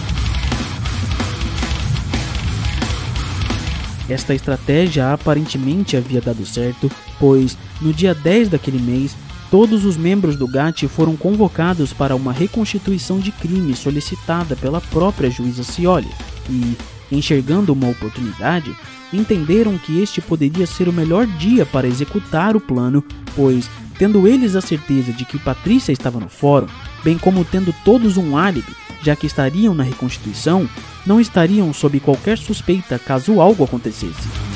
Esta 4.07 4.33
estratégia 4.33 5.13
aparentemente 5.13 5.97
havia 5.97 6.21
dado 6.21 6.45
certo, 6.45 6.89
pois 7.19 7.57
no 7.81 7.93
dia 7.93 8.15
10 8.15 8.49
daquele 8.49 8.79
mês 8.79 9.15
Todos 9.51 9.83
os 9.83 9.97
membros 9.97 10.35
do 10.35 10.47
GAT 10.47 10.87
foram 10.87 11.15
convocados 11.15 11.91
para 11.91 12.15
uma 12.15 12.31
reconstituição 12.31 13.19
de 13.19 13.31
crime 13.31 13.75
solicitada 13.75 14.55
pela 14.55 14.79
própria 14.79 15.29
juíza 15.29 15.63
Cioli 15.63 16.09
e, 16.47 16.77
enxergando 17.11 17.73
uma 17.73 17.89
oportunidade, 17.89 18.75
entenderam 19.11 19.75
que 19.79 19.99
este 19.99 20.21
poderia 20.21 20.67
ser 20.67 20.87
o 20.87 20.93
melhor 20.93 21.25
dia 21.25 21.65
para 21.65 21.87
executar 21.87 22.55
o 22.55 22.61
plano, 22.61 23.03
pois, 23.35 23.67
tendo 23.97 24.27
eles 24.27 24.55
a 24.55 24.61
certeza 24.61 25.11
de 25.11 25.25
que 25.25 25.39
Patrícia 25.39 25.91
estava 25.91 26.19
no 26.19 26.29
fórum, 26.29 26.67
bem 27.03 27.17
como 27.17 27.43
tendo 27.43 27.73
todos 27.83 28.17
um 28.17 28.37
álibi, 28.37 28.75
já 29.01 29.15
que 29.15 29.25
estariam 29.25 29.73
na 29.73 29.83
reconstituição, 29.83 30.69
não 31.07 31.19
estariam 31.19 31.73
sob 31.73 31.99
qualquer 31.99 32.37
suspeita 32.37 32.99
caso 32.99 33.41
algo 33.41 33.63
acontecesse. 33.63 34.48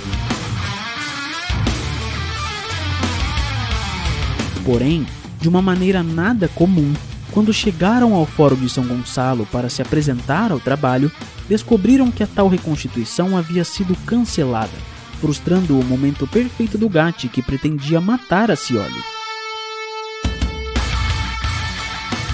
Porém, 4.66 5.06
de 5.40 5.50
uma 5.50 5.62
maneira 5.62 6.02
nada 6.02 6.48
comum, 6.48 6.94
quando 7.32 7.54
chegaram 7.54 8.14
ao 8.14 8.26
Fórum 8.26 8.56
de 8.56 8.70
São 8.70 8.86
Gonçalo 8.86 9.48
para 9.52 9.68
se 9.68 9.82
apresentar 9.82 10.52
ao 10.52 10.60
trabalho, 10.60 11.12
descobriram 11.50 12.12
que 12.12 12.24
a 12.24 12.28
tal 12.28 12.48
reconstituição 12.48 13.36
havia 13.36 13.64
sido 13.64 13.96
cancelada, 14.06 14.72
frustrando 15.20 15.78
o 15.78 15.84
momento 15.84 16.28
perfeito 16.28 16.78
do 16.78 16.88
Gatti 16.88 17.28
que 17.28 17.42
pretendia 17.42 18.00
matar 18.00 18.52
a 18.52 18.56
Cioli. 18.56 19.04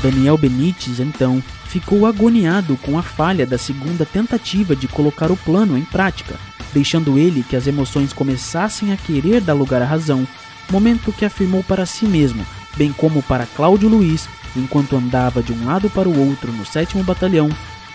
Daniel 0.03 0.37
Benítez, 0.37 0.99
então, 0.99 1.43
ficou 1.65 2.05
agoniado 2.05 2.77
com 2.77 2.97
a 2.97 3.03
falha 3.03 3.45
da 3.45 3.57
segunda 3.57 4.05
tentativa 4.05 4.75
de 4.75 4.87
colocar 4.87 5.31
o 5.31 5.37
plano 5.37 5.77
em 5.77 5.83
prática, 5.83 6.35
deixando 6.73 7.17
ele 7.17 7.43
que 7.43 7.55
as 7.55 7.67
emoções 7.67 8.13
começassem 8.13 8.93
a 8.93 8.97
querer 8.97 9.41
dar 9.41 9.53
lugar 9.53 9.81
à 9.81 9.85
razão 9.85 10.27
momento 10.71 11.11
que 11.11 11.25
afirmou 11.25 11.63
para 11.63 11.85
si 11.85 12.05
mesmo, 12.05 12.45
bem 12.77 12.91
como 12.91 13.21
para 13.23 13.45
Cláudio 13.45 13.89
Luiz, 13.89 14.27
enquanto 14.55 14.95
andava 14.95 15.41
de 15.41 15.53
um 15.53 15.65
lado 15.65 15.89
para 15.89 16.07
o 16.07 16.29
outro 16.29 16.51
no 16.51 16.65
7 16.65 16.97
Batalhão, 17.03 17.49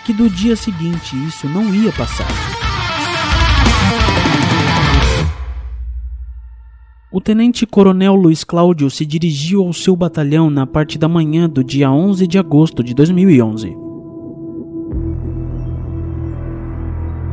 que 0.05 0.13
do 0.13 0.29
dia 0.29 0.55
seguinte 0.55 1.15
isso 1.25 1.47
não 1.47 1.73
ia 1.73 1.91
passar. 1.91 2.27
O 7.11 7.21
tenente-coronel 7.21 8.13
Luiz 8.13 8.43
Cláudio 8.43 8.89
se 8.89 9.05
dirigiu 9.05 9.63
ao 9.63 9.71
seu 9.71 9.95
batalhão 9.95 10.49
na 10.49 10.67
parte 10.67 10.97
da 10.97 11.07
manhã 11.07 11.49
do 11.49 11.63
dia 11.63 11.89
11 11.89 12.27
de 12.27 12.37
agosto 12.37 12.83
de 12.83 12.93
2011. 12.93 13.73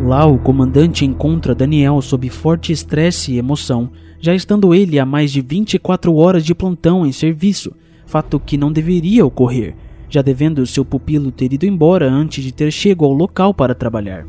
Lá, 0.05 0.25
o 0.25 0.39
comandante 0.39 1.05
encontra 1.05 1.55
Daniel 1.55 2.01
sob 2.01 2.29
forte 2.29 2.73
estresse 2.73 3.33
e 3.33 3.39
emoção, 3.39 3.91
já 4.23 4.33
estando 4.33 4.73
ele 4.73 5.01
há 5.01 5.05
mais 5.05 5.33
de 5.33 5.43
24 5.43 6.15
horas 6.15 6.45
de 6.45 6.55
plantão 6.55 7.05
em 7.05 7.11
serviço, 7.11 7.73
fato 8.07 8.39
que 8.39 8.57
não 8.57 8.71
deveria 8.71 9.27
ocorrer, 9.27 9.75
já 10.09 10.23
devendo 10.23 10.65
seu 10.65 10.85
pupilo 10.85 11.33
ter 11.33 11.53
ido 11.53 11.67
embora 11.67 12.09
antes 12.09 12.45
de 12.45 12.53
ter 12.53 12.71
chego 12.71 13.05
ao 13.05 13.13
local 13.13 13.53
para 13.53 13.75
trabalhar. 13.75 14.25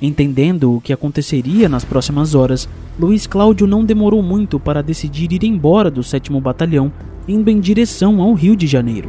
Entendendo 0.00 0.76
o 0.76 0.80
que 0.80 0.92
aconteceria 0.92 1.70
nas 1.70 1.86
próximas 1.86 2.34
horas, 2.34 2.68
Luiz 3.00 3.26
Cláudio 3.26 3.66
não 3.66 3.82
demorou 3.82 4.22
muito 4.22 4.60
para 4.60 4.82
decidir 4.82 5.32
ir 5.32 5.44
embora 5.44 5.90
do 5.90 6.02
7 6.02 6.30
Batalhão, 6.38 6.92
indo 7.26 7.50
em 7.50 7.58
direção 7.58 8.20
ao 8.20 8.34
Rio 8.34 8.54
de 8.54 8.66
Janeiro. 8.66 9.08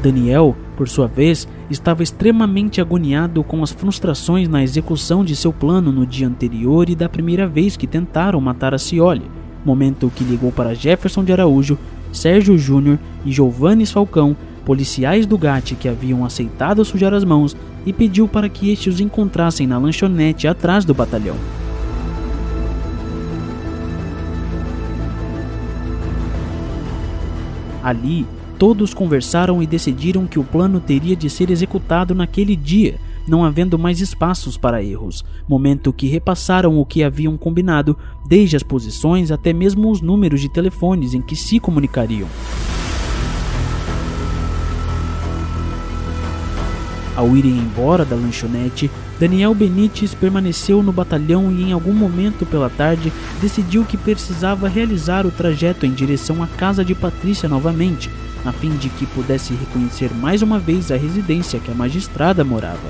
Daniel, 0.00 0.56
por 0.76 0.88
sua 0.88 1.06
vez, 1.06 1.48
estava 1.70 2.02
extremamente 2.02 2.80
agoniado 2.80 3.42
com 3.42 3.62
as 3.62 3.72
frustrações 3.72 4.48
na 4.48 4.62
execução 4.62 5.24
de 5.24 5.34
seu 5.34 5.52
plano 5.52 5.90
no 5.90 6.06
dia 6.06 6.28
anterior 6.28 6.88
e 6.90 6.94
da 6.94 7.08
primeira 7.08 7.46
vez 7.46 7.76
que 7.76 7.86
tentaram 7.86 8.40
matar 8.40 8.74
a 8.74 8.78
Cioli, 8.78 9.22
momento 9.64 10.12
que 10.14 10.22
ligou 10.22 10.52
para 10.52 10.74
Jefferson 10.74 11.24
de 11.24 11.32
Araújo, 11.32 11.78
Sérgio 12.12 12.56
Júnior 12.56 12.98
e 13.24 13.32
Giovanni 13.32 13.86
Falcão, 13.86 14.36
policiais 14.64 15.26
do 15.26 15.38
GAT 15.38 15.74
que 15.74 15.88
haviam 15.88 16.24
aceitado 16.24 16.84
sujar 16.84 17.14
as 17.14 17.24
mãos, 17.24 17.56
e 17.84 17.92
pediu 17.92 18.26
para 18.26 18.48
que 18.48 18.70
estes 18.72 18.94
os 18.94 19.00
encontrassem 19.00 19.66
na 19.66 19.78
lanchonete 19.78 20.48
atrás 20.48 20.84
do 20.84 20.92
batalhão. 20.92 21.36
Ali, 27.82 28.26
todos 28.58 28.94
conversaram 28.94 29.62
e 29.62 29.66
decidiram 29.66 30.26
que 30.26 30.38
o 30.38 30.44
plano 30.44 30.80
teria 30.80 31.14
de 31.14 31.28
ser 31.28 31.50
executado 31.50 32.14
naquele 32.14 32.56
dia, 32.56 32.98
não 33.26 33.44
havendo 33.44 33.78
mais 33.78 34.00
espaços 34.00 34.56
para 34.56 34.82
erros, 34.82 35.24
momento 35.48 35.92
que 35.92 36.06
repassaram 36.06 36.78
o 36.78 36.86
que 36.86 37.02
haviam 37.02 37.36
combinado, 37.36 37.96
desde 38.26 38.56
as 38.56 38.62
posições 38.62 39.30
até 39.30 39.52
mesmo 39.52 39.90
os 39.90 40.00
números 40.00 40.40
de 40.40 40.48
telefones 40.48 41.14
em 41.14 41.20
que 41.20 41.36
se 41.36 41.58
comunicariam. 41.60 42.28
Ao 47.16 47.34
irem 47.34 47.52
embora 47.52 48.04
da 48.04 48.14
lanchonete, 48.14 48.90
Daniel 49.18 49.54
Benites 49.54 50.14
permaneceu 50.14 50.82
no 50.82 50.92
batalhão 50.92 51.50
e 51.50 51.62
em 51.62 51.72
algum 51.72 51.94
momento 51.94 52.44
pela 52.44 52.68
tarde 52.68 53.10
decidiu 53.40 53.86
que 53.86 53.96
precisava 53.96 54.68
realizar 54.68 55.26
o 55.26 55.30
trajeto 55.30 55.86
em 55.86 55.92
direção 55.94 56.42
à 56.42 56.46
casa 56.46 56.84
de 56.84 56.94
Patrícia 56.94 57.48
novamente, 57.48 58.10
a 58.46 58.52
fim 58.52 58.70
de 58.76 58.88
que 58.88 59.06
pudesse 59.06 59.52
reconhecer 59.54 60.10
mais 60.14 60.42
uma 60.42 60.58
vez 60.58 60.92
a 60.92 60.96
residência 60.96 61.58
que 61.58 61.70
a 61.70 61.74
magistrada 61.74 62.44
morava. 62.44 62.88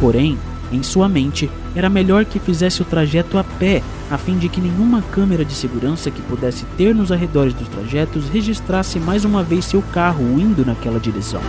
Porém, 0.00 0.38
em 0.72 0.82
sua 0.82 1.08
mente, 1.08 1.50
era 1.74 1.88
melhor 1.88 2.24
que 2.24 2.38
fizesse 2.38 2.82
o 2.82 2.84
trajeto 2.84 3.38
a 3.38 3.44
pé, 3.44 3.82
a 4.10 4.18
fim 4.18 4.38
de 4.38 4.48
que 4.48 4.60
nenhuma 4.60 5.02
câmera 5.02 5.44
de 5.44 5.54
segurança 5.54 6.10
que 6.10 6.22
pudesse 6.22 6.64
ter 6.76 6.94
nos 6.94 7.12
arredores 7.12 7.54
dos 7.54 7.68
trajetos 7.68 8.28
registrasse 8.28 8.98
mais 8.98 9.24
uma 9.24 9.42
vez 9.42 9.64
seu 9.64 9.82
carro 9.82 10.22
indo 10.40 10.64
naquela 10.64 10.98
direção. 10.98 11.40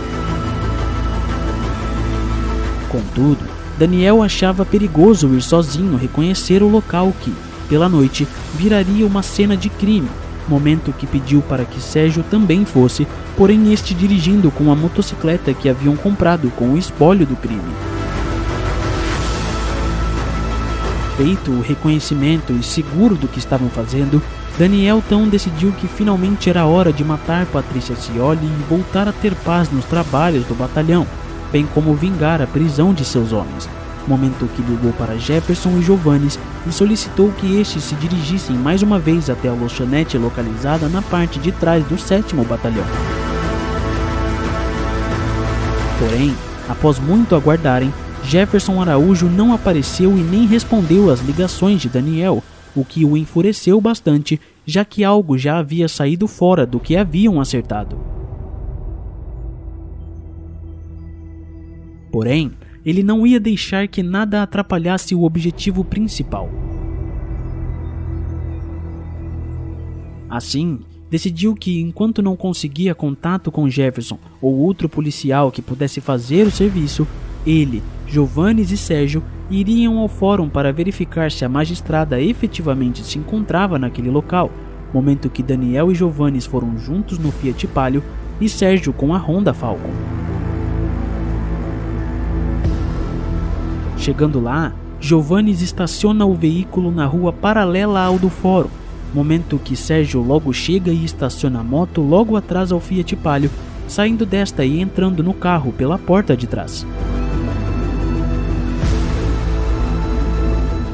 Contudo, 2.88 3.44
Daniel 3.78 4.22
achava 4.22 4.64
perigoso 4.64 5.34
ir 5.34 5.42
sozinho 5.42 5.96
reconhecer 5.96 6.62
o 6.62 6.68
local 6.68 7.12
que, 7.20 7.32
pela 7.68 7.88
noite, 7.88 8.26
viraria 8.54 9.06
uma 9.06 9.22
cena 9.22 9.56
de 9.56 9.68
crime, 9.68 10.08
momento 10.50 10.92
que 10.92 11.06
pediu 11.06 11.42
para 11.42 11.64
que 11.64 11.80
Sérgio 11.80 12.22
também 12.24 12.64
fosse, 12.64 13.06
porém 13.36 13.72
este 13.72 13.94
dirigindo 13.94 14.50
com 14.50 14.70
a 14.70 14.76
motocicleta 14.76 15.52
que 15.54 15.68
haviam 15.68 15.96
comprado 15.96 16.50
com 16.56 16.70
o 16.70 16.78
espólio 16.78 17.26
do 17.26 17.36
crime. 17.36 17.74
Feito 21.16 21.50
o 21.50 21.62
reconhecimento 21.62 22.52
e 22.52 22.62
seguro 22.62 23.14
do 23.14 23.26
que 23.26 23.38
estavam 23.38 23.70
fazendo, 23.70 24.22
Daniel 24.58 25.02
então 25.04 25.28
decidiu 25.28 25.72
que 25.72 25.86
finalmente 25.86 26.48
era 26.48 26.66
hora 26.66 26.92
de 26.92 27.04
matar 27.04 27.46
Patrícia 27.46 27.96
Cioli 27.96 28.46
e 28.46 28.64
voltar 28.68 29.08
a 29.08 29.12
ter 29.12 29.34
paz 29.34 29.70
nos 29.70 29.84
trabalhos 29.84 30.44
do 30.44 30.54
batalhão, 30.54 31.06
bem 31.52 31.66
como 31.74 31.94
vingar 31.94 32.42
a 32.42 32.46
prisão 32.46 32.92
de 32.92 33.04
seus 33.04 33.32
homens. 33.32 33.68
Momento 34.06 34.48
que 34.54 34.62
ligou 34.62 34.92
para 34.92 35.18
Jefferson 35.18 35.78
e 35.78 35.82
Giovannis 35.82 36.38
e 36.66 36.72
solicitou 36.72 37.32
que 37.32 37.60
estes 37.60 37.82
se 37.82 37.94
dirigissem 37.96 38.56
mais 38.56 38.82
uma 38.82 38.98
vez 38.98 39.28
até 39.28 39.48
a 39.48 39.52
lanchonete 39.52 40.16
localizada 40.16 40.88
na 40.88 41.02
parte 41.02 41.40
de 41.40 41.50
trás 41.50 41.84
do 41.86 41.98
7 41.98 42.36
Batalhão. 42.36 42.84
Porém, 45.98 46.34
após 46.68 46.98
muito 46.98 47.34
aguardarem, 47.34 47.92
Jefferson 48.22 48.80
Araújo 48.80 49.26
não 49.26 49.52
apareceu 49.52 50.16
e 50.16 50.20
nem 50.20 50.46
respondeu 50.46 51.10
às 51.10 51.20
ligações 51.20 51.80
de 51.80 51.88
Daniel, 51.88 52.42
o 52.76 52.84
que 52.84 53.04
o 53.04 53.16
enfureceu 53.16 53.80
bastante, 53.80 54.40
já 54.64 54.84
que 54.84 55.02
algo 55.02 55.38
já 55.38 55.58
havia 55.58 55.88
saído 55.88 56.28
fora 56.28 56.66
do 56.66 56.78
que 56.78 56.96
haviam 56.96 57.40
acertado. 57.40 57.98
Porém, 62.12 62.52
ele 62.86 63.02
não 63.02 63.26
ia 63.26 63.40
deixar 63.40 63.88
que 63.88 64.00
nada 64.00 64.44
atrapalhasse 64.44 65.12
o 65.12 65.24
objetivo 65.24 65.82
principal. 65.82 66.48
Assim, 70.30 70.78
decidiu 71.10 71.56
que, 71.56 71.80
enquanto 71.80 72.22
não 72.22 72.36
conseguia 72.36 72.94
contato 72.94 73.50
com 73.50 73.68
Jefferson 73.68 74.20
ou 74.40 74.54
outro 74.58 74.88
policial 74.88 75.50
que 75.50 75.60
pudesse 75.60 76.00
fazer 76.00 76.46
o 76.46 76.50
serviço, 76.50 77.08
ele, 77.44 77.82
Giovannes 78.06 78.70
e 78.70 78.76
Sérgio 78.76 79.20
iriam 79.50 79.98
ao 79.98 80.08
fórum 80.08 80.48
para 80.48 80.72
verificar 80.72 81.32
se 81.32 81.44
a 81.44 81.48
magistrada 81.48 82.20
efetivamente 82.20 83.04
se 83.04 83.18
encontrava 83.18 83.80
naquele 83.80 84.10
local, 84.10 84.48
momento 84.94 85.28
que 85.28 85.42
Daniel 85.42 85.90
e 85.90 85.94
Giovannes 85.94 86.46
foram 86.46 86.78
juntos 86.78 87.18
no 87.18 87.32
Fiat 87.32 87.66
Palio 87.66 88.02
e 88.40 88.48
Sérgio 88.48 88.92
com 88.92 89.12
a 89.12 89.18
Honda 89.18 89.52
Falcon. 89.52 90.25
Chegando 93.96 94.40
lá, 94.40 94.72
Giovannes 95.00 95.62
estaciona 95.62 96.24
o 96.24 96.34
veículo 96.34 96.90
na 96.90 97.06
rua 97.06 97.32
paralela 97.32 98.00
ao 98.00 98.18
do 98.18 98.28
fórum, 98.28 98.70
momento 99.12 99.58
que 99.62 99.76
Sérgio 99.76 100.22
logo 100.22 100.52
chega 100.52 100.90
e 100.90 101.04
estaciona 101.04 101.60
a 101.60 101.64
moto 101.64 102.00
logo 102.00 102.36
atrás 102.36 102.72
ao 102.72 102.80
Fiat 102.80 103.14
Palio, 103.16 103.50
saindo 103.88 104.26
desta 104.26 104.64
e 104.64 104.80
entrando 104.80 105.22
no 105.22 105.32
carro 105.32 105.72
pela 105.72 105.98
porta 105.98 106.36
de 106.36 106.46
trás. 106.46 106.86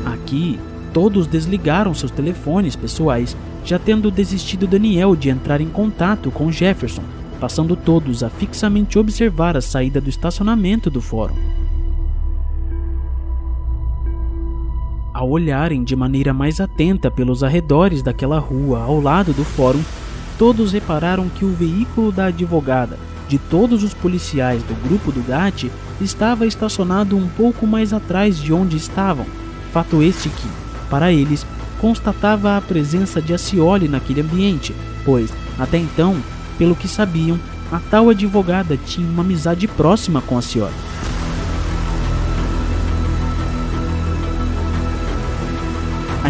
Aqui, 0.05 0.59
todos 0.93 1.27
desligaram 1.27 1.95
seus 1.95 2.11
telefones 2.11 2.77
pessoais, 2.77 3.37
já 3.65 3.79
tendo 3.79 4.11
desistido 4.11 4.67
Daniel 4.67 5.17
de 5.17 5.31
entrar 5.31 5.61
em 5.61 5.69
contato 5.69 6.31
com 6.31 6.53
Jefferson, 6.53 7.03
passando 7.41 7.77
todos 7.77 8.23
a 8.23 8.31
fixamente 8.31 8.99
observar 8.99 9.57
a 9.57 9.61
saída 9.61 10.01
do 10.01 10.09
estacionamento 10.09 10.91
do 10.91 11.01
fórum. 11.01 11.62
Ao 15.23 15.31
olharem 15.31 15.85
de 15.85 15.95
maneira 15.95 16.35
mais 16.35 16.61
atenta 16.61 17.09
pelos 17.09 17.45
arredores 17.45 18.03
daquela 18.03 18.41
rua 18.41 18.83
ao 18.83 19.01
lado 19.01 19.33
do 19.33 19.45
fórum, 19.45 19.81
todos 20.37 20.73
repararam 20.73 21.29
que 21.29 21.45
o 21.45 21.53
veículo 21.53 22.11
da 22.11 22.25
advogada, 22.25 22.99
de 23.29 23.39
todos 23.39 23.85
os 23.85 23.95
policiais 23.95 24.65
do 24.65 24.75
grupo 24.83 25.13
do 25.13 25.23
GAT, 25.23 25.71
estava 26.01 26.45
estacionado 26.45 27.17
um 27.17 27.29
pouco 27.29 27.69
mais 27.69 27.93
atrás 27.93 28.37
de 28.37 28.53
onde 28.53 28.77
estavam, 28.77 29.25
Fato 29.73 30.03
este 30.03 30.29
que, 30.29 30.49
para 30.91 31.13
eles, 31.13 31.47
constatava 31.81 32.57
a 32.57 32.61
presença 32.61 33.23
de 33.23 33.33
Acioli 33.33 33.87
naquele 33.87 34.23
ambiente, 34.23 34.75
pois, 35.05 35.33
até 35.57 35.79
então, 35.79 36.17
pelo 36.59 36.75
que 36.75 36.89
sabiam, 36.89 37.39
a 37.71 37.79
tal 37.79 38.11
advogada 38.11 38.77
tinha 38.77 39.07
uma 39.09 39.23
amizade 39.23 39.69
próxima 39.69 40.21
com 40.21 40.37
Acioli. 40.37 40.75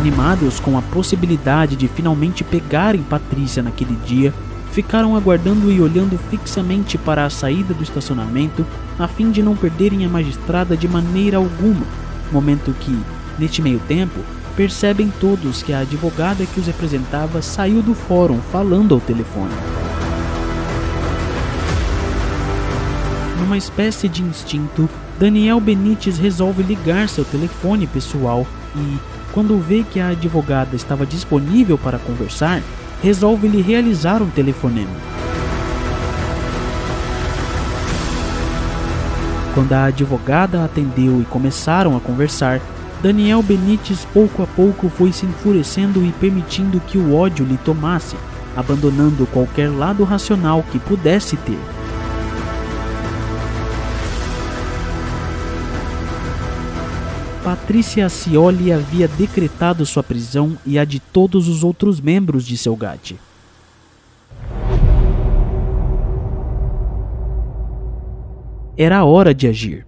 Animados 0.02 0.58
com 0.60 0.76
a 0.76 0.82
possibilidade 0.82 1.76
de 1.76 1.88
finalmente 1.88 2.42
pegarem 2.42 3.02
Patrícia 3.02 3.62
naquele 3.62 3.96
dia, 4.04 4.34
ficaram 4.72 5.16
aguardando 5.16 5.70
e 5.70 5.80
olhando 5.80 6.18
fixamente 6.28 6.98
para 6.98 7.24
a 7.24 7.30
saída 7.30 7.72
do 7.72 7.82
estacionamento 7.82 8.66
a 8.98 9.06
fim 9.06 9.30
de 9.30 9.42
não 9.42 9.56
perderem 9.56 10.04
a 10.04 10.08
magistrada 10.08 10.76
de 10.76 10.88
maneira 10.88 11.36
alguma, 11.36 11.86
momento 12.32 12.74
que, 12.80 12.98
Neste 13.38 13.62
meio 13.62 13.80
tempo, 13.80 14.20
percebem 14.56 15.12
todos 15.20 15.62
que 15.62 15.72
a 15.72 15.80
advogada 15.80 16.44
que 16.44 16.60
os 16.60 16.66
representava 16.66 17.40
saiu 17.40 17.82
do 17.82 17.94
fórum 17.94 18.40
falando 18.52 18.94
ao 18.94 19.00
telefone. 19.00 19.52
Numa 23.40 23.56
espécie 23.56 24.08
de 24.08 24.22
instinto, 24.22 24.88
Daniel 25.18 25.60
Benites 25.60 26.18
resolve 26.18 26.62
ligar 26.62 27.08
seu 27.08 27.24
telefone 27.24 27.86
pessoal 27.86 28.46
e, 28.76 28.98
quando 29.32 29.58
vê 29.58 29.82
que 29.82 29.98
a 29.98 30.08
advogada 30.08 30.76
estava 30.76 31.06
disponível 31.06 31.78
para 31.78 31.98
conversar, 31.98 32.62
resolve 33.02 33.48
lhe 33.48 33.62
realizar 33.62 34.22
um 34.22 34.28
telefonema. 34.28 34.94
Quando 39.54 39.72
a 39.72 39.84
advogada 39.86 40.64
atendeu 40.64 41.20
e 41.20 41.24
começaram 41.24 41.96
a 41.96 42.00
conversar, 42.00 42.60
Daniel 43.02 43.42
Benites 43.42 44.06
pouco 44.12 44.42
a 44.42 44.46
pouco 44.46 44.88
foi 44.88 45.12
se 45.12 45.26
enfurecendo 45.26 46.04
e 46.04 46.12
permitindo 46.12 46.80
que 46.80 46.96
o 46.96 47.14
ódio 47.14 47.44
lhe 47.44 47.58
tomasse, 47.58 48.16
abandonando 48.56 49.26
qualquer 49.26 49.70
lado 49.70 50.04
racional 50.04 50.64
que 50.70 50.78
pudesse 50.78 51.36
ter. 51.36 51.58
Patrícia 57.44 58.06
Acioli 58.06 58.72
havia 58.72 59.08
decretado 59.08 59.84
sua 59.84 60.02
prisão 60.02 60.56
e 60.64 60.78
a 60.78 60.84
de 60.84 61.00
todos 61.00 61.48
os 61.48 61.64
outros 61.64 62.00
membros 62.00 62.46
de 62.46 62.56
seu 62.56 62.76
GAT. 62.76 63.16
era 68.76 69.04
hora 69.04 69.34
de 69.34 69.46
agir. 69.46 69.86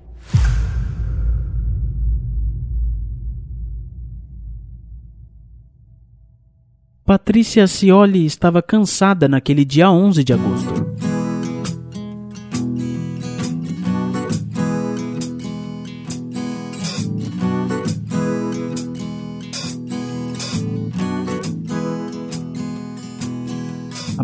Patrícia 7.05 7.67
Cioli 7.67 8.25
estava 8.25 8.63
cansada 8.63 9.29
naquele 9.29 9.65
dia 9.65 9.91
11 9.91 10.25
de 10.25 10.33
agosto. 10.33 10.84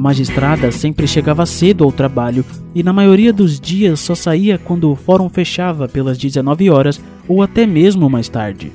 A 0.01 0.03
magistrada 0.03 0.73
sempre 0.73 1.07
chegava 1.07 1.45
cedo 1.45 1.85
ao 1.85 1.93
trabalho 1.93 2.43
e 2.75 2.83
na 2.83 2.91
maioria 2.91 3.35
dos 3.35 3.61
dias 3.61 4.01
só 4.01 4.15
saía 4.15 4.57
quando 4.57 4.91
o 4.91 4.97
fórum 4.97 5.29
fechava 5.29 5.87
pelas 5.87 6.17
19 6.17 6.71
horas 6.71 6.99
ou 7.29 7.43
até 7.43 7.67
mesmo 7.67 8.09
mais 8.09 8.27
tarde. 8.27 8.73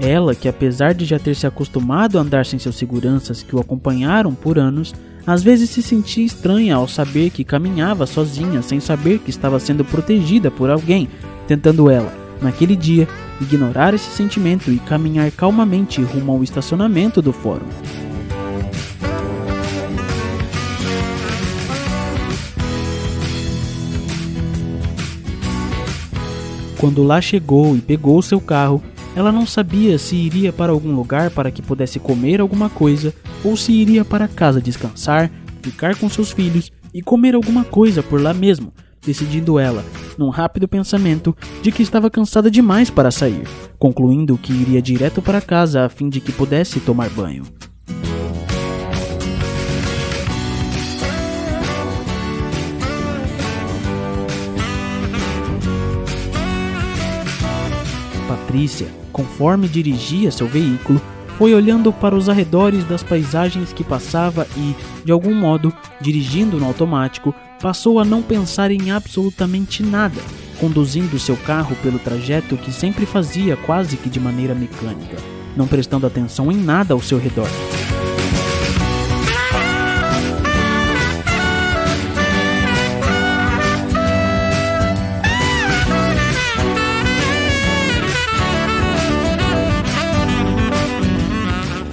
Ela, 0.00 0.34
que 0.34 0.48
apesar 0.48 0.94
de 0.94 1.04
já 1.04 1.20
ter 1.20 1.36
se 1.36 1.46
acostumado 1.46 2.18
a 2.18 2.22
andar 2.22 2.44
sem 2.44 2.58
seus 2.58 2.74
seguranças 2.74 3.40
que 3.40 3.54
o 3.54 3.60
acompanharam 3.60 4.34
por 4.34 4.58
anos, 4.58 4.92
às 5.26 5.42
vezes 5.42 5.70
se 5.70 5.82
sentia 5.82 6.24
estranha 6.24 6.76
ao 6.76 6.88
saber 6.88 7.30
que 7.30 7.44
caminhava 7.44 8.06
sozinha 8.06 8.62
sem 8.62 8.80
saber 8.80 9.18
que 9.18 9.30
estava 9.30 9.58
sendo 9.60 9.84
protegida 9.84 10.50
por 10.50 10.70
alguém, 10.70 11.08
tentando 11.46 11.90
ela, 11.90 12.12
naquele 12.40 12.76
dia, 12.76 13.08
ignorar 13.40 13.94
esse 13.94 14.10
sentimento 14.10 14.70
e 14.70 14.78
caminhar 14.78 15.30
calmamente 15.30 16.02
rumo 16.02 16.32
ao 16.32 16.42
estacionamento 16.42 17.22
do 17.22 17.32
fórum. 17.32 17.66
Quando 26.78 27.02
lá 27.02 27.20
chegou 27.20 27.76
e 27.76 27.80
pegou 27.80 28.22
seu 28.22 28.40
carro, 28.40 28.82
ela 29.14 29.32
não 29.32 29.44
sabia 29.44 29.98
se 29.98 30.14
iria 30.16 30.52
para 30.52 30.72
algum 30.72 30.94
lugar 30.94 31.30
para 31.30 31.50
que 31.50 31.62
pudesse 31.62 31.98
comer 31.98 32.40
alguma 32.40 32.70
coisa 32.70 33.12
ou 33.44 33.56
se 33.56 33.72
iria 33.72 34.04
para 34.04 34.28
casa 34.28 34.60
descansar, 34.60 35.30
ficar 35.62 35.96
com 35.96 36.08
seus 36.08 36.32
filhos 36.32 36.70
e 36.94 37.02
comer 37.02 37.34
alguma 37.34 37.64
coisa 37.64 38.02
por 38.02 38.20
lá 38.20 38.32
mesmo, 38.32 38.72
decidindo 39.04 39.58
ela, 39.58 39.84
num 40.16 40.28
rápido 40.28 40.68
pensamento, 40.68 41.36
de 41.62 41.72
que 41.72 41.82
estava 41.82 42.10
cansada 42.10 42.50
demais 42.50 42.90
para 42.90 43.10
sair, 43.10 43.48
concluindo 43.78 44.38
que 44.38 44.52
iria 44.52 44.82
direto 44.82 45.22
para 45.22 45.40
casa 45.40 45.84
a 45.84 45.88
fim 45.88 46.08
de 46.08 46.20
que 46.20 46.32
pudesse 46.32 46.80
tomar 46.80 47.08
banho. 47.10 47.44
Patrícia, 58.28 58.99
conforme 59.20 59.68
dirigia 59.68 60.30
seu 60.30 60.46
veículo, 60.46 61.00
foi 61.36 61.54
olhando 61.54 61.92
para 61.92 62.14
os 62.14 62.28
arredores 62.28 62.84
das 62.84 63.02
paisagens 63.02 63.72
que 63.72 63.84
passava 63.84 64.46
e, 64.56 64.74
de 65.04 65.12
algum 65.12 65.34
modo, 65.34 65.72
dirigindo 66.00 66.58
no 66.58 66.66
automático, 66.66 67.34
passou 67.60 67.98
a 67.98 68.04
não 68.04 68.22
pensar 68.22 68.70
em 68.70 68.90
absolutamente 68.90 69.82
nada, 69.82 70.20
conduzindo 70.58 71.18
seu 71.18 71.36
carro 71.36 71.76
pelo 71.82 71.98
trajeto 71.98 72.56
que 72.56 72.72
sempre 72.72 73.04
fazia 73.04 73.56
quase 73.56 73.96
que 73.96 74.08
de 74.08 74.18
maneira 74.18 74.54
mecânica, 74.54 75.16
não 75.54 75.66
prestando 75.66 76.06
atenção 76.06 76.50
em 76.50 76.56
nada 76.56 76.94
ao 76.94 77.00
seu 77.00 77.18
redor. 77.18 77.48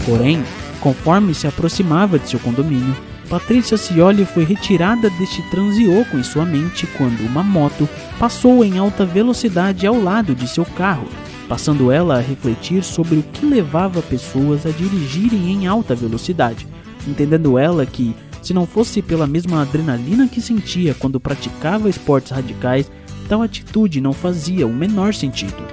Porém, 0.08 0.42
conforme 0.80 1.34
se 1.34 1.46
aproximava 1.48 2.18
de 2.18 2.30
seu 2.30 2.40
condomínio, 2.40 2.96
Patrícia 3.30 3.76
Cioli 3.76 4.24
foi 4.24 4.46
retirada 4.46 5.10
deste 5.10 5.42
transeoco 5.50 6.16
em 6.16 6.24
sua 6.24 6.46
mente 6.46 6.88
quando 6.98 7.20
uma 7.26 7.44
moto 7.44 7.90
passou 8.18 8.64
em 8.64 8.78
alta 8.78 9.06
velocidade 9.06 9.86
ao 9.86 10.02
lado 10.02 10.34
de 10.34 10.48
seu 10.48 10.64
carro, 10.64 11.10
passando 11.50 11.92
ela 11.92 12.18
a 12.18 12.22
refletir 12.22 12.86
sobre 12.86 13.18
o 13.18 13.24
que 13.24 13.46
levava 13.46 14.02
pessoas 14.02 14.66
a 14.66 14.70
dirigirem 14.70 15.52
em 15.52 15.68
alta 15.68 15.94
velocidade, 15.94 16.66
entendendo 17.06 17.60
ela 17.60 17.86
que, 17.86 18.16
se 18.42 18.54
não 18.54 18.66
fosse 18.66 19.02
pela 19.02 19.28
mesma 19.28 19.62
adrenalina 19.62 20.26
que 20.26 20.40
sentia 20.40 20.94
quando 20.94 21.20
praticava 21.20 21.90
esportes 21.90 22.32
radicais, 22.32 22.90
tal 23.28 23.42
atitude 23.42 24.00
não 24.00 24.14
fazia 24.14 24.66
o 24.66 24.74
menor 24.74 25.14
sentido. 25.14 25.68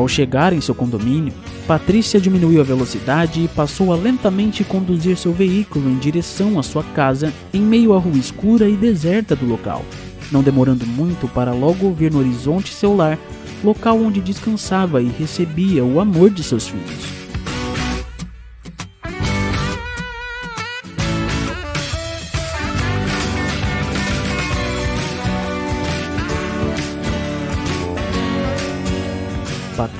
Ao 0.00 0.08
chegar 0.08 0.54
em 0.54 0.62
seu 0.62 0.74
condomínio, 0.74 1.30
Patrícia 1.66 2.18
diminuiu 2.18 2.62
a 2.62 2.64
velocidade 2.64 3.44
e 3.44 3.48
passou 3.48 3.92
a 3.92 3.96
lentamente 3.96 4.64
conduzir 4.64 5.14
seu 5.14 5.30
veículo 5.30 5.90
em 5.90 5.98
direção 5.98 6.58
à 6.58 6.62
sua 6.62 6.82
casa 6.82 7.30
em 7.52 7.60
meio 7.60 7.92
à 7.92 7.98
rua 7.98 8.16
escura 8.16 8.66
e 8.66 8.76
deserta 8.76 9.36
do 9.36 9.44
local, 9.44 9.84
não 10.32 10.42
demorando 10.42 10.86
muito 10.86 11.28
para 11.28 11.52
logo 11.52 11.92
ver 11.92 12.10
no 12.10 12.20
horizonte 12.20 12.72
seu 12.72 12.96
lar, 12.96 13.18
local 13.62 14.00
onde 14.00 14.22
descansava 14.22 15.02
e 15.02 15.08
recebia 15.18 15.84
o 15.84 16.00
amor 16.00 16.30
de 16.30 16.42
seus 16.42 16.66
filhos. 16.66 17.19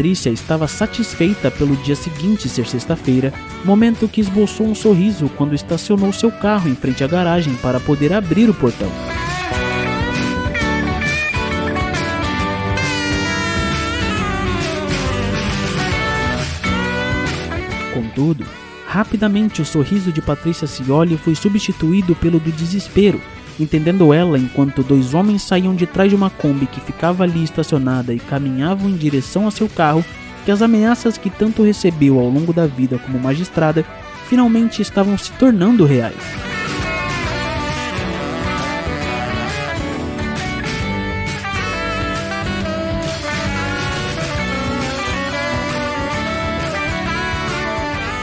Patrícia 0.01 0.31
estava 0.31 0.67
satisfeita 0.67 1.51
pelo 1.51 1.77
dia 1.77 1.95
seguinte 1.95 2.49
ser 2.49 2.67
sexta-feira, 2.67 3.35
momento 3.67 4.09
que 4.09 4.23
esboçou 4.23 4.67
um 4.67 4.75
sorriso 4.75 5.29
quando 5.37 5.55
estacionou 5.55 6.11
seu 6.11 6.33
carro 6.33 6.71
em 6.71 6.75
frente 6.75 7.05
à 7.05 7.07
garagem 7.07 7.55
para 7.57 7.79
poder 7.79 8.11
abrir 8.11 8.49
o 8.49 8.55
portão. 8.55 8.91
Contudo, 17.93 18.47
rapidamente 18.87 19.61
o 19.61 19.67
sorriso 19.67 20.11
de 20.11 20.23
Patrícia 20.23 20.67
Cioli 20.67 21.19
foi 21.19 21.35
substituído 21.35 22.17
pelo 22.17 22.41
do 22.41 22.51
desespero 22.51 23.21
entendendo 23.63 24.13
ela 24.13 24.39
enquanto 24.39 24.83
dois 24.83 25.15
homens 25.15 25.43
saíam 25.43 25.75
de 25.75 25.87
trás 25.87 26.11
de 26.11 26.17
uma 26.17 26.31
Kombi 26.31 26.67
que 26.67 26.81
ficava 26.81 27.25
ali 27.25 27.45
estacionada 27.45 28.15
e 28.15 28.19
caminhavam 28.19 28.89
em 28.89 28.97
direção 28.97 29.47
a 29.47 29.51
seu 29.51 29.69
carro, 29.69 30.05
que 30.45 30.51
as 30.51 30.63
ameaças 30.63 31.19
que 31.19 31.29
tanto 31.29 31.63
recebeu 31.63 32.19
ao 32.19 32.29
longo 32.29 32.53
da 32.53 32.67
vida 32.67 32.99
como 32.99 33.19
magistrada 33.19 33.85
finalmente 34.29 34.81
estavam 34.81 35.19
se 35.19 35.33
tornando 35.33 35.85
reais. 35.85 36.15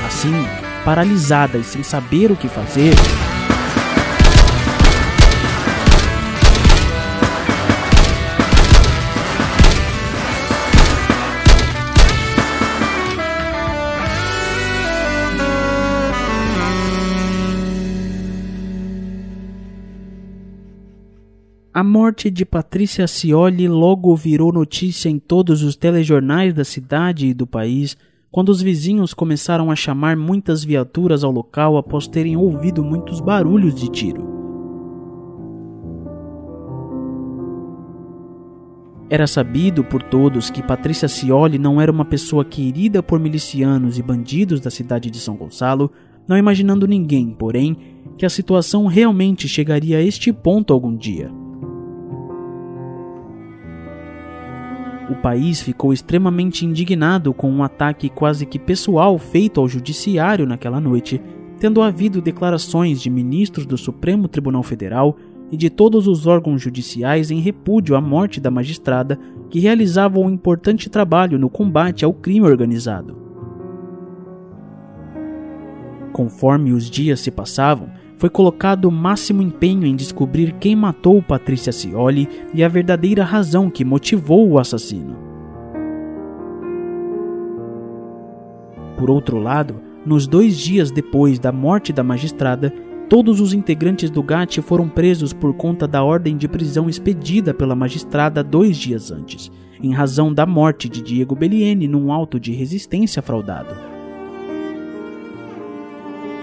Assim, 0.05 0.33
paralisada 0.83 1.57
e 1.59 1.63
sem 1.63 1.83
saber 1.83 2.31
o 2.31 2.35
que 2.35 2.47
fazer, 2.47 2.93
morte 21.87 22.29
de 22.29 22.45
Patrícia 22.45 23.07
Cioli 23.07 23.67
logo 23.67 24.15
virou 24.15 24.51
notícia 24.51 25.09
em 25.09 25.17
todos 25.17 25.63
os 25.63 25.75
telejornais 25.75 26.53
da 26.53 26.63
cidade 26.63 27.27
e 27.27 27.33
do 27.33 27.47
país, 27.47 27.97
quando 28.29 28.49
os 28.49 28.61
vizinhos 28.61 29.13
começaram 29.13 29.71
a 29.71 29.75
chamar 29.75 30.17
muitas 30.17 30.63
viaturas 30.63 31.23
ao 31.23 31.31
local 31.31 31.77
após 31.77 32.07
terem 32.07 32.35
ouvido 32.35 32.83
muitos 32.83 33.19
barulhos 33.19 33.73
de 33.73 33.89
tiro. 33.89 34.37
Era 39.09 39.25
sabido 39.25 39.85
por 39.85 40.03
todos 40.03 40.49
que 40.49 40.61
Patrícia 40.61 41.07
Cioli 41.07 41.57
não 41.57 41.79
era 41.79 41.91
uma 41.91 42.03
pessoa 42.03 42.43
querida 42.43 43.01
por 43.01 43.19
milicianos 43.19 43.97
e 43.97 44.03
bandidos 44.03 44.59
da 44.59 44.69
cidade 44.69 45.09
de 45.09 45.17
São 45.17 45.37
Gonçalo, 45.37 45.89
não 46.27 46.37
imaginando 46.37 46.85
ninguém, 46.85 47.29
porém, 47.31 47.77
que 48.17 48.25
a 48.25 48.29
situação 48.29 48.85
realmente 48.85 49.47
chegaria 49.47 49.97
a 49.97 50.03
este 50.03 50.33
ponto 50.33 50.73
algum 50.73 50.93
dia. 50.93 51.31
O 55.09 55.15
país 55.15 55.61
ficou 55.61 55.93
extremamente 55.93 56.65
indignado 56.65 57.33
com 57.33 57.49
um 57.49 57.63
ataque 57.63 58.09
quase 58.09 58.45
que 58.45 58.59
pessoal 58.59 59.17
feito 59.17 59.61
ao 59.61 59.67
judiciário 59.67 60.45
naquela 60.45 60.81
noite, 60.81 61.21
tendo 61.59 61.81
havido 61.81 62.21
declarações 62.21 63.01
de 63.01 63.09
ministros 63.09 63.65
do 63.65 63.77
Supremo 63.77 64.27
Tribunal 64.27 64.63
Federal 64.63 65.15
e 65.49 65.55
de 65.55 65.69
todos 65.69 66.07
os 66.07 66.27
órgãos 66.27 66.61
judiciais 66.61 67.31
em 67.31 67.39
repúdio 67.39 67.95
à 67.95 68.01
morte 68.01 68.41
da 68.41 68.51
magistrada 68.51 69.17
que 69.49 69.59
realizava 69.59 70.19
um 70.19 70.29
importante 70.29 70.89
trabalho 70.89 71.39
no 71.39 71.49
combate 71.49 72.03
ao 72.03 72.13
crime 72.13 72.45
organizado. 72.45 73.17
Conforme 76.11 76.73
os 76.73 76.89
dias 76.89 77.21
se 77.21 77.31
passavam, 77.31 77.89
foi 78.17 78.29
colocado 78.29 78.85
o 78.85 78.91
máximo 78.91 79.41
empenho 79.41 79.85
em 79.85 79.95
descobrir 79.95 80.53
quem 80.53 80.75
matou 80.75 81.21
Patrícia 81.21 81.71
Cioli 81.71 82.27
e 82.53 82.63
a 82.63 82.67
verdadeira 82.67 83.23
razão 83.23 83.69
que 83.69 83.85
motivou 83.85 84.49
o 84.49 84.59
assassino. 84.59 85.15
Por 88.97 89.11
outro 89.11 89.37
lado, 89.37 89.79
nos 90.03 90.25
dois 90.25 90.57
dias 90.57 90.89
depois 90.89 91.37
da 91.37 91.51
morte 91.51 91.93
da 91.93 92.03
magistrada, 92.03 92.73
todos 93.07 93.39
os 93.39 93.53
integrantes 93.53 94.09
do 94.09 94.23
GAT 94.23 94.61
foram 94.61 94.89
presos 94.89 95.31
por 95.31 95.53
conta 95.53 95.87
da 95.87 96.03
ordem 96.03 96.35
de 96.35 96.47
prisão 96.47 96.89
expedida 96.89 97.53
pela 97.53 97.75
magistrada 97.75 98.43
dois 98.43 98.75
dias 98.75 99.11
antes, 99.11 99.51
em 99.81 99.93
razão 99.93 100.33
da 100.33 100.45
morte 100.45 100.89
de 100.89 101.03
Diego 101.03 101.35
Belliene 101.35 101.87
num 101.87 102.11
auto 102.11 102.39
de 102.39 102.51
resistência 102.51 103.21
fraudado. 103.21 103.75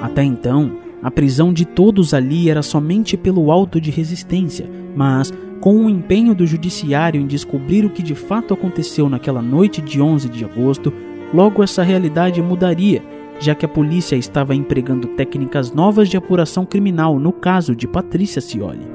Até 0.00 0.22
então, 0.22 0.83
a 1.04 1.10
prisão 1.10 1.52
de 1.52 1.66
todos 1.66 2.14
ali 2.14 2.48
era 2.48 2.62
somente 2.62 3.14
pelo 3.14 3.52
auto 3.52 3.78
de 3.78 3.90
resistência, 3.90 4.66
mas 4.96 5.30
com 5.60 5.84
o 5.84 5.90
empenho 5.90 6.34
do 6.34 6.46
judiciário 6.46 7.20
em 7.20 7.26
descobrir 7.26 7.84
o 7.84 7.90
que 7.90 8.02
de 8.02 8.14
fato 8.14 8.54
aconteceu 8.54 9.06
naquela 9.06 9.42
noite 9.42 9.82
de 9.82 10.00
11 10.00 10.30
de 10.30 10.46
agosto, 10.46 10.90
logo 11.32 11.62
essa 11.62 11.82
realidade 11.82 12.40
mudaria, 12.40 13.02
já 13.38 13.54
que 13.54 13.66
a 13.66 13.68
polícia 13.68 14.16
estava 14.16 14.54
empregando 14.54 15.08
técnicas 15.08 15.72
novas 15.72 16.08
de 16.08 16.16
apuração 16.16 16.64
criminal 16.64 17.18
no 17.18 17.32
caso 17.32 17.76
de 17.76 17.86
Patrícia 17.86 18.40
Cioli. 18.40 18.88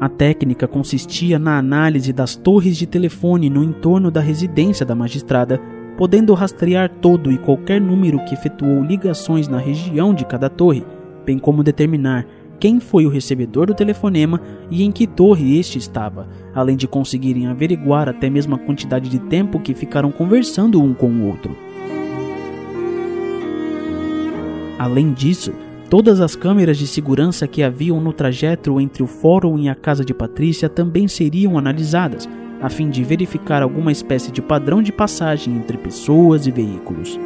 A 0.00 0.08
técnica 0.08 0.66
consistia 0.66 1.38
na 1.38 1.58
análise 1.58 2.12
das 2.12 2.34
torres 2.34 2.76
de 2.76 2.88
telefone 2.88 3.48
no 3.48 3.62
entorno 3.62 4.10
da 4.10 4.20
residência 4.20 4.84
da 4.84 4.96
magistrada 4.96 5.60
podendo 5.96 6.34
rastrear 6.34 6.88
todo 6.88 7.30
e 7.30 7.38
qualquer 7.38 7.80
número 7.80 8.24
que 8.24 8.34
efetuou 8.34 8.82
ligações 8.82 9.48
na 9.48 9.58
região 9.58 10.14
de 10.14 10.24
cada 10.24 10.48
torre, 10.48 10.84
bem 11.24 11.38
como 11.38 11.62
determinar 11.62 12.26
quem 12.62 12.78
foi 12.78 13.04
o 13.04 13.08
recebedor 13.08 13.66
do 13.66 13.74
telefonema 13.74 14.40
e 14.70 14.84
em 14.84 14.92
que 14.92 15.04
torre 15.04 15.58
este 15.58 15.78
estava, 15.78 16.28
além 16.54 16.76
de 16.76 16.86
conseguirem 16.86 17.48
averiguar 17.48 18.08
até 18.08 18.30
mesmo 18.30 18.54
a 18.54 18.58
quantidade 18.58 19.10
de 19.10 19.18
tempo 19.18 19.58
que 19.58 19.74
ficaram 19.74 20.12
conversando 20.12 20.80
um 20.80 20.94
com 20.94 21.08
o 21.08 21.26
outro. 21.26 21.56
Além 24.78 25.12
disso, 25.12 25.52
todas 25.90 26.20
as 26.20 26.36
câmeras 26.36 26.78
de 26.78 26.86
segurança 26.86 27.48
que 27.48 27.64
haviam 27.64 28.00
no 28.00 28.12
trajeto 28.12 28.80
entre 28.80 29.02
o 29.02 29.08
fórum 29.08 29.58
e 29.58 29.68
a 29.68 29.74
casa 29.74 30.04
de 30.04 30.14
Patrícia 30.14 30.68
também 30.68 31.08
seriam 31.08 31.58
analisadas, 31.58 32.28
a 32.62 32.68
fim 32.68 32.88
de 32.88 33.02
verificar 33.02 33.60
alguma 33.60 33.90
espécie 33.90 34.30
de 34.30 34.40
padrão 34.40 34.80
de 34.80 34.92
passagem 34.92 35.56
entre 35.56 35.76
pessoas 35.76 36.46
e 36.46 36.52
veículos. 36.52 37.18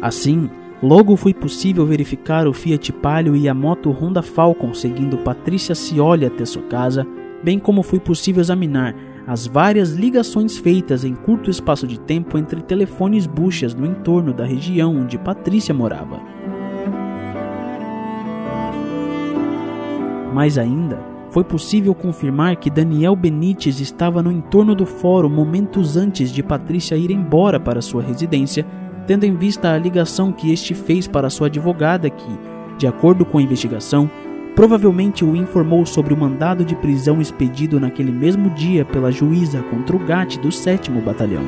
Assim, 0.00 0.48
logo 0.80 1.16
foi 1.16 1.34
possível 1.34 1.84
verificar 1.84 2.46
o 2.46 2.52
Fiat 2.52 2.92
Palio 2.92 3.34
e 3.34 3.48
a 3.48 3.54
moto 3.54 3.90
Honda 3.90 4.22
Falcon 4.22 4.72
seguindo 4.72 5.18
Patrícia 5.18 5.74
Cioli 5.74 6.24
até 6.24 6.44
sua 6.44 6.62
casa, 6.62 7.04
bem 7.42 7.58
como 7.58 7.82
foi 7.82 7.98
possível 7.98 8.40
examinar 8.40 8.94
as 9.26 9.48
várias 9.48 9.90
ligações 9.90 10.56
feitas 10.56 11.04
em 11.04 11.12
curto 11.12 11.50
espaço 11.50 11.88
de 11.88 11.98
tempo 11.98 12.38
entre 12.38 12.62
telefones 12.62 13.26
buchas 13.26 13.74
no 13.74 13.84
entorno 13.84 14.32
da 14.32 14.44
região 14.44 14.94
onde 14.94 15.18
Patrícia 15.18 15.74
morava. 15.74 16.20
Mais 20.32 20.56
ainda, 20.56 21.15
foi 21.36 21.44
possível 21.44 21.94
confirmar 21.94 22.56
que 22.56 22.70
Daniel 22.70 23.14
Benites 23.14 23.78
estava 23.78 24.22
no 24.22 24.32
entorno 24.32 24.74
do 24.74 24.86
fórum 24.86 25.28
momentos 25.28 25.94
antes 25.94 26.32
de 26.32 26.42
Patrícia 26.42 26.96
ir 26.96 27.10
embora 27.10 27.60
para 27.60 27.82
sua 27.82 28.02
residência, 28.02 28.64
tendo 29.06 29.24
em 29.24 29.36
vista 29.36 29.70
a 29.70 29.76
ligação 29.76 30.32
que 30.32 30.50
este 30.50 30.72
fez 30.72 31.06
para 31.06 31.28
sua 31.28 31.48
advogada 31.48 32.08
que, 32.08 32.38
de 32.78 32.86
acordo 32.86 33.22
com 33.26 33.36
a 33.36 33.42
investigação, 33.42 34.10
provavelmente 34.54 35.26
o 35.26 35.36
informou 35.36 35.84
sobre 35.84 36.14
o 36.14 36.16
mandado 36.16 36.64
de 36.64 36.74
prisão 36.74 37.20
expedido 37.20 37.78
naquele 37.78 38.12
mesmo 38.12 38.48
dia 38.54 38.82
pela 38.86 39.12
juíza 39.12 39.60
contra 39.64 39.94
o 39.94 39.98
GAT 39.98 40.38
do 40.38 40.50
7 40.50 40.90
Batalhão. 40.90 41.44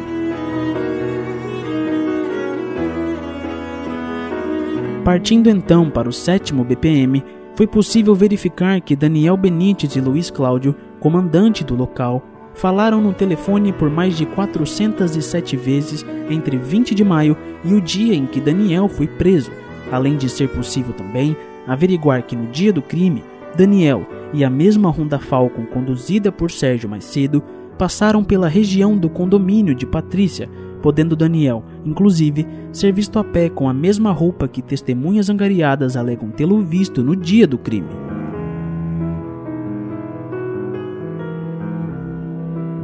Partindo 5.02 5.48
então 5.48 5.88
para 5.88 6.10
o 6.10 6.12
7 6.12 6.52
BPM, 6.52 7.24
foi 7.58 7.66
possível 7.66 8.14
verificar 8.14 8.80
que 8.80 8.94
Daniel 8.94 9.36
Benites 9.36 9.96
e 9.96 10.00
Luiz 10.00 10.30
Cláudio, 10.30 10.76
comandante 11.00 11.64
do 11.64 11.74
local, 11.74 12.22
falaram 12.54 13.00
no 13.00 13.12
telefone 13.12 13.72
por 13.72 13.90
mais 13.90 14.16
de 14.16 14.24
407 14.24 15.56
vezes 15.56 16.06
entre 16.30 16.56
20 16.56 16.94
de 16.94 17.02
maio 17.02 17.36
e 17.64 17.74
o 17.74 17.80
dia 17.80 18.14
em 18.14 18.26
que 18.26 18.40
Daniel 18.40 18.88
foi 18.88 19.08
preso, 19.08 19.50
além 19.90 20.16
de 20.16 20.28
ser 20.28 20.48
possível 20.50 20.92
também 20.92 21.36
averiguar 21.66 22.22
que 22.22 22.36
no 22.36 22.46
dia 22.46 22.72
do 22.72 22.80
crime, 22.80 23.24
Daniel 23.56 24.06
e 24.32 24.44
a 24.44 24.50
mesma 24.50 24.88
Honda 24.88 25.18
Falcon 25.18 25.66
conduzida 25.66 26.30
por 26.30 26.52
Sérgio 26.52 26.88
mais 26.88 27.06
cedo 27.06 27.42
passaram 27.78 28.24
pela 28.24 28.48
região 28.48 28.98
do 28.98 29.08
condomínio 29.08 29.74
de 29.74 29.86
Patrícia, 29.86 30.50
podendo 30.82 31.16
Daniel, 31.16 31.64
inclusive, 31.84 32.46
ser 32.72 32.92
visto 32.92 33.18
a 33.18 33.24
pé 33.24 33.48
com 33.48 33.68
a 33.68 33.72
mesma 33.72 34.12
roupa 34.12 34.48
que 34.48 34.60
testemunhas 34.60 35.30
angariadas 35.30 35.96
alegam 35.96 36.30
tê-lo 36.30 36.60
visto 36.62 37.02
no 37.02 37.14
dia 37.14 37.46
do 37.46 37.56
crime. 37.56 37.88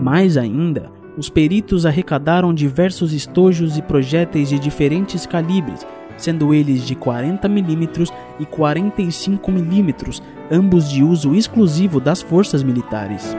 Mais 0.00 0.36
ainda, 0.36 0.92
os 1.16 1.30
peritos 1.30 1.86
arrecadaram 1.86 2.52
diversos 2.52 3.12
estojos 3.12 3.78
e 3.78 3.82
projéteis 3.82 4.48
de 4.48 4.58
diferentes 4.58 5.26
calibres, 5.26 5.86
sendo 6.16 6.52
eles 6.52 6.84
de 6.84 6.94
40mm 6.94 8.12
e 8.38 8.44
45mm, 8.44 10.22
ambos 10.50 10.90
de 10.90 11.02
uso 11.02 11.34
exclusivo 11.34 12.00
das 12.00 12.20
forças 12.20 12.62
militares. 12.62 13.34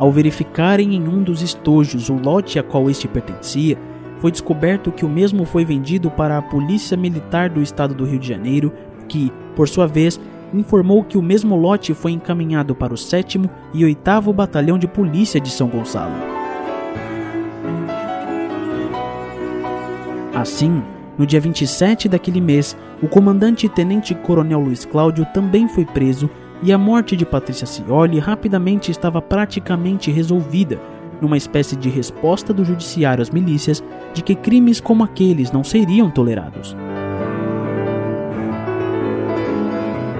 Ao 0.00 0.10
verificarem 0.10 0.94
em 0.94 1.06
um 1.06 1.22
dos 1.22 1.42
estojos 1.42 2.08
o 2.08 2.14
lote 2.14 2.58
a 2.58 2.62
qual 2.62 2.88
este 2.88 3.06
pertencia, 3.06 3.76
foi 4.18 4.30
descoberto 4.30 4.90
que 4.90 5.04
o 5.04 5.08
mesmo 5.08 5.44
foi 5.44 5.62
vendido 5.62 6.10
para 6.10 6.38
a 6.38 6.42
Polícia 6.42 6.96
Militar 6.96 7.50
do 7.50 7.60
Estado 7.60 7.94
do 7.94 8.06
Rio 8.06 8.18
de 8.18 8.26
Janeiro, 8.26 8.72
que, 9.06 9.30
por 9.54 9.68
sua 9.68 9.86
vez, 9.86 10.18
informou 10.54 11.04
que 11.04 11.18
o 11.18 11.22
mesmo 11.22 11.54
lote 11.54 11.92
foi 11.92 12.12
encaminhado 12.12 12.74
para 12.74 12.94
o 12.94 12.96
7 12.96 13.42
e 13.74 13.84
8 13.84 14.32
Batalhão 14.32 14.78
de 14.78 14.88
Polícia 14.88 15.38
de 15.38 15.50
São 15.50 15.68
Gonçalo. 15.68 16.14
Assim, 20.34 20.82
no 21.18 21.26
dia 21.26 21.40
27 21.42 22.08
daquele 22.08 22.40
mês, 22.40 22.74
o 23.02 23.06
comandante 23.06 23.68
Tenente 23.68 24.14
Coronel 24.14 24.60
Luiz 24.60 24.86
Cláudio 24.86 25.26
também 25.34 25.68
foi 25.68 25.84
preso 25.84 26.30
e 26.62 26.72
a 26.72 26.78
morte 26.78 27.16
de 27.16 27.24
Patrícia 27.24 27.66
Cioli 27.66 28.18
rapidamente 28.18 28.90
estava 28.90 29.22
praticamente 29.22 30.10
resolvida, 30.10 30.78
numa 31.20 31.36
espécie 31.36 31.76
de 31.76 31.88
resposta 31.88 32.52
do 32.52 32.64
judiciário 32.64 33.22
às 33.22 33.30
milícias 33.30 33.82
de 34.14 34.22
que 34.22 34.34
crimes 34.34 34.80
como 34.80 35.04
aqueles 35.04 35.52
não 35.52 35.62
seriam 35.62 36.10
tolerados. 36.10 36.76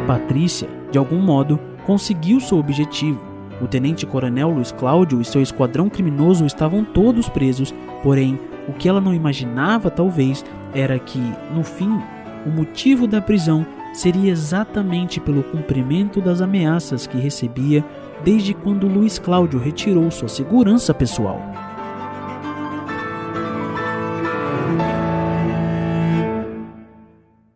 Patrícia, 0.06 0.68
de 0.90 0.98
algum 0.98 1.20
modo, 1.20 1.58
conseguiu 1.86 2.40
seu 2.40 2.58
objetivo. 2.58 3.20
O 3.60 3.66
tenente-coronel 3.66 4.50
Luiz 4.50 4.72
Cláudio 4.72 5.20
e 5.20 5.24
seu 5.24 5.42
esquadrão 5.42 5.88
criminoso 5.88 6.46
estavam 6.46 6.84
todos 6.84 7.28
presos, 7.28 7.74
porém, 8.02 8.38
o 8.66 8.72
que 8.72 8.88
ela 8.88 9.00
não 9.00 9.14
imaginava, 9.14 9.90
talvez, 9.90 10.44
era 10.74 10.98
que, 10.98 11.20
no 11.54 11.62
fim, 11.62 12.00
o 12.46 12.50
motivo 12.50 13.06
da 13.06 13.20
prisão 13.20 13.66
seria 13.92 14.30
exatamente 14.30 15.20
pelo 15.20 15.42
cumprimento 15.42 16.20
das 16.20 16.40
ameaças 16.40 17.06
que 17.06 17.18
recebia 17.18 17.84
desde 18.24 18.54
quando 18.54 18.86
Luiz 18.86 19.18
Cláudio 19.18 19.58
retirou 19.58 20.10
sua 20.10 20.28
segurança 20.28 20.92
pessoal. 20.94 21.40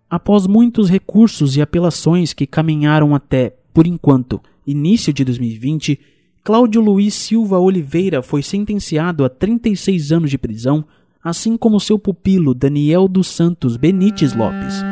Após 0.08 0.46
muitos 0.46 0.88
recursos 0.88 1.56
e 1.56 1.62
apelações 1.62 2.32
que 2.32 2.46
caminharam 2.46 3.14
até, 3.14 3.56
por 3.72 3.86
enquanto, 3.86 4.40
início 4.64 5.12
de 5.12 5.24
2020, 5.24 5.98
Cláudio 6.44 6.80
Luiz 6.80 7.14
Silva 7.14 7.58
Oliveira 7.58 8.22
foi 8.22 8.42
sentenciado 8.42 9.24
a 9.24 9.28
36 9.28 10.12
anos 10.12 10.30
de 10.30 10.38
prisão, 10.38 10.84
assim 11.22 11.56
como 11.56 11.80
seu 11.80 11.98
pupilo 11.98 12.54
Daniel 12.54 13.08
dos 13.08 13.26
Santos 13.26 13.76
Benites 13.76 14.34
Lopes. 14.34 14.84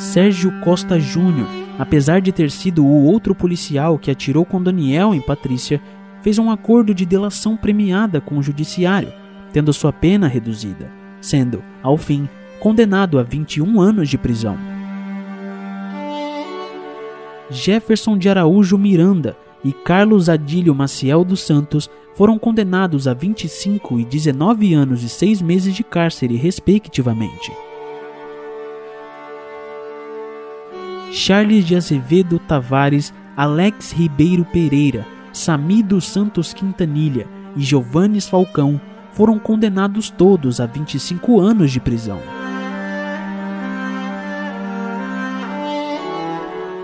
Sérgio 0.00 0.50
Costa 0.62 0.98
Júnior, 0.98 1.46
apesar 1.78 2.22
de 2.22 2.32
ter 2.32 2.50
sido 2.50 2.82
o 2.82 3.04
outro 3.04 3.34
policial 3.34 3.98
que 3.98 4.10
atirou 4.10 4.46
com 4.46 4.60
Daniel 4.60 5.14
em 5.14 5.20
Patrícia, 5.20 5.78
fez 6.22 6.38
um 6.38 6.50
acordo 6.50 6.94
de 6.94 7.04
delação 7.04 7.54
premiada 7.54 8.18
com 8.18 8.38
o 8.38 8.42
judiciário, 8.42 9.12
tendo 9.52 9.74
sua 9.74 9.92
pena 9.92 10.26
reduzida, 10.26 10.90
sendo, 11.20 11.62
ao 11.82 11.98
fim, 11.98 12.26
condenado 12.60 13.18
a 13.18 13.22
21 13.22 13.78
anos 13.78 14.08
de 14.08 14.16
prisão. 14.16 14.56
Jefferson 17.50 18.16
de 18.16 18.30
Araújo 18.30 18.78
Miranda 18.78 19.36
e 19.62 19.70
Carlos 19.70 20.30
Adílio 20.30 20.74
Maciel 20.74 21.26
dos 21.26 21.40
Santos 21.40 21.90
foram 22.14 22.38
condenados 22.38 23.06
a 23.06 23.12
25 23.12 24.00
e 24.00 24.06
19 24.06 24.72
anos 24.72 25.02
e 25.02 25.10
6 25.10 25.42
meses 25.42 25.74
de 25.74 25.84
cárcere, 25.84 26.36
respectivamente. 26.36 27.52
Charles 31.12 31.64
de 31.64 31.74
Azevedo 31.74 32.38
Tavares, 32.38 33.12
Alex 33.36 33.90
Ribeiro 33.92 34.44
Pereira, 34.44 35.04
Sami 35.32 35.82
dos 35.82 36.06
Santos 36.06 36.52
Quintanilha 36.52 37.26
e 37.56 37.62
Giovannes 37.62 38.28
Falcão 38.28 38.80
foram 39.12 39.38
condenados 39.38 40.08
todos 40.08 40.60
a 40.60 40.66
25 40.66 41.40
anos 41.40 41.72
de 41.72 41.80
prisão. 41.80 42.20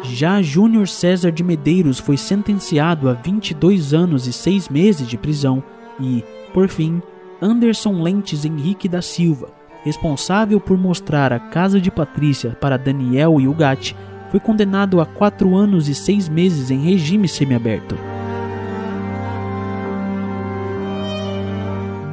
Já 0.03 0.43
Júnior 0.43 0.89
César 0.89 1.31
de 1.31 1.45
Medeiros 1.45 1.99
foi 1.99 2.17
sentenciado 2.17 3.09
a 3.09 3.13
22 3.13 3.95
anos 3.95 4.27
e 4.27 4.33
6 4.33 4.69
meses 4.69 5.07
de 5.07 5.17
prisão 5.17 5.63
e, 6.01 6.25
por 6.53 6.69
fim, 6.69 7.01
Anderson 7.41 8.03
Lentes 8.03 8.45
Henrique 8.45 8.89
da 8.89 9.03
Silva, 9.03 9.51
responsável 9.85 10.59
por 10.59 10.77
mostrar 10.77 11.33
a 11.33 11.39
casa 11.39 11.81
de 11.81 11.91
Patrícia 11.91 12.57
para 12.61 12.77
Daniel 12.77 13.41
e 13.41 13.47
Ugatti, 13.47 13.95
foi 14.31 14.41
condenado 14.41 15.01
a 15.01 15.07
4 15.07 15.55
anos 15.55 15.89
e 15.89 15.95
6 15.95 16.29
meses 16.29 16.71
em 16.71 16.81
regime 16.81 17.29
semiaberto. 17.29 17.97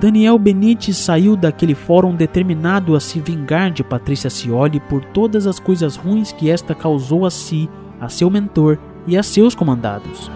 Daniel 0.04 0.38
Benite 0.38 0.94
saiu 0.94 1.38
daquele 1.38 1.74
fórum 1.74 2.14
determinado 2.14 2.94
a 2.94 3.00
se 3.00 3.22
vingar 3.22 3.72
de 3.72 3.86
Patrícia 3.86 4.30
Cioli 4.30 4.82
por 4.82 5.02
todas 5.06 5.48
as 5.48 5.60
coisas 5.60 5.96
ruins 5.96 6.34
que 6.34 6.50
esta 6.50 6.76
causou 6.76 7.26
a 7.26 7.32
si, 7.32 7.70
a 8.02 8.10
seu 8.10 8.30
mentor 8.30 8.78
e 9.08 9.18
a 9.18 9.24
seus 9.24 9.56
comandados. 9.56 10.30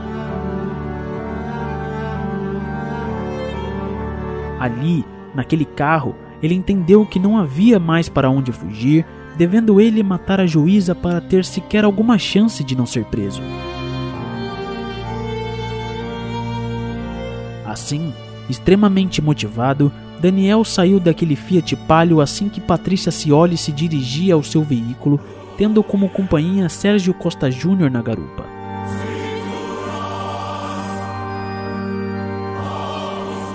Ali, 4.57 5.05
naquele 5.35 5.65
carro, 5.65 6.15
ele 6.41 6.55
entendeu 6.55 7.05
que 7.05 7.19
não 7.19 7.37
havia 7.37 7.77
mais 7.77 8.07
para 8.07 8.29
onde 8.29 8.53
fugir, 8.53 9.05
devendo 9.37 9.79
ele 9.79 10.01
matar 10.03 10.39
a 10.39 10.45
juíza 10.45 10.95
para 10.95 11.21
ter 11.21 11.45
sequer 11.45 11.85
alguma 11.85 12.17
chance 12.17 12.63
de 12.63 12.75
não 12.75 12.85
ser 12.85 13.05
preso. 13.05 13.41
Assim, 17.65 18.11
Extremamente 18.49 19.21
motivado, 19.21 19.91
Daniel 20.21 20.63
saiu 20.63 20.99
daquele 20.99 21.35
Fiat 21.35 21.75
Palio 21.75 22.21
assim 22.21 22.47
que 22.47 22.61
Patrícia 22.61 23.11
Cioli 23.11 23.57
se 23.57 23.71
dirigia 23.71 24.35
ao 24.35 24.43
seu 24.43 24.63
veículo, 24.63 25.19
tendo 25.57 25.83
como 25.83 26.09
companhia 26.09 26.69
Sérgio 26.69 27.13
Costa 27.13 27.51
Júnior 27.51 27.91
na 27.91 28.01
garupa. 28.01 28.45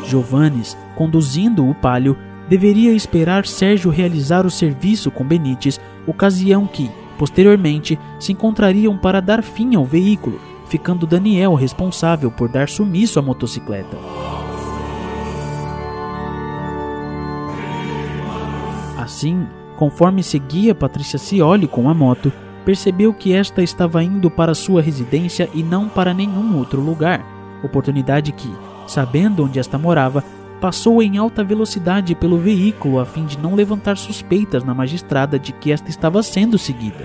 Giovannes, 0.06 0.76
conduzindo 0.94 1.66
o 1.66 1.74
Palio, 1.74 2.18
deveria 2.48 2.92
esperar 2.92 3.46
Sérgio 3.46 3.90
realizar 3.90 4.44
o 4.44 4.50
serviço 4.50 5.10
com 5.10 5.24
Benites, 5.24 5.80
ocasião 6.06 6.66
que, 6.66 6.90
posteriormente, 7.18 7.98
se 8.18 8.32
encontrariam 8.32 8.96
para 8.96 9.20
dar 9.20 9.42
fim 9.42 9.74
ao 9.74 9.84
veículo, 9.84 10.40
ficando 10.66 11.06
Daniel 11.06 11.54
responsável 11.54 12.30
por 12.30 12.48
dar 12.48 12.68
sumiço 12.68 13.18
à 13.18 13.22
motocicleta. 13.22 13.96
Assim, 18.98 19.46
conforme 19.76 20.22
seguia 20.22 20.74
Patrícia 20.74 21.18
Cioli 21.18 21.66
com 21.66 21.88
a 21.88 21.94
moto, 21.94 22.32
percebeu 22.64 23.12
que 23.12 23.32
esta 23.32 23.62
estava 23.62 24.02
indo 24.02 24.30
para 24.30 24.54
sua 24.54 24.80
residência 24.80 25.48
e 25.52 25.62
não 25.62 25.88
para 25.88 26.14
nenhum 26.14 26.56
outro 26.56 26.80
lugar, 26.80 27.24
oportunidade 27.62 28.32
que, 28.32 28.48
sabendo 28.86 29.44
onde 29.44 29.58
esta 29.58 29.76
morava, 29.76 30.24
passou 30.62 31.02
em 31.02 31.18
alta 31.18 31.42
velocidade 31.42 32.14
pelo 32.14 32.38
veículo 32.38 33.00
a 33.00 33.04
fim 33.04 33.26
de 33.26 33.36
não 33.36 33.56
levantar 33.56 33.96
suspeitas 33.98 34.62
na 34.62 34.72
magistrada 34.72 35.36
de 35.36 35.52
que 35.52 35.72
esta 35.72 35.90
estava 35.90 36.22
sendo 36.22 36.56
seguida. 36.56 37.04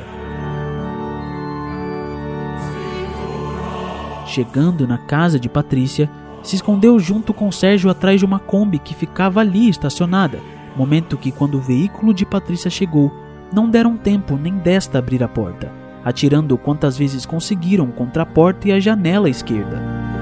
Chegando 4.28 4.88
na 4.88 5.00
casa 5.00 5.40
de 5.40 5.50
Patrícia, 5.50 6.08
se 6.44 6.56
escondeu 6.56 7.00
junto 7.00 7.34
com 7.34 7.52
Sérgio 7.52 7.90
atrás 7.90 8.20
de 8.20 8.26
uma 8.26 8.38
Kombi 8.38 8.78
que 8.78 8.94
ficava 8.94 9.40
ali 9.40 9.68
estacionada 9.68 10.40
momento 10.78 11.18
que, 11.18 11.32
quando 11.32 11.58
o 11.58 11.62
veículo 11.62 12.14
de 12.14 12.26
Patrícia 12.26 12.70
chegou, 12.70 13.12
não 13.52 13.68
deram 13.68 13.98
tempo 13.98 14.38
nem 14.38 14.58
desta 14.58 15.00
abrir 15.00 15.24
a 15.24 15.28
porta, 15.28 15.74
atirando 16.06 16.58
quantas 16.58 16.96
vezes 16.96 17.26
conseguiram 17.26 17.88
contra 17.88 18.22
a 18.22 18.26
porta 18.26 18.68
e 18.68 18.72
a 18.72 18.80
janela 18.80 19.28
esquerda. 19.28 20.17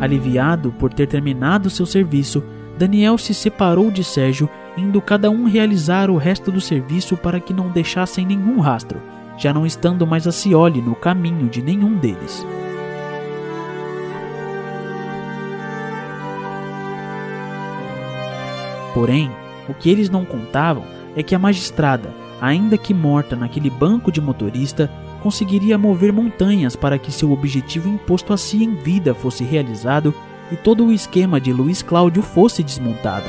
Aliviado 0.00 0.72
por 0.78 0.92
ter 0.92 1.06
terminado 1.06 1.68
seu 1.68 1.84
serviço, 1.84 2.42
Daniel 2.78 3.18
se 3.18 3.34
separou 3.34 3.90
de 3.90 4.04
Sérgio, 4.04 4.48
indo 4.76 5.00
cada 5.00 5.28
um 5.30 5.44
realizar 5.44 6.08
o 6.08 6.16
resto 6.16 6.52
do 6.52 6.60
serviço 6.60 7.16
para 7.16 7.40
que 7.40 7.52
não 7.52 7.70
deixassem 7.70 8.24
nenhum 8.24 8.60
rastro, 8.60 9.02
já 9.36 9.52
não 9.52 9.66
estando 9.66 10.06
mais 10.06 10.26
a 10.28 10.32
Cioli 10.32 10.80
no 10.80 10.94
caminho 10.94 11.48
de 11.48 11.60
nenhum 11.60 11.96
deles. 11.96 12.46
Porém, 18.94 19.30
o 19.68 19.74
que 19.74 19.90
eles 19.90 20.08
não 20.08 20.24
contavam 20.24 20.84
é 21.16 21.22
que 21.22 21.34
a 21.34 21.38
magistrada, 21.38 22.12
ainda 22.40 22.78
que 22.78 22.94
morta 22.94 23.34
naquele 23.34 23.70
banco 23.70 24.12
de 24.12 24.20
motorista, 24.20 24.90
conseguiria 25.22 25.76
mover 25.76 26.12
montanhas 26.12 26.76
para 26.76 26.98
que 26.98 27.12
seu 27.12 27.32
objetivo 27.32 27.88
imposto 27.88 28.32
a 28.32 28.36
si 28.36 28.62
em 28.64 28.74
vida 28.74 29.14
fosse 29.14 29.44
realizado 29.44 30.14
e 30.50 30.56
todo 30.56 30.86
o 30.86 30.92
esquema 30.92 31.40
de 31.40 31.52
Luiz 31.52 31.82
Cláudio 31.82 32.22
fosse 32.22 32.62
desmontado. 32.62 33.28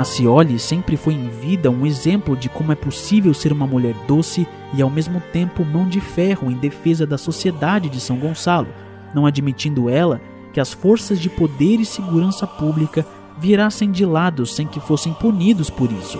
A 0.00 0.04
Cioli 0.04 0.58
sempre 0.58 0.96
foi 0.96 1.12
em 1.12 1.28
vida 1.28 1.70
um 1.70 1.84
exemplo 1.84 2.34
de 2.34 2.48
como 2.48 2.72
é 2.72 2.74
possível 2.74 3.34
ser 3.34 3.52
uma 3.52 3.66
mulher 3.66 3.94
doce 4.08 4.48
e 4.72 4.80
ao 4.80 4.88
mesmo 4.88 5.20
tempo 5.30 5.62
mão 5.62 5.86
de 5.86 6.00
ferro 6.00 6.50
em 6.50 6.54
defesa 6.54 7.06
da 7.06 7.18
sociedade 7.18 7.90
de 7.90 8.00
São 8.00 8.16
Gonçalo, 8.16 8.68
não 9.14 9.26
admitindo 9.26 9.90
ela 9.90 10.18
que 10.54 10.60
as 10.60 10.72
forças 10.72 11.20
de 11.20 11.28
poder 11.28 11.78
e 11.80 11.84
segurança 11.84 12.46
pública 12.46 13.04
virassem 13.40 13.90
de 13.90 14.04
lado 14.04 14.44
sem 14.44 14.66
que 14.66 14.78
fossem 14.78 15.12
punidos 15.14 15.70
por 15.70 15.90
isso. 15.90 16.18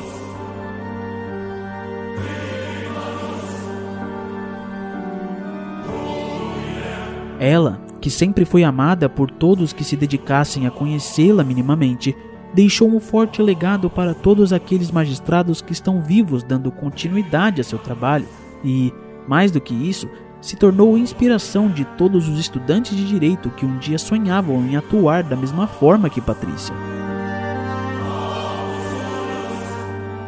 Ela, 7.38 7.80
que 8.00 8.10
sempre 8.10 8.44
foi 8.44 8.64
amada 8.64 9.08
por 9.08 9.30
todos 9.30 9.72
que 9.72 9.84
se 9.84 9.96
dedicassem 9.96 10.66
a 10.66 10.70
conhecê-la 10.70 11.44
minimamente, 11.44 12.16
deixou 12.54 12.88
um 12.88 13.00
forte 13.00 13.40
legado 13.42 13.88
para 13.88 14.14
todos 14.14 14.52
aqueles 14.52 14.90
magistrados 14.90 15.60
que 15.62 15.72
estão 15.72 16.02
vivos 16.02 16.42
dando 16.42 16.70
continuidade 16.70 17.60
a 17.60 17.64
seu 17.64 17.78
trabalho 17.78 18.26
e, 18.64 18.92
mais 19.28 19.50
do 19.50 19.60
que 19.60 19.74
isso, 19.74 20.08
se 20.40 20.56
tornou 20.56 20.96
inspiração 20.96 21.68
de 21.68 21.84
todos 21.84 22.28
os 22.28 22.38
estudantes 22.38 22.96
de 22.96 23.06
direito 23.06 23.50
que 23.50 23.66
um 23.66 23.78
dia 23.78 23.98
sonhavam 23.98 24.66
em 24.66 24.76
atuar 24.76 25.22
da 25.22 25.36
mesma 25.36 25.66
forma 25.66 26.10
que 26.10 26.20
Patrícia. 26.20 26.74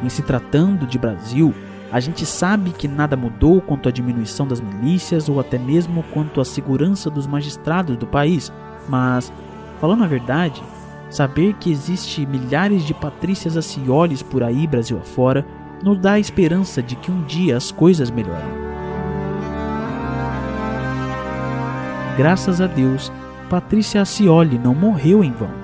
Em 0.02 0.08
se 0.08 0.22
tratando 0.22 0.86
de 0.86 0.98
Brasil, 0.98 1.54
a 1.90 2.00
gente 2.00 2.26
sabe 2.26 2.70
que 2.70 2.88
nada 2.88 3.16
mudou 3.16 3.60
quanto 3.60 3.88
à 3.88 3.92
diminuição 3.92 4.46
das 4.46 4.60
milícias 4.60 5.28
ou 5.28 5.38
até 5.38 5.58
mesmo 5.58 6.02
quanto 6.12 6.40
à 6.40 6.44
segurança 6.44 7.10
dos 7.10 7.26
magistrados 7.26 7.96
do 7.96 8.06
país, 8.06 8.52
mas, 8.88 9.32
falando 9.80 10.04
a 10.04 10.08
verdade, 10.08 10.62
Saber 11.12 11.52
que 11.60 11.70
existe 11.70 12.24
milhares 12.24 12.86
de 12.86 12.94
Patrícias 12.94 13.54
Acioles 13.54 14.22
por 14.22 14.42
aí 14.42 14.66
Brasil 14.66 14.96
afora 14.96 15.44
nos 15.82 15.98
dá 15.98 16.12
a 16.12 16.18
esperança 16.18 16.82
de 16.82 16.96
que 16.96 17.12
um 17.12 17.22
dia 17.24 17.54
as 17.54 17.70
coisas 17.70 18.10
melhorem. 18.10 18.48
Graças 22.16 22.62
a 22.62 22.66
Deus, 22.66 23.12
Patrícia 23.50 24.00
Acioli 24.00 24.58
não 24.58 24.74
morreu 24.74 25.22
em 25.22 25.32
vão. 25.32 25.61